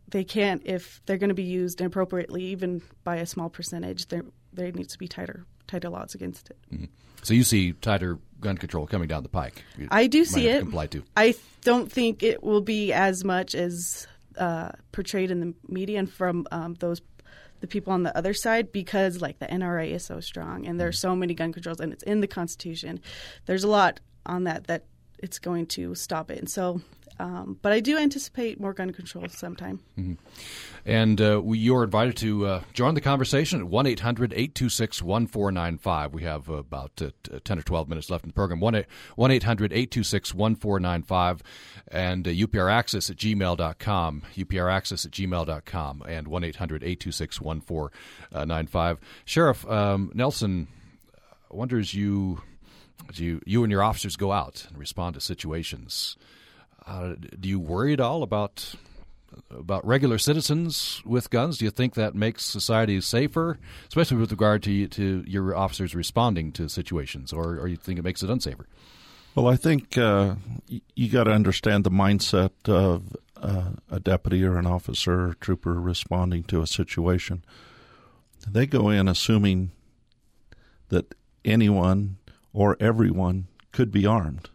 they 0.09 0.23
can't 0.23 0.61
if 0.65 1.01
they're 1.05 1.17
going 1.17 1.29
to 1.29 1.35
be 1.35 1.43
used 1.43 1.81
inappropriately, 1.81 2.43
even 2.45 2.81
by 3.03 3.17
a 3.17 3.25
small 3.25 3.49
percentage. 3.49 4.07
There, 4.07 4.23
there 4.53 4.71
needs 4.71 4.93
to 4.93 4.97
be 4.99 5.07
tighter, 5.07 5.45
tighter 5.67 5.89
laws 5.89 6.15
against 6.15 6.49
it. 6.49 6.57
Mhm. 6.73 6.89
So 7.23 7.33
you 7.33 7.43
see 7.43 7.73
tighter 7.73 8.19
gun 8.39 8.57
control 8.57 8.87
coming 8.87 9.07
down 9.07 9.23
the 9.23 9.29
pike. 9.29 9.63
You 9.77 9.87
I 9.91 10.07
do 10.07 10.23
see 10.23 10.47
it. 10.47 10.59
Comply 10.59 10.87
to. 10.87 11.03
I 11.15 11.35
don't 11.63 11.91
think 11.91 12.23
it 12.23 12.43
will 12.43 12.61
be 12.61 12.93
as 12.93 13.23
much 13.23 13.53
as 13.55 14.07
uh, 14.37 14.69
portrayed 14.91 15.31
in 15.31 15.39
the 15.39 15.53
media 15.67 15.99
and 15.99 16.09
from 16.11 16.47
um, 16.51 16.75
those 16.75 17.01
the 17.59 17.67
people 17.67 17.93
on 17.93 18.03
the 18.03 18.15
other 18.17 18.33
side 18.33 18.71
because 18.71 19.21
like 19.21 19.39
the 19.39 19.47
NRA 19.47 19.91
is 19.91 20.05
so 20.05 20.19
strong 20.19 20.65
and 20.65 20.79
there 20.79 20.87
are 20.87 20.91
mm. 20.91 20.95
so 20.95 21.15
many 21.15 21.33
gun 21.33 21.53
controls 21.53 21.79
and 21.79 21.93
it's 21.93 22.03
in 22.03 22.21
the 22.21 22.27
Constitution. 22.27 22.99
There's 23.45 23.63
a 23.63 23.67
lot 23.67 23.99
on 24.25 24.43
that 24.43 24.67
that 24.67 24.85
it's 25.19 25.39
going 25.39 25.65
to 25.67 25.95
stop 25.95 26.29
it. 26.29 26.39
And 26.39 26.49
so, 26.49 26.81
um, 27.19 27.57
but 27.61 27.71
I 27.71 27.79
do 27.79 27.97
anticipate 27.97 28.59
more 28.59 28.73
gun 28.73 28.91
control 28.91 29.27
sometime. 29.29 29.79
Mhm. 29.97 30.17
And 30.85 31.19
uh, 31.19 31.41
we, 31.43 31.57
you're 31.59 31.83
invited 31.83 32.15
to 32.17 32.45
uh, 32.45 32.61
join 32.73 32.93
the 32.93 33.01
conversation 33.01 33.59
at 33.59 33.67
1 33.67 33.85
800 33.87 34.31
826 34.33 35.01
1495. 35.01 36.13
We 36.13 36.23
have 36.23 36.49
uh, 36.49 36.53
about 36.53 37.01
uh, 37.01 37.09
10 37.43 37.59
or 37.59 37.61
12 37.61 37.89
minutes 37.89 38.09
left 38.09 38.23
in 38.23 38.29
the 38.29 38.33
program. 38.33 38.59
1 38.59 38.75
800 39.31 39.73
826 39.73 40.33
1495 40.33 41.43
and 41.89 42.27
uh, 42.27 42.31
UPRaccess 42.31 43.09
at 43.09 43.17
gmail.com. 43.17 44.21
UPRaccess 44.35 45.05
at 45.05 45.11
gmail.com 45.11 46.03
and 46.07 46.27
1 46.27 46.43
800 46.43 46.83
826 46.83 47.41
1495. 47.41 48.99
Sheriff 49.25 49.67
um, 49.69 50.11
Nelson 50.13 50.67
wonders 51.49 51.93
you, 51.93 52.41
you, 53.13 53.41
you 53.45 53.63
and 53.63 53.71
your 53.71 53.83
officers 53.83 54.15
go 54.15 54.31
out 54.31 54.65
and 54.69 54.77
respond 54.77 55.15
to 55.15 55.21
situations. 55.21 56.17
Uh, 56.87 57.15
do 57.39 57.49
you 57.49 57.59
worry 57.59 57.93
at 57.93 57.99
all 57.99 58.23
about 58.23 58.75
about 59.51 59.85
regular 59.85 60.17
citizens 60.17 61.01
with 61.05 61.29
guns? 61.29 61.57
Do 61.57 61.65
you 61.65 61.71
think 61.71 61.95
that 61.95 62.15
makes 62.15 62.45
society 62.45 62.99
safer, 63.01 63.59
especially 63.87 64.17
with 64.17 64.31
regard 64.31 64.63
to 64.63 64.87
to 64.87 65.23
your 65.27 65.55
officers 65.55 65.93
responding 65.93 66.51
to 66.53 66.69
situations, 66.69 67.33
or, 67.33 67.59
or 67.59 67.67
you 67.67 67.75
think 67.75 67.99
it 67.99 68.03
makes 68.03 68.23
it 68.23 68.29
unsafer? 68.29 68.65
Well, 69.35 69.47
I 69.47 69.55
think 69.55 69.97
uh, 69.97 70.35
you 70.95 71.09
got 71.09 71.25
to 71.25 71.31
understand 71.31 71.83
the 71.83 71.91
mindset 71.91 72.51
of 72.67 73.15
uh, 73.35 73.71
a 73.91 73.99
deputy 73.99 74.43
or 74.43 74.57
an 74.57 74.65
officer 74.65 75.29
or 75.29 75.33
trooper 75.35 75.73
responding 75.73 76.43
to 76.45 76.61
a 76.61 76.67
situation. 76.67 77.43
They 78.47 78.65
go 78.65 78.89
in 78.89 79.07
assuming 79.07 79.71
that 80.89 81.13
anyone 81.45 82.17
or 82.53 82.77
everyone 82.79 83.47
could 83.71 83.91
be 83.91 84.07
armed. 84.07 84.49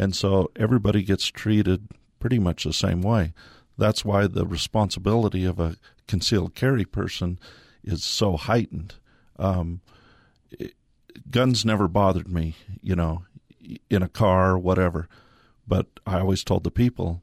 And 0.00 0.16
so 0.16 0.50
everybody 0.56 1.02
gets 1.02 1.26
treated 1.26 1.88
pretty 2.20 2.38
much 2.38 2.64
the 2.64 2.72
same 2.72 3.02
way. 3.02 3.34
That's 3.76 4.02
why 4.02 4.26
the 4.26 4.46
responsibility 4.46 5.44
of 5.44 5.60
a 5.60 5.76
concealed 6.08 6.54
carry 6.54 6.86
person 6.86 7.38
is 7.84 8.02
so 8.02 8.38
heightened. 8.38 8.94
Um, 9.38 9.82
guns 11.30 11.66
never 11.66 11.86
bothered 11.86 12.28
me, 12.28 12.56
you 12.80 12.96
know, 12.96 13.26
in 13.90 14.02
a 14.02 14.08
car 14.08 14.52
or 14.52 14.58
whatever. 14.58 15.06
But 15.68 15.88
I 16.06 16.20
always 16.20 16.44
told 16.44 16.64
the 16.64 16.70
people, 16.70 17.20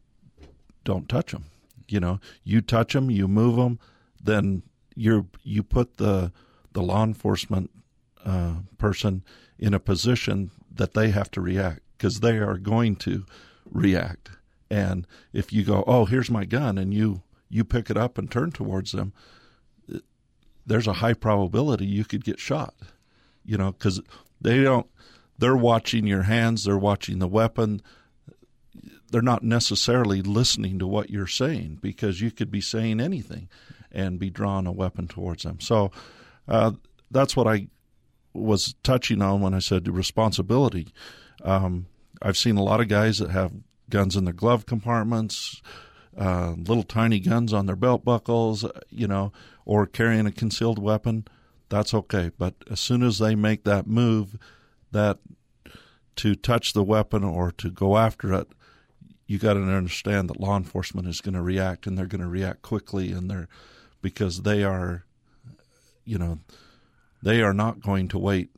don't 0.83 1.09
touch 1.09 1.31
them. 1.31 1.45
You 1.87 1.99
know, 1.99 2.19
you 2.43 2.61
touch 2.61 2.93
them, 2.93 3.09
you 3.09 3.27
move 3.27 3.55
them, 3.55 3.79
then 4.23 4.61
you're 4.95 5.25
you 5.41 5.63
put 5.63 5.97
the 5.97 6.31
the 6.73 6.83
law 6.83 7.03
enforcement 7.03 7.71
uh, 8.23 8.57
person 8.77 9.23
in 9.57 9.73
a 9.73 9.79
position 9.79 10.51
that 10.71 10.93
they 10.93 11.09
have 11.09 11.31
to 11.31 11.41
react 11.41 11.81
because 11.97 12.19
they 12.19 12.37
are 12.37 12.57
going 12.57 12.95
to 12.97 13.25
react. 13.71 14.29
And 14.69 15.07
if 15.33 15.51
you 15.53 15.63
go, 15.63 15.83
oh, 15.87 16.05
here's 16.05 16.29
my 16.29 16.45
gun, 16.45 16.77
and 16.77 16.93
you 16.93 17.23
you 17.49 17.63
pick 17.63 17.89
it 17.89 17.97
up 17.97 18.17
and 18.17 18.29
turn 18.29 18.51
towards 18.51 18.91
them, 18.91 19.13
there's 20.65 20.87
a 20.87 20.93
high 20.93 21.13
probability 21.13 21.85
you 21.85 22.03
could 22.03 22.23
get 22.25 22.39
shot. 22.39 22.73
You 23.45 23.57
know, 23.57 23.71
because 23.71 24.01
they 24.41 24.63
don't. 24.63 24.87
They're 25.37 25.55
watching 25.55 26.07
your 26.07 26.23
hands. 26.23 26.63
They're 26.63 26.77
watching 26.77 27.19
the 27.19 27.27
weapon. 27.27 27.81
They're 29.09 29.21
not 29.21 29.43
necessarily 29.43 30.21
listening 30.21 30.79
to 30.79 30.87
what 30.87 31.09
you're 31.09 31.27
saying 31.27 31.79
because 31.81 32.19
you 32.19 32.29
could 32.29 32.51
be 32.51 32.59
saying 32.59 32.99
anything, 32.99 33.47
and 33.91 34.19
be 34.19 34.29
drawing 34.29 34.67
a 34.67 34.71
weapon 34.71 35.07
towards 35.07 35.43
them. 35.43 35.61
So 35.61 35.91
uh, 36.47 36.71
that's 37.09 37.35
what 37.35 37.47
I 37.47 37.67
was 38.33 38.75
touching 38.83 39.21
on 39.21 39.41
when 39.41 39.53
I 39.53 39.59
said 39.59 39.87
responsibility. 39.87 40.89
Um, 41.47 41.87
I've 42.21 42.37
seen 42.37 42.57
a 42.57 42.63
lot 42.63 42.81
of 42.81 42.89
guys 42.89 43.19
that 43.19 43.29
have 43.29 43.53
guns 43.89 44.17
in 44.17 44.25
their 44.25 44.33
glove 44.33 44.65
compartments, 44.65 45.61
uh, 46.17 46.51
little 46.57 46.83
tiny 46.83 47.19
guns 47.21 47.53
on 47.53 47.67
their 47.67 47.77
belt 47.77 48.03
buckles, 48.03 48.65
you 48.89 49.07
know, 49.07 49.31
or 49.65 49.85
carrying 49.85 50.25
a 50.25 50.31
concealed 50.31 50.77
weapon. 50.77 51.25
That's 51.69 51.93
okay. 51.93 52.31
But 52.37 52.55
as 52.69 52.81
soon 52.81 53.01
as 53.01 53.19
they 53.19 53.33
make 53.33 53.63
that 53.63 53.87
move, 53.87 54.37
that 54.91 55.19
to 56.17 56.35
touch 56.35 56.73
the 56.73 56.83
weapon 56.83 57.23
or 57.23 57.51
to 57.53 57.69
go 57.69 57.97
after 57.97 58.33
it, 58.33 58.47
you 59.25 59.37
got 59.37 59.53
to 59.53 59.61
understand 59.61 60.29
that 60.29 60.39
law 60.39 60.57
enforcement 60.57 61.07
is 61.07 61.21
going 61.21 61.35
to 61.35 61.41
react 61.41 61.87
and 61.87 61.97
they're 61.97 62.07
going 62.07 62.21
to 62.21 62.27
react 62.27 62.61
quickly 62.61 63.11
and 63.13 63.29
they're 63.29 63.47
because 64.01 64.43
they 64.43 64.63
are 64.63 65.05
you 66.05 66.17
know 66.17 66.39
they 67.21 67.41
are 67.41 67.53
not 67.53 67.81
going 67.81 68.07
to 68.07 68.17
wait 68.17 68.49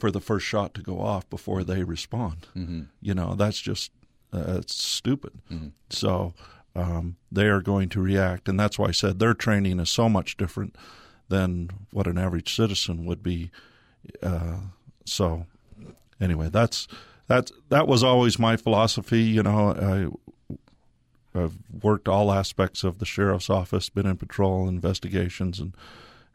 for 0.00 0.10
the 0.10 0.20
first 0.20 0.46
shot 0.46 0.74
to 0.74 0.82
go 0.82 1.00
off 1.00 1.28
before 1.30 1.62
they 1.62 1.84
respond 1.84 2.48
mm-hmm. 2.56 2.82
you 3.00 3.14
know 3.14 3.34
that's 3.34 3.60
just 3.60 3.92
uh, 4.32 4.56
it's 4.58 4.82
stupid 4.82 5.32
mm-hmm. 5.50 5.68
so 5.88 6.34
um, 6.74 7.16
they 7.30 7.46
are 7.46 7.60
going 7.60 7.88
to 7.88 8.00
react 8.00 8.48
and 8.48 8.58
that's 8.58 8.78
why 8.78 8.86
i 8.86 8.92
said 8.92 9.18
their 9.18 9.34
training 9.34 9.78
is 9.78 9.90
so 9.90 10.08
much 10.08 10.36
different 10.36 10.76
than 11.28 11.68
what 11.92 12.06
an 12.06 12.18
average 12.18 12.54
citizen 12.54 13.04
would 13.04 13.22
be 13.22 13.50
uh, 14.22 14.56
so 15.04 15.46
anyway 16.20 16.48
that's 16.48 16.88
that 17.30 17.52
that 17.68 17.86
was 17.86 18.02
always 18.02 18.40
my 18.40 18.56
philosophy. 18.56 19.22
You 19.22 19.44
know, 19.44 20.18
I, 21.32 21.38
I've 21.38 21.58
worked 21.80 22.08
all 22.08 22.32
aspects 22.32 22.82
of 22.82 22.98
the 22.98 23.06
sheriff's 23.06 23.48
office, 23.48 23.88
been 23.88 24.04
in 24.04 24.16
patrol 24.16 24.68
investigations, 24.68 25.60
and 25.60 25.72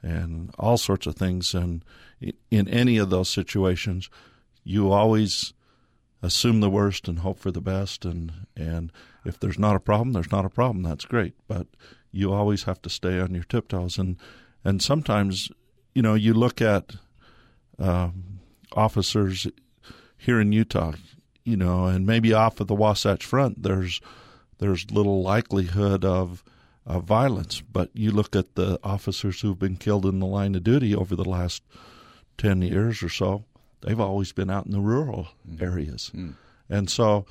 and 0.05 0.53
all 0.59 0.77
sorts 0.77 1.07
of 1.07 1.15
things. 1.15 1.53
And 1.53 1.83
in 2.51 2.67
any 2.67 2.97
of 2.97 3.09
those 3.09 3.29
situations, 3.29 4.09
you 4.63 4.91
always 4.91 5.53
assume 6.21 6.59
the 6.59 6.69
worst 6.69 7.07
and 7.07 7.19
hope 7.19 7.39
for 7.39 7.51
the 7.51 7.61
best. 7.61 8.05
And 8.05 8.31
and 8.55 8.91
if 9.25 9.39
there's 9.39 9.59
not 9.59 9.75
a 9.75 9.79
problem, 9.79 10.13
there's 10.13 10.31
not 10.31 10.45
a 10.45 10.49
problem. 10.49 10.83
That's 10.83 11.05
great. 11.05 11.33
But 11.47 11.67
you 12.11 12.31
always 12.31 12.63
have 12.63 12.81
to 12.83 12.89
stay 12.89 13.19
on 13.19 13.33
your 13.33 13.43
tiptoes. 13.43 13.97
And 13.97 14.17
and 14.63 14.81
sometimes, 14.81 15.51
you 15.93 16.01
know, 16.01 16.13
you 16.13 16.33
look 16.33 16.61
at 16.61 16.95
um, 17.79 18.39
officers 18.73 19.47
here 20.17 20.39
in 20.39 20.51
Utah, 20.51 20.93
you 21.43 21.57
know, 21.57 21.85
and 21.85 22.05
maybe 22.05 22.31
off 22.33 22.59
of 22.59 22.67
the 22.67 22.75
Wasatch 22.75 23.25
Front, 23.25 23.63
there's 23.63 24.01
there's 24.59 24.91
little 24.91 25.23
likelihood 25.23 26.05
of 26.05 26.43
of 26.85 27.03
violence. 27.03 27.61
But 27.61 27.89
you 27.93 28.11
look 28.11 28.35
at 28.35 28.55
the 28.55 28.79
officers 28.83 29.41
who've 29.41 29.59
been 29.59 29.77
killed 29.77 30.05
in 30.05 30.19
the 30.19 30.25
line 30.25 30.55
of 30.55 30.63
duty 30.63 30.95
over 30.95 31.15
the 31.15 31.27
last 31.27 31.63
ten 32.37 32.61
years 32.61 33.01
or 33.01 33.09
so; 33.09 33.45
they've 33.81 33.99
always 33.99 34.31
been 34.31 34.49
out 34.49 34.65
in 34.65 34.71
the 34.71 34.79
rural 34.79 35.29
mm. 35.47 35.61
areas. 35.61 36.11
Mm. 36.13 36.35
And 36.69 36.89
so, 36.89 37.25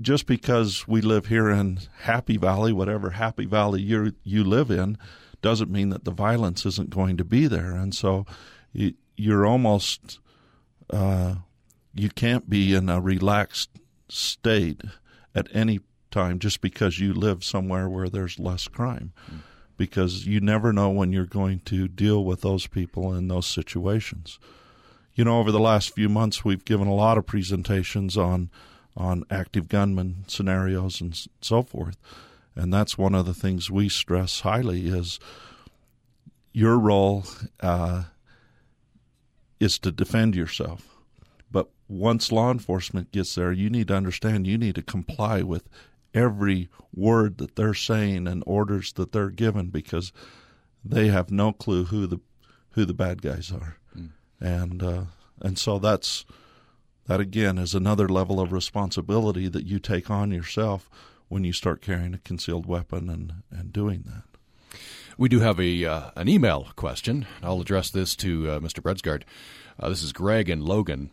just 0.00 0.26
because 0.26 0.88
we 0.88 1.00
live 1.00 1.26
here 1.26 1.48
in 1.48 1.80
Happy 2.00 2.36
Valley, 2.36 2.72
whatever 2.72 3.10
Happy 3.10 3.44
Valley 3.44 3.80
you 3.80 4.14
you 4.24 4.44
live 4.44 4.70
in, 4.70 4.98
doesn't 5.40 5.70
mean 5.70 5.90
that 5.90 6.04
the 6.04 6.10
violence 6.10 6.66
isn't 6.66 6.90
going 6.90 7.16
to 7.16 7.24
be 7.24 7.46
there. 7.46 7.72
And 7.72 7.94
so, 7.94 8.26
you're 9.16 9.46
almost 9.46 10.18
uh, 10.90 11.36
you 11.94 12.08
can't 12.10 12.48
be 12.48 12.74
in 12.74 12.88
a 12.88 13.00
relaxed 13.00 13.70
state 14.08 14.82
at 15.34 15.48
any 15.52 15.80
time 16.12 16.38
just 16.38 16.60
because 16.60 17.00
you 17.00 17.12
live 17.12 17.42
somewhere 17.42 17.88
where 17.88 18.08
there's 18.08 18.38
less 18.38 18.68
crime. 18.68 19.12
Mm. 19.28 19.38
Because 19.76 20.26
you 20.26 20.40
never 20.40 20.72
know 20.72 20.90
when 20.90 21.10
you're 21.12 21.26
going 21.26 21.60
to 21.60 21.88
deal 21.88 22.24
with 22.24 22.42
those 22.42 22.68
people 22.68 23.12
in 23.14 23.26
those 23.26 23.46
situations. 23.46 24.38
You 25.14 25.24
know, 25.24 25.40
over 25.40 25.50
the 25.50 25.58
last 25.58 25.94
few 25.94 26.08
months, 26.08 26.44
we've 26.44 26.64
given 26.64 26.86
a 26.86 26.94
lot 26.94 27.18
of 27.18 27.26
presentations 27.26 28.16
on 28.16 28.50
on 28.94 29.24
active 29.30 29.68
gunman 29.68 30.24
scenarios 30.28 31.00
and 31.00 31.26
so 31.40 31.62
forth, 31.62 31.96
and 32.54 32.72
that's 32.72 32.98
one 32.98 33.14
of 33.14 33.24
the 33.24 33.34
things 33.34 33.70
we 33.70 33.88
stress 33.88 34.40
highly 34.40 34.86
is 34.88 35.18
your 36.52 36.78
role 36.78 37.24
uh, 37.60 38.04
is 39.58 39.78
to 39.78 39.92
defend 39.92 40.34
yourself 40.34 40.98
But 41.50 41.68
once 41.88 42.32
law 42.32 42.50
enforcement 42.50 43.12
gets 43.12 43.34
there, 43.34 43.52
you 43.52 43.70
need 43.70 43.88
to 43.88 43.94
understand 43.94 44.46
you 44.46 44.58
need 44.58 44.74
to 44.74 44.82
comply 44.82 45.42
with 45.42 45.68
every 46.14 46.68
word 46.94 47.38
that 47.38 47.56
they're 47.56 47.74
saying 47.74 48.26
and 48.26 48.42
orders 48.46 48.92
that 48.94 49.12
they're 49.12 49.30
given 49.30 49.68
because 49.68 50.12
they 50.84 51.08
have 51.08 51.30
no 51.30 51.52
clue 51.52 51.84
who 51.84 52.06
the 52.06 52.20
who 52.70 52.84
the 52.84 52.94
bad 52.94 53.20
guys 53.20 53.52
are, 53.52 53.76
mm. 53.96 54.10
and 54.40 54.82
uh, 54.82 55.04
and 55.40 55.58
so 55.58 55.78
that's 55.78 56.24
that 57.06 57.20
again 57.20 57.58
is 57.58 57.74
another 57.74 58.08
level 58.08 58.40
of 58.40 58.52
responsibility 58.52 59.48
that 59.48 59.66
you 59.66 59.78
take 59.78 60.10
on 60.10 60.30
yourself 60.30 60.88
when 61.28 61.44
you 61.44 61.52
start 61.52 61.82
carrying 61.82 62.14
a 62.14 62.18
concealed 62.18 62.66
weapon 62.66 63.08
and 63.08 63.34
and 63.50 63.72
doing 63.72 64.04
that. 64.06 64.78
We 65.18 65.28
do 65.28 65.40
have 65.40 65.60
a 65.60 65.84
uh, 65.84 66.10
an 66.16 66.28
email 66.28 66.68
question. 66.76 67.26
I'll 67.42 67.60
address 67.60 67.90
this 67.90 68.16
to 68.16 68.50
uh, 68.50 68.60
Mr. 68.60 68.80
Bredsgard. 68.80 69.22
Uh, 69.78 69.88
this 69.88 70.02
is 70.02 70.12
Greg 70.12 70.48
and 70.48 70.62
Logan. 70.62 71.10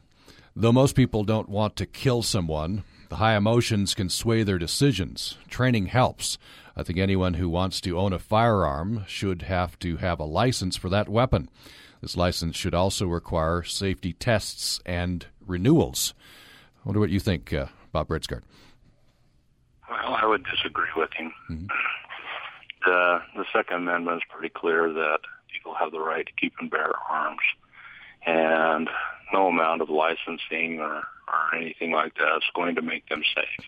Though 0.56 0.72
most 0.72 0.96
people 0.96 1.24
don't 1.24 1.50
want 1.50 1.76
to 1.78 1.86
kill 1.86 2.22
someone, 2.22 2.84
the 3.10 3.18
high 3.18 3.36
emotions 3.36 3.94
can 3.94 4.10
sway 4.10 4.44
their 4.44 4.58
decisions. 4.58 5.38
Training 5.50 5.88
helps. 5.88 6.38
I 6.78 6.84
think 6.84 6.98
anyone 6.98 7.34
who 7.34 7.50
wants 7.50 7.82
to 7.82 7.98
own 8.00 8.14
a 8.14 8.20
firearm 8.20 9.04
should 9.08 9.42
have 9.44 9.78
to 9.80 9.98
have 9.98 10.20
a 10.20 10.26
license 10.26 10.78
for 10.78 10.90
that 10.90 11.10
weapon. 11.10 11.50
This 12.02 12.16
license 12.16 12.56
should 12.56 12.74
also 12.74 13.08
require 13.08 13.64
safety 13.64 14.14
tests 14.14 14.80
and 14.86 15.26
renewals. 15.46 16.14
I 16.78 16.88
wonder 16.88 17.00
what 17.00 17.10
you 17.10 17.20
think, 17.20 17.52
uh, 17.52 17.66
Bob 17.92 18.08
Bredsgard. 18.08 18.44
Well, 19.90 20.14
I 20.14 20.26
would 20.26 20.46
disagree 20.46 20.90
with 20.96 21.10
him. 21.14 21.34
Mm-hmm. 21.50 21.66
The 22.86 23.22
the 23.36 23.44
Second 23.52 23.76
Amendment 23.76 24.20
is 24.20 24.24
pretty 24.30 24.54
clear 24.56 24.94
that 24.94 25.20
people 25.52 25.76
have 25.78 25.92
the 25.92 26.00
right 26.00 26.26
to 26.26 26.32
keep 26.40 26.54
and 26.62 26.72
bear 26.72 26.94
arms, 27.10 27.42
and 28.26 28.90
no 29.34 29.48
amount 29.48 29.82
of 29.82 29.90
licensing 29.90 30.80
or, 30.80 31.04
or 31.32 31.56
anything 31.56 31.92
like 31.92 32.16
that 32.16 32.38
is 32.38 32.44
going 32.56 32.76
to 32.76 32.82
make 32.82 33.08
them 33.10 33.24
safe. 33.36 33.68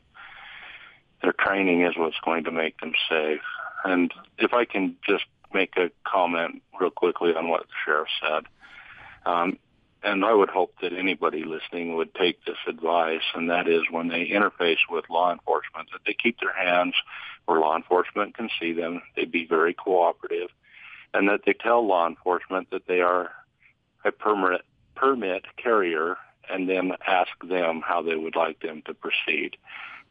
Their 1.21 1.33
training 1.33 1.83
is 1.83 1.95
what's 1.97 2.19
going 2.23 2.45
to 2.45 2.51
make 2.51 2.79
them 2.79 2.93
safe. 3.09 3.41
And 3.83 4.13
if 4.37 4.53
I 4.53 4.65
can 4.65 4.95
just 5.07 5.25
make 5.53 5.75
a 5.77 5.91
comment 6.03 6.61
real 6.79 6.89
quickly 6.89 7.33
on 7.35 7.49
what 7.49 7.61
the 7.61 7.73
sheriff 7.85 8.07
said, 8.21 8.45
um, 9.25 9.57
and 10.03 10.25
I 10.25 10.33
would 10.33 10.49
hope 10.49 10.73
that 10.81 10.93
anybody 10.93 11.43
listening 11.43 11.95
would 11.95 12.13
take 12.15 12.43
this 12.45 12.57
advice, 12.67 13.21
and 13.35 13.51
that 13.51 13.67
is 13.67 13.83
when 13.91 14.07
they 14.07 14.25
interface 14.25 14.79
with 14.89 15.09
law 15.09 15.31
enforcement, 15.31 15.89
that 15.91 16.01
they 16.05 16.15
keep 16.15 16.39
their 16.39 16.53
hands 16.53 16.95
where 17.45 17.59
law 17.59 17.75
enforcement 17.75 18.35
can 18.35 18.49
see 18.59 18.73
them, 18.73 19.01
they 19.15 19.25
be 19.25 19.45
very 19.45 19.73
cooperative, 19.73 20.49
and 21.13 21.29
that 21.29 21.41
they 21.45 21.53
tell 21.53 21.85
law 21.85 22.07
enforcement 22.07 22.69
that 22.71 22.87
they 22.87 23.01
are 23.01 23.31
a 24.03 24.11
permanent 24.11 24.63
permit 24.95 25.43
carrier 25.57 26.17
and 26.49 26.69
then 26.69 26.93
ask 27.05 27.31
them 27.47 27.81
how 27.85 28.01
they 28.01 28.15
would 28.15 28.35
like 28.35 28.61
them 28.61 28.81
to 28.85 28.93
proceed. 28.93 29.57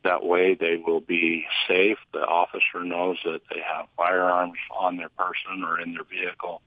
That 0.02 0.24
way 0.24 0.54
they 0.54 0.76
will 0.76 1.00
be 1.00 1.44
safe. 1.68 1.98
The 2.12 2.20
officer 2.20 2.82
knows 2.82 3.18
that 3.24 3.42
they 3.50 3.60
have 3.60 3.86
firearms 3.96 4.58
on 4.74 4.96
their 4.96 5.10
person 5.10 5.62
or 5.62 5.78
in 5.78 5.92
their 5.92 6.04
vehicle 6.04 6.62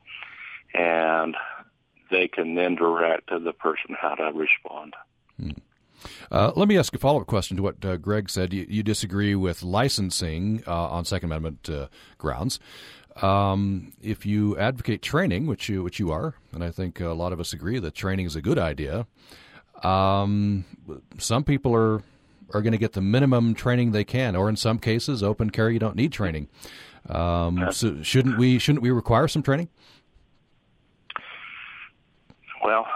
and 0.73 1.35
they 2.11 2.27
can 2.27 2.55
then 2.55 2.75
direct 2.75 3.29
the 3.29 3.53
person 3.53 3.95
how 3.99 4.15
to 4.15 4.31
respond. 4.33 4.95
Hmm. 5.39 5.51
Uh, 6.31 6.51
let 6.55 6.67
me 6.67 6.77
ask 6.77 6.93
a 6.93 6.97
follow 6.97 7.21
up 7.21 7.27
question 7.27 7.55
to 7.57 7.63
what 7.63 7.83
uh, 7.85 7.97
Greg 7.97 8.29
said. 8.29 8.53
You, 8.53 8.65
you, 8.69 8.83
disagree 8.83 9.35
with 9.35 9.63
licensing 9.63 10.63
uh, 10.67 10.89
on 10.89 11.05
Second 11.05 11.31
Amendment 11.31 11.69
uh, 11.69 11.87
grounds. 12.17 12.59
Um, 13.21 13.93
if 14.01 14.25
you 14.25 14.57
advocate 14.57 15.01
training, 15.01 15.47
which 15.47 15.69
you 15.69 15.81
which 15.81 15.99
you 15.99 16.11
are, 16.11 16.35
and 16.51 16.63
I 16.63 16.71
think 16.71 16.99
a 16.99 17.09
lot 17.09 17.31
of 17.31 17.39
us 17.39 17.53
agree 17.53 17.79
that 17.79 17.95
training 17.95 18.25
is 18.25 18.35
a 18.35 18.41
good 18.41 18.59
idea, 18.59 19.05
um, 19.83 20.65
some 21.17 21.43
people 21.43 21.75
are 21.75 22.01
are 22.53 22.61
going 22.61 22.73
to 22.73 22.77
get 22.77 22.93
the 22.93 23.01
minimum 23.01 23.55
training 23.55 23.91
they 23.91 24.03
can, 24.03 24.35
or 24.35 24.47
in 24.47 24.55
some 24.55 24.77
cases, 24.77 25.23
open 25.23 25.49
carry 25.49 25.73
you 25.73 25.79
don't 25.79 25.95
need 25.95 26.11
training. 26.11 26.47
Um, 27.09 27.67
so 27.71 28.01
shouldn't 28.01 28.37
we 28.37 28.59
shouldn't 28.59 28.83
we 28.83 28.91
require 28.91 29.27
some 29.27 29.43
training? 29.43 29.69
Well, 32.63 32.87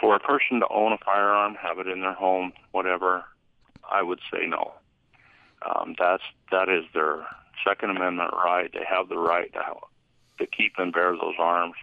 for 0.00 0.16
a 0.16 0.20
person 0.20 0.60
to 0.60 0.66
own 0.68 0.92
a 0.92 0.98
firearm, 0.98 1.54
have 1.54 1.78
it 1.78 1.86
in 1.86 2.00
their 2.00 2.12
home, 2.12 2.52
whatever, 2.72 3.24
I 3.90 4.02
would 4.02 4.20
say 4.30 4.46
no. 4.46 4.72
Um, 5.64 5.94
that's 5.98 6.24
that 6.50 6.68
is 6.68 6.84
their 6.92 7.24
Second 7.66 7.90
Amendment 7.90 8.32
right. 8.32 8.70
They 8.72 8.84
have 8.88 9.08
the 9.08 9.18
right 9.18 9.52
to, 9.52 9.60
to 10.38 10.46
keep 10.46 10.72
and 10.78 10.92
bear 10.92 11.12
those 11.12 11.36
arms. 11.38 11.74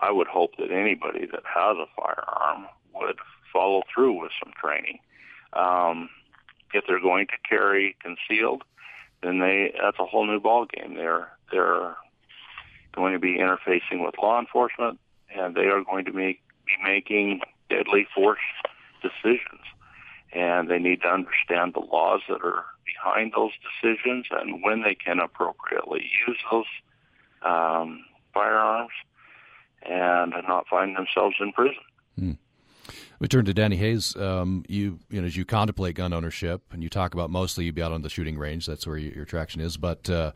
I 0.00 0.10
would 0.10 0.26
hope 0.26 0.56
that 0.56 0.70
anybody 0.70 1.26
that 1.26 1.42
has 1.44 1.76
a 1.76 1.86
firearm 1.96 2.66
would 2.94 3.16
follow 3.52 3.82
through 3.92 4.20
with 4.20 4.32
some 4.42 4.52
training. 4.60 4.98
Um, 5.52 6.08
if 6.72 6.84
they're 6.86 7.00
going 7.00 7.26
to 7.26 7.48
carry 7.48 7.96
concealed, 8.00 8.62
then 9.22 9.40
they 9.40 9.74
that's 9.82 9.98
a 9.98 10.06
whole 10.06 10.26
new 10.26 10.40
ball 10.40 10.66
game. 10.66 10.94
They're 10.94 11.28
they're 11.52 11.96
going 12.92 13.12
to 13.12 13.18
be 13.18 13.38
interfacing 13.38 14.04
with 14.04 14.14
law 14.22 14.40
enforcement, 14.40 14.98
and 15.34 15.54
they 15.54 15.66
are 15.66 15.84
going 15.84 16.04
to 16.06 16.12
make, 16.12 16.40
be 16.66 16.72
making 16.84 17.40
deadly 17.68 18.06
force 18.14 18.38
decisions. 19.02 19.62
And 20.32 20.70
they 20.70 20.78
need 20.78 21.02
to 21.02 21.08
understand 21.08 21.74
the 21.74 21.80
laws 21.80 22.20
that 22.28 22.40
are 22.42 22.64
behind 22.86 23.32
those 23.34 23.50
decisions 23.82 24.26
and 24.30 24.62
when 24.62 24.82
they 24.82 24.94
can 24.94 25.18
appropriately 25.18 26.08
use 26.26 26.38
those 26.50 26.64
um, 27.42 28.04
firearms 28.32 28.92
and 29.82 30.32
not 30.46 30.68
find 30.68 30.96
themselves 30.96 31.36
in 31.40 31.52
prison. 31.52 31.82
Hmm. 32.18 32.32
We 33.18 33.28
turn 33.28 33.44
to 33.44 33.54
Danny 33.54 33.76
Hayes. 33.76 34.16
Um, 34.16 34.64
you, 34.66 34.98
you 35.10 35.20
know, 35.20 35.26
as 35.26 35.36
you 35.36 35.44
contemplate 35.44 35.94
gun 35.94 36.12
ownership, 36.12 36.62
and 36.72 36.82
you 36.82 36.88
talk 36.88 37.14
about 37.14 37.30
mostly 37.30 37.66
you 37.66 37.72
be 37.72 37.82
out 37.82 37.92
on 37.92 38.02
the 38.02 38.08
shooting 38.08 38.38
range. 38.38 38.66
That's 38.66 38.86
where 38.86 38.96
your, 38.96 39.12
your 39.12 39.22
attraction 39.24 39.60
is. 39.60 39.76
But 39.76 40.08
uh, 40.08 40.32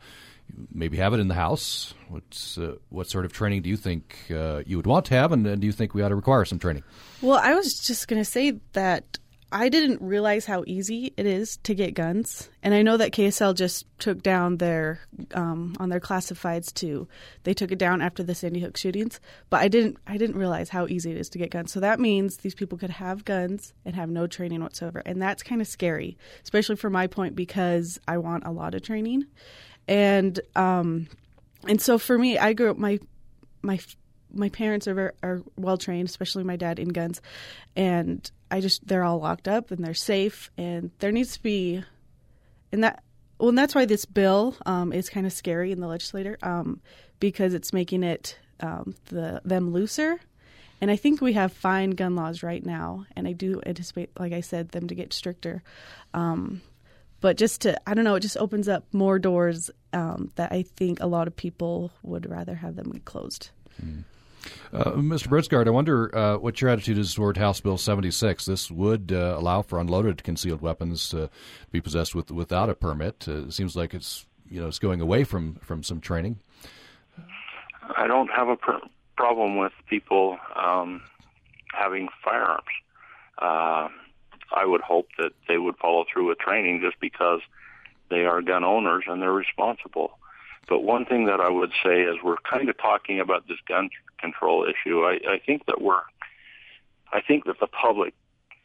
maybe 0.71 0.97
have 0.97 1.13
it 1.13 1.19
in 1.19 1.27
the 1.27 1.35
house. 1.35 1.93
What's 2.09 2.57
uh, 2.57 2.75
what 2.89 3.09
sort 3.09 3.25
of 3.25 3.33
training 3.33 3.63
do 3.63 3.69
you 3.69 3.77
think 3.77 4.15
uh, 4.31 4.61
you 4.65 4.77
would 4.77 4.87
want 4.87 5.05
to 5.05 5.15
have, 5.15 5.31
and, 5.31 5.45
and, 5.47 5.59
do 5.61 5.67
you 5.67 5.73
think 5.73 5.93
we 5.93 6.01
ought 6.01 6.09
to 6.09 6.15
require 6.15 6.45
some 6.45 6.59
training? 6.59 6.83
Well, 7.21 7.39
I 7.41 7.55
was 7.55 7.79
just 7.79 8.07
going 8.07 8.21
to 8.21 8.29
say 8.29 8.59
that 8.73 9.17
I 9.55 9.69
didn't 9.69 10.01
realize 10.01 10.45
how 10.45 10.63
easy 10.67 11.13
it 11.15 11.25
is 11.25 11.57
to 11.63 11.73
get 11.73 11.93
guns, 11.93 12.49
and 12.61 12.73
I 12.73 12.81
know 12.81 12.97
that 12.97 13.11
KSL 13.11 13.55
just 13.55 13.85
took 13.99 14.21
down 14.21 14.57
their 14.57 14.99
um, 15.33 15.75
on 15.79 15.89
their 15.89 15.99
classifieds 15.99 16.73
too. 16.73 17.07
They 17.43 17.53
took 17.53 17.71
it 17.71 17.79
down 17.79 18.01
after 18.01 18.21
the 18.21 18.35
Sandy 18.35 18.59
Hook 18.59 18.75
shootings, 18.75 19.19
but 19.49 19.61
I 19.61 19.67
didn't 19.67 19.97
I 20.05 20.17
didn't 20.17 20.37
realize 20.37 20.69
how 20.69 20.87
easy 20.87 21.11
it 21.11 21.17
is 21.17 21.29
to 21.29 21.37
get 21.37 21.51
guns. 21.51 21.71
So 21.71 21.79
that 21.79 21.99
means 21.99 22.37
these 22.37 22.55
people 22.55 22.77
could 22.77 22.89
have 22.89 23.23
guns 23.23 23.73
and 23.85 23.95
have 23.95 24.09
no 24.09 24.27
training 24.27 24.61
whatsoever, 24.61 25.01
and 25.05 25.21
that's 25.21 25.41
kind 25.41 25.61
of 25.61 25.67
scary, 25.67 26.17
especially 26.43 26.75
for 26.75 26.89
my 26.89 27.07
point 27.07 27.35
because 27.35 27.99
I 28.07 28.17
want 28.17 28.45
a 28.45 28.51
lot 28.51 28.75
of 28.75 28.81
training 28.81 29.25
and 29.87 30.39
um, 30.55 31.07
and 31.67 31.81
so 31.81 31.97
for 31.97 32.17
me, 32.17 32.37
I 32.37 32.53
grew 32.53 32.71
up 32.71 32.77
my 32.77 32.99
my 33.61 33.79
my 34.33 34.49
parents 34.49 34.87
are 34.87 35.13
are 35.23 35.41
well 35.57 35.77
trained, 35.77 36.09
especially 36.09 36.43
my 36.43 36.55
dad 36.55 36.79
in 36.79 36.89
guns, 36.89 37.21
and 37.75 38.29
I 38.51 38.61
just 38.61 38.87
they're 38.87 39.03
all 39.03 39.19
locked 39.19 39.47
up 39.47 39.71
and 39.71 39.83
they're 39.83 39.93
safe, 39.93 40.51
and 40.57 40.91
there 40.99 41.11
needs 41.11 41.33
to 41.33 41.41
be, 41.43 41.83
and 42.71 42.83
that 42.83 43.03
well, 43.39 43.49
and 43.49 43.57
that's 43.57 43.75
why 43.75 43.85
this 43.85 44.05
bill 44.05 44.55
um, 44.65 44.93
is 44.93 45.09
kind 45.09 45.25
of 45.25 45.33
scary 45.33 45.71
in 45.71 45.81
the 45.81 45.87
legislature 45.87 46.37
um, 46.41 46.79
because 47.19 47.53
it's 47.53 47.73
making 47.73 48.03
it 48.03 48.37
um, 48.59 48.95
the 49.05 49.41
them 49.43 49.71
looser. 49.71 50.19
And 50.81 50.91
I 50.91 50.97
think 50.97 51.21
we 51.21 51.33
have 51.33 51.53
fine 51.53 51.91
gun 51.91 52.15
laws 52.15 52.43
right 52.43 52.65
now, 52.65 53.05
and 53.15 53.27
I 53.27 53.31
do 53.31 53.61
anticipate, 53.65 54.11
like 54.19 54.33
I 54.33 54.41
said, 54.41 54.69
them 54.69 54.87
to 54.87 54.95
get 54.95 55.13
stricter. 55.13 55.63
Um, 56.13 56.61
but 57.21 57.37
just 57.37 57.61
to 57.61 57.79
I 57.89 57.93
don't 57.93 58.03
know, 58.03 58.15
it 58.15 58.21
just 58.21 58.37
opens 58.37 58.67
up 58.67 58.85
more 58.91 59.17
doors 59.19 59.71
um, 59.93 60.31
that 60.35 60.51
I 60.51 60.63
think 60.63 60.99
a 60.99 61.07
lot 61.07 61.27
of 61.27 61.35
people 61.35 61.91
would 62.03 62.29
rather 62.29 62.55
have 62.55 62.75
them 62.75 63.01
closed. 63.05 63.49
Mm. 63.83 64.03
Uh, 64.73 64.91
Mr. 64.91 65.27
Bredsgard, 65.27 65.67
I 65.67 65.71
wonder 65.71 66.15
uh, 66.15 66.37
what 66.37 66.61
your 66.61 66.69
attitude 66.69 66.97
is 66.97 67.13
toward 67.13 67.37
House 67.37 67.61
Bill 67.61 67.77
76. 67.77 68.45
This 68.45 68.69
would 68.69 69.11
uh, 69.11 69.35
allow 69.37 69.61
for 69.61 69.79
unloaded 69.79 70.23
concealed 70.23 70.61
weapons 70.61 71.09
to 71.09 71.29
be 71.71 71.81
possessed 71.81 72.15
with, 72.15 72.31
without 72.31 72.69
a 72.69 72.75
permit. 72.75 73.25
Uh, 73.27 73.45
it 73.45 73.53
seems 73.53 73.75
like 73.75 73.93
it's 73.93 74.25
you 74.49 74.61
know 74.61 74.67
it's 74.67 74.79
going 74.79 75.01
away 75.01 75.23
from, 75.23 75.55
from 75.55 75.83
some 75.83 76.01
training. 76.01 76.39
I 77.97 78.07
don't 78.07 78.29
have 78.29 78.47
a 78.49 78.57
pr- 78.57 78.85
problem 79.15 79.57
with 79.57 79.73
people 79.89 80.37
um, 80.55 81.01
having 81.73 82.09
firearms. 82.23 82.63
Uh, 83.37 83.89
I 84.55 84.65
would 84.65 84.81
hope 84.81 85.07
that 85.17 85.31
they 85.47 85.57
would 85.57 85.77
follow 85.77 86.05
through 86.11 86.29
with 86.29 86.39
training 86.39 86.81
just 86.83 86.99
because 86.99 87.41
they 88.09 88.25
are 88.25 88.41
gun 88.41 88.63
owners 88.63 89.05
and 89.07 89.21
they're 89.21 89.31
responsible. 89.31 90.17
But 90.67 90.83
one 90.83 91.05
thing 91.05 91.25
that 91.25 91.39
I 91.39 91.49
would 91.49 91.71
say 91.83 92.01
is 92.01 92.17
we're 92.23 92.37
kind 92.37 92.69
of 92.69 92.77
talking 92.77 93.19
about 93.19 93.47
this 93.47 93.57
gun 93.67 93.89
control 94.19 94.65
issue. 94.65 95.03
I, 95.03 95.19
I 95.29 95.39
think 95.45 95.65
that 95.67 95.81
we're, 95.81 96.01
I 97.11 97.21
think 97.21 97.45
that 97.45 97.59
the 97.59 97.67
public 97.67 98.13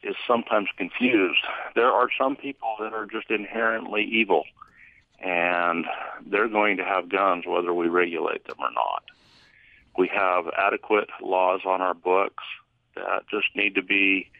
is 0.03 0.15
sometimes 0.27 0.67
confused. 0.77 1.41
There 1.75 1.91
are 1.91 2.07
some 2.19 2.35
people 2.35 2.75
that 2.79 2.93
are 2.93 3.05
just 3.05 3.29
inherently 3.29 4.03
evil 4.03 4.43
and 5.19 5.85
they're 6.25 6.47
going 6.47 6.77
to 6.77 6.83
have 6.83 7.09
guns 7.09 7.45
whether 7.45 7.73
we 7.73 7.87
regulate 7.87 8.45
them 8.45 8.57
or 8.59 8.71
not. 8.71 9.03
We 9.97 10.09
have 10.13 10.45
adequate 10.57 11.09
laws 11.21 11.61
on 11.65 11.81
our 11.81 11.93
books 11.93 12.43
that 12.95 13.27
just 13.29 13.47
need 13.55 13.75
to 13.75 13.83
be 13.83 14.31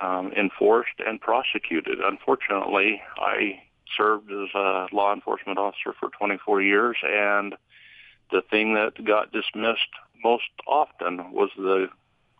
um, 0.00 0.32
enforced 0.32 1.00
and 1.04 1.20
prosecuted. 1.20 2.00
Unfortunately, 2.00 3.00
I 3.16 3.62
served 3.96 4.30
as 4.30 4.48
a 4.54 4.86
law 4.92 5.12
enforcement 5.12 5.58
officer 5.58 5.92
for 5.98 6.10
24 6.10 6.62
years, 6.62 6.96
and 7.02 7.54
the 8.30 8.42
thing 8.42 8.74
that 8.74 9.04
got 9.04 9.32
dismissed 9.32 9.88
most 10.22 10.50
often 10.66 11.32
was 11.32 11.50
the 11.56 11.88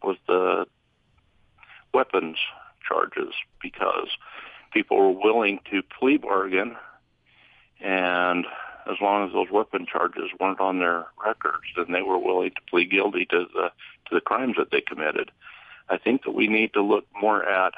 was 0.03 0.17
the 0.27 0.67
weapons 1.93 2.39
charges 2.87 3.35
because 3.63 4.09
people 4.73 4.97
were 4.97 5.11
willing 5.11 5.59
to 5.71 5.83
plea 5.99 6.17
bargain 6.17 6.77
and 7.81 8.45
as 8.91 8.97
long 9.01 9.27
as 9.27 9.33
those 9.33 9.51
weapon 9.51 9.87
charges 9.91 10.31
weren't 10.39 10.61
on 10.61 10.79
their 10.79 11.07
records 11.25 11.65
then 11.77 11.93
they 11.93 12.03
were 12.03 12.19
willing 12.19 12.51
to 12.51 12.61
plead 12.69 12.91
guilty 12.91 13.27
to 13.27 13.47
the 13.55 13.71
to 14.09 14.15
the 14.15 14.21
crimes 14.21 14.55
that 14.57 14.71
they 14.71 14.81
committed. 14.81 15.31
I 15.89 15.99
think 15.99 16.25
that 16.25 16.33
we 16.33 16.49
need 16.49 16.73
to 16.75 16.83
look 16.83 17.05
more 17.21 17.45
at 17.45 17.75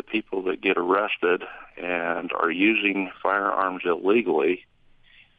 the 0.00 0.10
people 0.10 0.42
that 0.44 0.62
get 0.62 0.78
arrested 0.78 1.42
and 1.76 2.32
are 2.32 2.50
using 2.50 3.10
firearms 3.22 3.82
illegally 3.84 4.64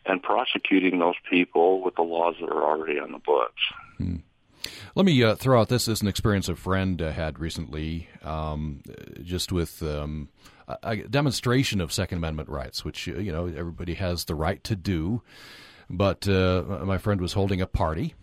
and 0.06 0.22
prosecuting 0.22 1.00
those 1.00 1.16
people 1.30 1.84
with 1.84 1.96
the 1.96 2.02
laws 2.02 2.36
that 2.40 2.50
are 2.50 2.64
already 2.64 3.00
on 3.00 3.12
the 3.12 3.20
books. 3.20 3.62
Hmm. 3.98 4.18
Let 4.96 5.06
me 5.06 5.24
uh, 5.24 5.36
throw 5.36 5.60
out 5.60 5.70
this 5.70 5.88
as 5.88 6.02
an 6.02 6.08
experience 6.08 6.48
a 6.48 6.56
friend 6.56 7.02
uh, 7.02 7.12
had 7.12 7.40
recently, 7.40 8.08
um, 8.24 8.82
just 9.24 9.52
with 9.52 9.82
um, 9.82 10.30
a 10.84 10.98
demonstration 10.98 11.82
of 11.82 11.92
Second 11.92 12.20
Amendment 12.20 12.50
rights, 12.50 12.86
which 12.86 13.10
uh, 13.10 13.14
you 13.14 13.32
know 13.32 13.48
everybody 13.48 13.96
has 13.96 14.26
the 14.26 14.36
right 14.36 14.64
to 14.66 14.76
do. 14.76 15.24
But 15.90 16.28
uh, 16.28 16.64
my 16.86 17.00
friend 17.00 17.20
was 17.20 17.34
holding 17.34 17.60
a 17.60 17.68
party, 17.68 18.14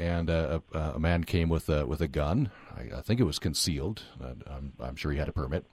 and 0.00 0.30
a, 0.30 0.62
a, 0.72 0.98
man 0.98 1.24
came 1.24 1.48
with 1.48 1.68
a 1.68 1.86
with 1.86 2.00
a 2.00 2.08
gun. 2.08 2.50
I, 2.76 2.98
I 2.98 3.00
think 3.02 3.20
it 3.20 3.24
was 3.24 3.38
concealed. 3.38 4.02
I'm, 4.48 4.72
I'm, 4.80 4.96
sure 4.96 5.12
he 5.12 5.18
had 5.18 5.28
a 5.28 5.32
permit. 5.32 5.66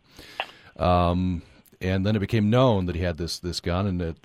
Um, 0.76 1.44
and 1.80 2.06
then 2.06 2.16
it 2.16 2.20
became 2.20 2.50
known 2.50 2.86
that 2.88 2.96
he 2.96 3.02
had 3.02 3.18
this 3.18 3.40
this 3.40 3.60
gun, 3.60 3.88
and 3.88 4.02
the 4.02 4.16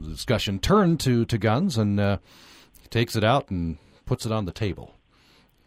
discussion 0.00 0.58
turned 0.60 1.00
to 1.00 1.24
to 1.24 1.38
guns, 1.38 1.76
and 1.76 1.98
uh, 1.98 2.18
takes 2.90 3.16
it 3.16 3.24
out 3.24 3.50
and 3.50 3.78
puts 4.06 4.24
it 4.24 4.32
on 4.32 4.44
the 4.44 4.52
table, 4.52 4.94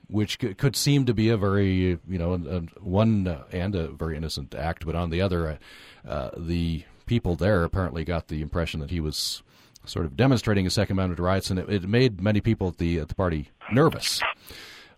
which 0.08 0.40
could, 0.40 0.58
could 0.58 0.76
seem 0.76 1.06
to 1.06 1.14
be 1.14 1.30
a 1.30 1.38
very 1.38 2.00
you 2.08 2.18
know 2.18 2.38
one 2.80 3.28
uh, 3.28 3.44
and 3.52 3.76
a 3.76 3.90
very 3.90 4.16
innocent 4.16 4.56
act, 4.56 4.86
but 4.86 4.96
on 4.96 5.10
the 5.10 5.22
other, 5.22 5.60
uh, 6.08 6.30
the 6.38 6.86
people 7.06 7.36
there 7.36 7.64
apparently 7.66 8.06
got 8.06 8.30
the 8.30 8.42
impression 8.42 8.80
that 8.80 8.92
he 8.92 9.02
was 9.02 9.44
sort 9.86 10.06
of 10.06 10.16
demonstrating 10.16 10.64
his 10.64 10.74
Second 10.74 10.98
Amendment 10.98 11.20
rights, 11.20 11.50
and 11.50 11.60
it, 11.60 11.70
it 11.70 11.90
made 11.90 12.22
many 12.22 12.42
people 12.42 12.68
at 12.68 12.78
the 12.78 13.00
at 13.00 13.10
the 13.10 13.16
party 13.16 13.50
nervous. 13.72 14.22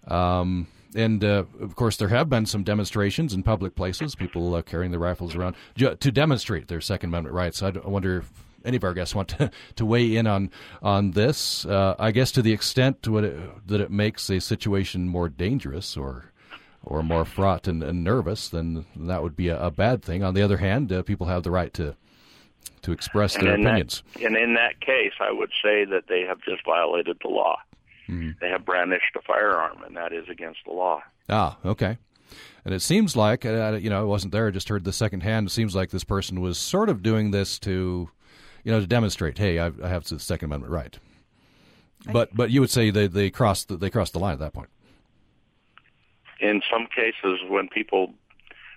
Um, 0.07 0.67
and 0.95 1.23
uh, 1.23 1.45
of 1.59 1.75
course, 1.75 1.97
there 1.97 2.09
have 2.09 2.29
been 2.29 2.45
some 2.45 2.63
demonstrations 2.63 3.33
in 3.33 3.43
public 3.43 3.75
places, 3.75 4.15
people 4.15 4.53
uh, 4.55 4.61
carrying 4.61 4.91
their 4.91 4.99
rifles 4.99 5.35
around 5.35 5.55
ju- 5.75 5.95
to 5.95 6.11
demonstrate 6.11 6.67
their 6.67 6.81
Second 6.81 7.09
Amendment 7.09 7.35
rights. 7.35 7.63
I, 7.63 7.71
d- 7.71 7.79
I 7.83 7.87
wonder 7.87 8.17
if 8.17 8.29
any 8.65 8.77
of 8.77 8.83
our 8.83 8.93
guests 8.93 9.15
want 9.15 9.29
to, 9.39 9.51
to 9.75 9.85
weigh 9.85 10.15
in 10.15 10.27
on 10.27 10.51
on 10.81 11.11
this. 11.11 11.65
Uh, 11.65 11.95
I 11.97 12.11
guess 12.11 12.31
to 12.33 12.41
the 12.41 12.51
extent 12.51 13.01
to 13.03 13.17
it, 13.19 13.67
that 13.67 13.81
it 13.81 13.91
makes 13.91 14.29
a 14.29 14.39
situation 14.39 15.07
more 15.07 15.29
dangerous 15.29 15.97
or 15.97 16.25
or 16.85 17.01
more 17.01 17.25
fraught 17.25 17.67
and, 17.67 17.81
and 17.81 18.03
nervous, 18.03 18.49
then 18.49 18.85
that 18.97 19.23
would 19.23 19.37
be 19.37 19.47
a, 19.47 19.57
a, 19.57 19.71
bad 19.71 20.03
thing. 20.03 20.21
On 20.21 20.33
the 20.33 20.41
other 20.41 20.57
hand, 20.57 20.91
uh, 20.91 21.01
people 21.01 21.27
have 21.27 21.43
the 21.43 21.51
right 21.51 21.73
to 21.75 21.95
to 22.81 22.91
express 22.91 23.35
their 23.35 23.53
opinions. 23.53 24.03
That, 24.13 24.23
and 24.23 24.37
in 24.37 24.55
that 24.55 24.81
case, 24.81 25.13
I 25.21 25.31
would 25.31 25.51
say 25.63 25.85
that 25.85 26.03
they 26.09 26.21
have 26.21 26.41
just 26.41 26.65
violated 26.65 27.17
the 27.21 27.29
law. 27.29 27.57
Mm-hmm. 28.09 28.31
They 28.41 28.49
have 28.49 28.65
brandished 28.65 29.15
a 29.15 29.21
firearm, 29.21 29.83
and 29.83 29.95
that 29.97 30.13
is 30.13 30.27
against 30.29 30.59
the 30.65 30.73
law. 30.73 31.01
Ah, 31.29 31.57
okay. 31.65 31.97
And 32.65 32.73
it 32.73 32.81
seems 32.81 33.15
like, 33.15 33.45
uh, 33.45 33.77
you 33.81 33.89
know, 33.89 33.99
I 33.99 34.03
wasn't 34.03 34.31
there, 34.31 34.47
I 34.47 34.51
just 34.51 34.69
heard 34.69 34.83
the 34.83 34.93
second 34.93 35.21
hand. 35.21 35.47
It 35.47 35.51
seems 35.51 35.75
like 35.75 35.89
this 35.89 36.03
person 36.03 36.41
was 36.41 36.57
sort 36.57 36.89
of 36.89 37.03
doing 37.03 37.31
this 37.31 37.59
to, 37.59 38.09
you 38.63 38.71
know, 38.71 38.79
to 38.79 38.87
demonstrate, 38.87 39.37
hey, 39.37 39.59
I, 39.59 39.71
I 39.83 39.87
have 39.87 40.05
the 40.05 40.19
Second 40.19 40.45
Amendment 40.45 40.71
right. 40.71 40.97
But 42.11 42.35
but 42.35 42.51
you 42.51 42.59
would 42.59 42.69
say 42.69 42.89
they 42.89 43.07
they 43.07 43.29
crossed 43.29 43.69
the, 43.69 43.77
they 43.77 43.89
crossed 43.89 44.13
the 44.13 44.19
line 44.19 44.33
at 44.33 44.39
that 44.39 44.53
point. 44.53 44.69
In 46.41 46.61
some 46.69 46.87
cases, 46.93 47.39
when 47.47 47.69
people 47.69 48.13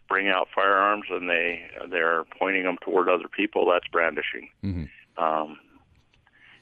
bring 0.08 0.28
out 0.28 0.46
firearms 0.54 1.06
and 1.10 1.28
they 1.28 1.68
they're 1.90 2.24
pointing 2.38 2.62
them 2.62 2.76
toward 2.82 3.08
other 3.08 3.26
people, 3.28 3.68
that's 3.68 3.88
brandishing. 3.88 4.48
Mm-hmm. 4.62 5.24
Um, 5.24 5.58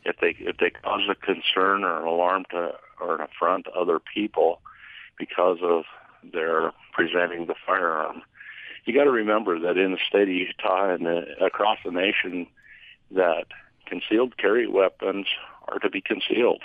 if 0.04 0.16
they 0.20 0.36
if 0.40 0.58
they 0.58 0.70
cause 0.70 1.02
a 1.10 1.14
concern 1.14 1.84
or 1.84 2.00
an 2.00 2.06
alarm 2.06 2.44
to 2.50 2.72
or 3.00 3.16
an 3.16 3.22
affront 3.22 3.64
to 3.66 3.72
other 3.72 3.98
people 3.98 4.60
because 5.18 5.58
of 5.62 5.84
their 6.32 6.72
presenting 6.92 7.46
the 7.46 7.54
firearm, 7.66 8.22
you 8.84 8.94
got 8.94 9.04
to 9.04 9.10
remember 9.10 9.58
that 9.60 9.76
in 9.76 9.92
the 9.92 9.98
state 10.06 10.22
of 10.22 10.28
Utah 10.28 10.90
and 10.90 11.06
the, 11.06 11.24
across 11.44 11.78
the 11.84 11.90
nation, 11.90 12.46
that 13.10 13.46
concealed 13.86 14.36
carry 14.36 14.66
weapons 14.66 15.26
are 15.68 15.78
to 15.78 15.90
be 15.90 16.00
concealed. 16.00 16.62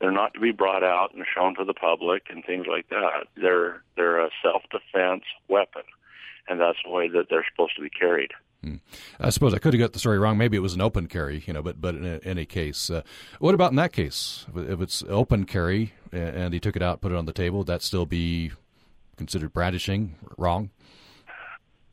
They're 0.00 0.12
not 0.12 0.34
to 0.34 0.40
be 0.40 0.52
brought 0.52 0.84
out 0.84 1.12
and 1.14 1.24
shown 1.34 1.56
to 1.56 1.64
the 1.64 1.74
public 1.74 2.24
and 2.30 2.44
things 2.44 2.66
like 2.68 2.88
that. 2.90 3.26
They're 3.36 3.82
they're 3.96 4.24
a 4.24 4.30
self-defense 4.42 5.24
weapon, 5.48 5.82
and 6.48 6.60
that's 6.60 6.78
the 6.84 6.90
way 6.90 7.08
that 7.08 7.26
they're 7.28 7.46
supposed 7.50 7.76
to 7.76 7.82
be 7.82 7.90
carried. 7.90 8.30
Hmm. 8.62 8.76
I 9.20 9.30
suppose 9.30 9.54
I 9.54 9.58
could 9.58 9.72
have 9.72 9.80
got 9.80 9.92
the 9.92 10.00
story 10.00 10.18
wrong. 10.18 10.36
Maybe 10.36 10.56
it 10.56 10.60
was 10.60 10.74
an 10.74 10.80
open 10.80 11.06
carry, 11.06 11.44
you 11.46 11.52
know. 11.52 11.62
But 11.62 11.80
but 11.80 11.94
in 11.94 12.20
any 12.24 12.44
case, 12.44 12.90
uh, 12.90 13.02
what 13.38 13.54
about 13.54 13.70
in 13.70 13.76
that 13.76 13.92
case? 13.92 14.46
If 14.56 14.80
it's 14.80 15.04
open 15.08 15.44
carry 15.44 15.92
and 16.10 16.52
he 16.52 16.58
took 16.58 16.74
it 16.74 16.82
out, 16.82 17.00
put 17.00 17.12
it 17.12 17.16
on 17.16 17.26
the 17.26 17.32
table, 17.32 17.58
would 17.58 17.68
that 17.68 17.82
still 17.82 18.06
be 18.06 18.50
considered 19.16 19.52
brandishing? 19.52 20.16
Wrong? 20.36 20.70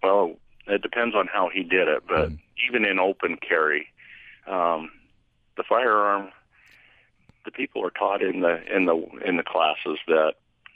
Well, 0.01 0.37
it 0.67 0.81
depends 0.81 1.15
on 1.15 1.27
how 1.27 1.49
he 1.53 1.61
did 1.61 1.87
it. 1.87 2.03
But 2.07 2.29
mm. 2.29 2.39
even 2.67 2.83
in 2.83 2.97
open 2.97 3.37
carry, 3.37 3.87
um, 4.47 4.89
the 5.57 5.63
firearm 5.67 6.31
the 7.45 7.51
people 7.51 7.85
are 7.85 7.91
taught 7.91 8.21
in 8.21 8.41
the 8.41 8.59
in 8.75 8.85
the 8.85 8.95
in 9.25 9.37
the 9.37 9.43
classes 9.43 9.99
that 10.07 10.33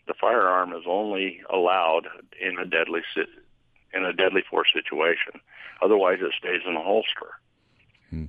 the 0.07 0.13
firearm 0.13 0.71
is 0.71 0.83
only 0.87 1.41
allowed 1.51 2.07
in 2.39 2.57
a 2.59 2.65
deadly 2.65 3.01
in 3.93 4.05
a 4.05 4.13
deadly 4.13 4.43
force 4.49 4.69
situation. 4.73 5.41
Otherwise, 5.81 6.19
it 6.21 6.33
stays 6.37 6.61
in 6.67 6.73
the 6.73 6.81
holster. 6.81 7.39
Hmm. 8.09 8.25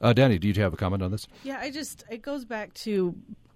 Uh, 0.00 0.12
Danny, 0.12 0.38
do 0.38 0.48
you 0.48 0.54
have 0.54 0.72
a 0.74 0.76
comment 0.76 1.02
on 1.02 1.10
this? 1.10 1.26
Yeah, 1.42 1.58
I 1.60 1.70
just 1.70 2.04
it 2.10 2.22
goes 2.22 2.44
back 2.44 2.74
to 2.74 3.14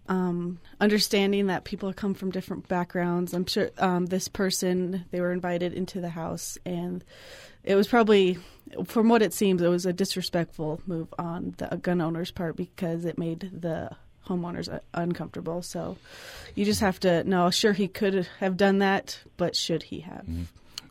um, 0.09 0.59
understanding 0.80 1.47
that 1.47 1.64
people 1.64 1.93
come 1.93 2.14
from 2.14 2.30
different 2.30 2.66
backgrounds. 2.68 3.34
I'm 3.34 3.47
sure 3.47 3.70
um, 3.78 4.07
this 4.07 4.28
person 4.28 5.05
they 5.11 5.20
were 5.20 5.32
invited 5.32 5.74
into 5.74 6.01
the 6.01 6.09
house, 6.09 6.59
and 6.64 7.05
it 7.62 7.74
was 7.74 7.86
probably, 7.86 8.39
from 8.84 9.09
what 9.09 9.22
it 9.22 9.34
seems, 9.34 9.62
it 9.62 9.68
was 9.68 9.86
a 9.86 9.93
disrespectful 9.93 10.80
move 10.86 11.12
on 11.18 11.55
the 11.59 11.76
gun 11.76 12.01
owner's 12.01 12.30
part 12.30 12.57
because 12.57 13.05
it 13.05 13.18
made 13.18 13.51
the 13.53 13.91
homeowners 14.26 14.80
uncomfortable. 14.95 15.62
So 15.62 15.97
you 16.55 16.64
just 16.64 16.80
have 16.80 17.01
to 17.01 17.24
know. 17.24 17.51
Sure, 17.51 17.72
he 17.72 17.89
could 17.89 18.26
have 18.41 18.57
done 18.57 18.78
that, 18.78 19.18
but 19.36 19.55
should 19.55 19.82
he 19.84 20.01
have? 20.01 20.22
Mm-hmm. 20.22 20.43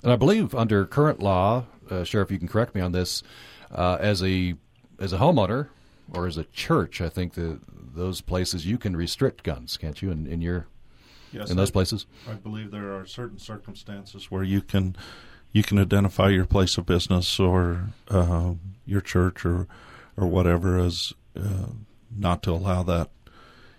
And 0.03 0.11
I 0.11 0.15
believe 0.15 0.53
under 0.53 0.85
current 0.85 1.21
law, 1.21 1.65
uh, 1.89 2.03
Sheriff, 2.03 2.31
you 2.31 2.39
can 2.39 2.47
correct 2.47 2.75
me 2.75 2.81
on 2.81 2.91
this. 2.91 3.23
Uh, 3.71 3.97
as 3.99 4.23
a 4.23 4.55
as 4.99 5.13
a 5.13 5.17
homeowner 5.17 5.67
or 6.13 6.27
as 6.27 6.37
a 6.37 6.45
church, 6.45 7.01
I 7.01 7.09
think 7.09 7.33
that 7.33 7.59
those 7.95 8.21
places 8.21 8.65
you 8.65 8.77
can 8.77 8.95
restrict 8.95 9.43
guns, 9.43 9.75
can't 9.77 10.01
you? 10.01 10.11
In, 10.11 10.25
in 10.27 10.41
your 10.41 10.67
yes, 11.31 11.49
in 11.49 11.57
those 11.57 11.71
I, 11.71 11.73
places, 11.73 12.05
I 12.29 12.33
believe 12.33 12.71
there 12.71 12.95
are 12.95 13.05
certain 13.05 13.39
circumstances 13.39 14.31
where 14.31 14.43
you 14.43 14.61
can 14.61 14.95
you 15.51 15.63
can 15.63 15.79
identify 15.79 16.29
your 16.29 16.45
place 16.45 16.77
of 16.77 16.85
business 16.85 17.39
or 17.39 17.89
uh, 18.09 18.53
your 18.85 19.01
church 19.01 19.45
or 19.45 19.67
or 20.15 20.27
whatever 20.27 20.79
as 20.79 21.13
uh, 21.35 21.67
not 22.15 22.41
to 22.43 22.51
allow 22.51 22.83
that 22.83 23.09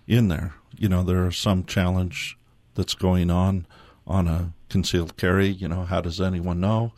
in 0.07 0.29
there. 0.29 0.55
You 0.77 0.89
know, 0.89 1.03
there 1.03 1.25
are 1.27 1.33
some 1.33 1.65
challenge 1.65 2.37
that's 2.75 2.95
going 2.95 3.31
on 3.31 3.67
on 4.09 4.27
a 4.27 4.53
concealed 4.69 5.17
carry. 5.17 5.47
You 5.49 5.69
know, 5.69 5.85
how 5.85 6.01
does 6.01 6.21
anyone 6.21 6.61
know? 6.61 6.93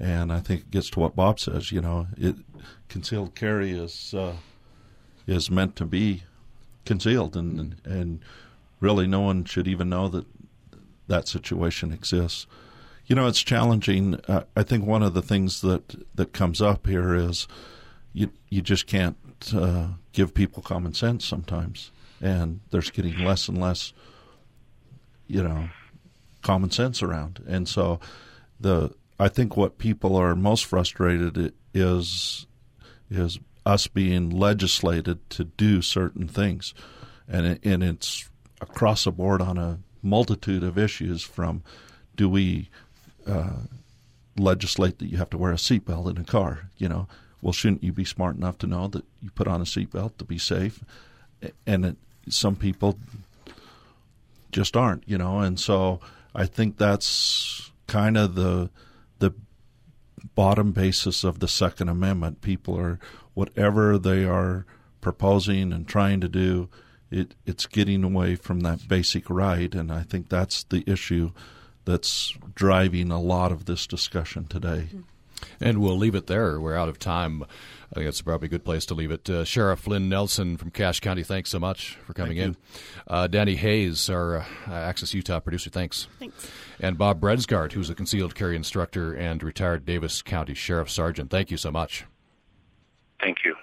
And 0.00 0.32
I 0.32 0.40
think 0.40 0.62
it 0.62 0.70
gets 0.70 0.90
to 0.90 1.00
what 1.00 1.14
Bob 1.14 1.38
says. 1.38 1.70
You 1.70 1.80
know, 1.80 2.08
it 2.16 2.34
concealed 2.88 3.34
carry 3.34 3.70
is 3.70 4.12
uh, 4.14 4.34
is 5.26 5.50
meant 5.50 5.76
to 5.76 5.84
be 5.84 6.24
concealed, 6.84 7.36
and 7.36 7.76
and 7.84 8.20
really 8.80 9.06
no 9.06 9.20
one 9.20 9.44
should 9.44 9.68
even 9.68 9.88
know 9.88 10.08
that 10.08 10.26
that 11.06 11.28
situation 11.28 11.92
exists. 11.92 12.46
You 13.06 13.14
know, 13.14 13.28
it's 13.28 13.42
challenging. 13.42 14.16
Uh, 14.26 14.42
I 14.56 14.64
think 14.64 14.84
one 14.84 15.04
of 15.04 15.14
the 15.14 15.22
things 15.22 15.60
that 15.60 15.94
that 16.16 16.32
comes 16.32 16.60
up 16.60 16.86
here 16.86 17.14
is 17.14 17.46
you 18.12 18.30
you 18.50 18.62
just 18.62 18.86
can't 18.88 19.16
uh, 19.54 19.88
give 20.12 20.34
people 20.34 20.62
common 20.62 20.92
sense 20.92 21.24
sometimes 21.24 21.92
and 22.20 22.60
there's 22.70 22.90
getting 22.90 23.18
less 23.18 23.48
and 23.48 23.60
less, 23.60 23.92
you 25.26 25.42
know, 25.42 25.68
common 26.46 26.70
sense 26.70 27.02
around. 27.02 27.42
And 27.48 27.68
so, 27.68 27.98
the 28.60 28.94
I 29.18 29.28
think 29.28 29.56
what 29.56 29.78
people 29.78 30.14
are 30.16 30.36
most 30.36 30.64
frustrated 30.64 31.52
is 31.74 32.46
is 33.10 33.38
us 33.64 33.88
being 33.88 34.30
legislated 34.30 35.28
to 35.30 35.44
do 35.44 35.82
certain 35.82 36.28
things, 36.28 36.72
and 37.28 37.46
it, 37.46 37.64
and 37.64 37.82
it's 37.82 38.28
across 38.60 39.04
the 39.04 39.10
board 39.10 39.42
on 39.42 39.58
a 39.58 39.80
multitude 40.02 40.62
of 40.62 40.78
issues. 40.78 41.22
From 41.22 41.62
do 42.14 42.28
we 42.28 42.70
uh, 43.26 43.62
legislate 44.38 44.98
that 45.00 45.10
you 45.10 45.18
have 45.18 45.30
to 45.30 45.38
wear 45.38 45.52
a 45.52 45.56
seatbelt 45.56 46.08
in 46.10 46.18
a 46.18 46.24
car? 46.24 46.70
You 46.78 46.88
know, 46.88 47.08
well, 47.42 47.52
shouldn't 47.52 47.82
you 47.82 47.92
be 47.92 48.04
smart 48.04 48.36
enough 48.36 48.58
to 48.58 48.68
know 48.68 48.86
that 48.88 49.04
you 49.20 49.30
put 49.30 49.48
on 49.48 49.60
a 49.60 49.64
seatbelt 49.64 50.18
to 50.18 50.24
be 50.24 50.38
safe? 50.38 50.84
And 51.66 51.84
it, 51.84 51.96
some 52.28 52.54
people 52.54 52.98
just 54.52 54.76
aren't, 54.76 55.02
you 55.08 55.18
know, 55.18 55.40
and 55.40 55.58
so 55.58 56.00
I 56.36 56.44
think 56.44 56.76
that's 56.76 57.70
kind 57.86 58.18
of 58.18 58.34
the 58.34 58.70
the 59.18 59.32
bottom 60.34 60.72
basis 60.72 61.24
of 61.24 61.40
the 61.40 61.48
Second 61.48 61.88
Amendment. 61.88 62.42
People 62.42 62.78
are 62.78 62.98
whatever 63.32 63.96
they 63.96 64.24
are 64.24 64.66
proposing 65.00 65.72
and 65.72 65.88
trying 65.88 66.20
to 66.20 66.28
do, 66.28 66.68
it 67.10 67.34
it's 67.46 67.64
getting 67.64 68.04
away 68.04 68.34
from 68.34 68.60
that 68.60 68.86
basic 68.86 69.30
right, 69.30 69.74
and 69.74 69.90
I 69.90 70.02
think 70.02 70.28
that's 70.28 70.62
the 70.64 70.84
issue 70.86 71.32
that's 71.86 72.34
driving 72.54 73.10
a 73.10 73.20
lot 73.20 73.50
of 73.50 73.64
this 73.64 73.86
discussion 73.86 74.44
today. 74.44 74.88
And 75.60 75.80
we'll 75.80 75.96
leave 75.96 76.14
it 76.14 76.26
there. 76.26 76.60
We're 76.60 76.76
out 76.76 76.88
of 76.88 76.98
time. 76.98 77.44
I 77.90 77.94
think 77.94 78.06
that's 78.06 78.20
probably 78.20 78.46
a 78.46 78.50
good 78.50 78.64
place 78.64 78.84
to 78.86 78.94
leave 78.94 79.10
it. 79.10 79.30
Uh, 79.30 79.44
Sheriff 79.44 79.86
Lynn 79.86 80.08
Nelson 80.08 80.56
from 80.56 80.70
Cache 80.70 81.00
County, 81.00 81.22
thanks 81.22 81.50
so 81.50 81.60
much 81.60 81.96
for 82.04 82.14
coming 82.14 82.38
Thank 82.38 82.56
in. 82.56 82.62
Uh, 83.06 83.26
Danny 83.28 83.54
Hayes, 83.56 84.10
our 84.10 84.38
uh, 84.38 84.44
Access 84.70 85.14
Utah 85.14 85.40
producer, 85.40 85.70
thanks. 85.70 86.08
Thanks. 86.18 86.50
And 86.80 86.98
Bob 86.98 87.20
Bredsgard, 87.20 87.72
who's 87.72 87.88
a 87.88 87.94
concealed 87.94 88.34
carry 88.34 88.56
instructor 88.56 89.14
and 89.14 89.42
retired 89.42 89.86
Davis 89.86 90.20
County 90.20 90.54
Sheriff 90.54 90.90
Sergeant. 90.90 91.30
Thank 91.30 91.50
you 91.50 91.56
so 91.56 91.70
much. 91.70 92.04
Thank 93.20 93.38
you. 93.44 93.54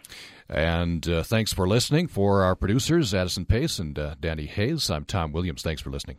And 0.49 1.07
uh, 1.07 1.24
thanks 1.24 1.53
for 1.53 1.67
listening. 1.67 2.07
For 2.07 2.43
our 2.43 2.55
producers, 2.55 3.13
Addison 3.13 3.45
Pace 3.45 3.80
and 3.80 3.97
uh, 3.99 4.15
Danny 4.19 4.45
Hayes, 4.45 4.89
I'm 4.89 5.05
Tom 5.05 5.32
Williams. 5.32 5.61
Thanks 5.61 5.82
for 5.82 5.89
listening. 5.89 6.17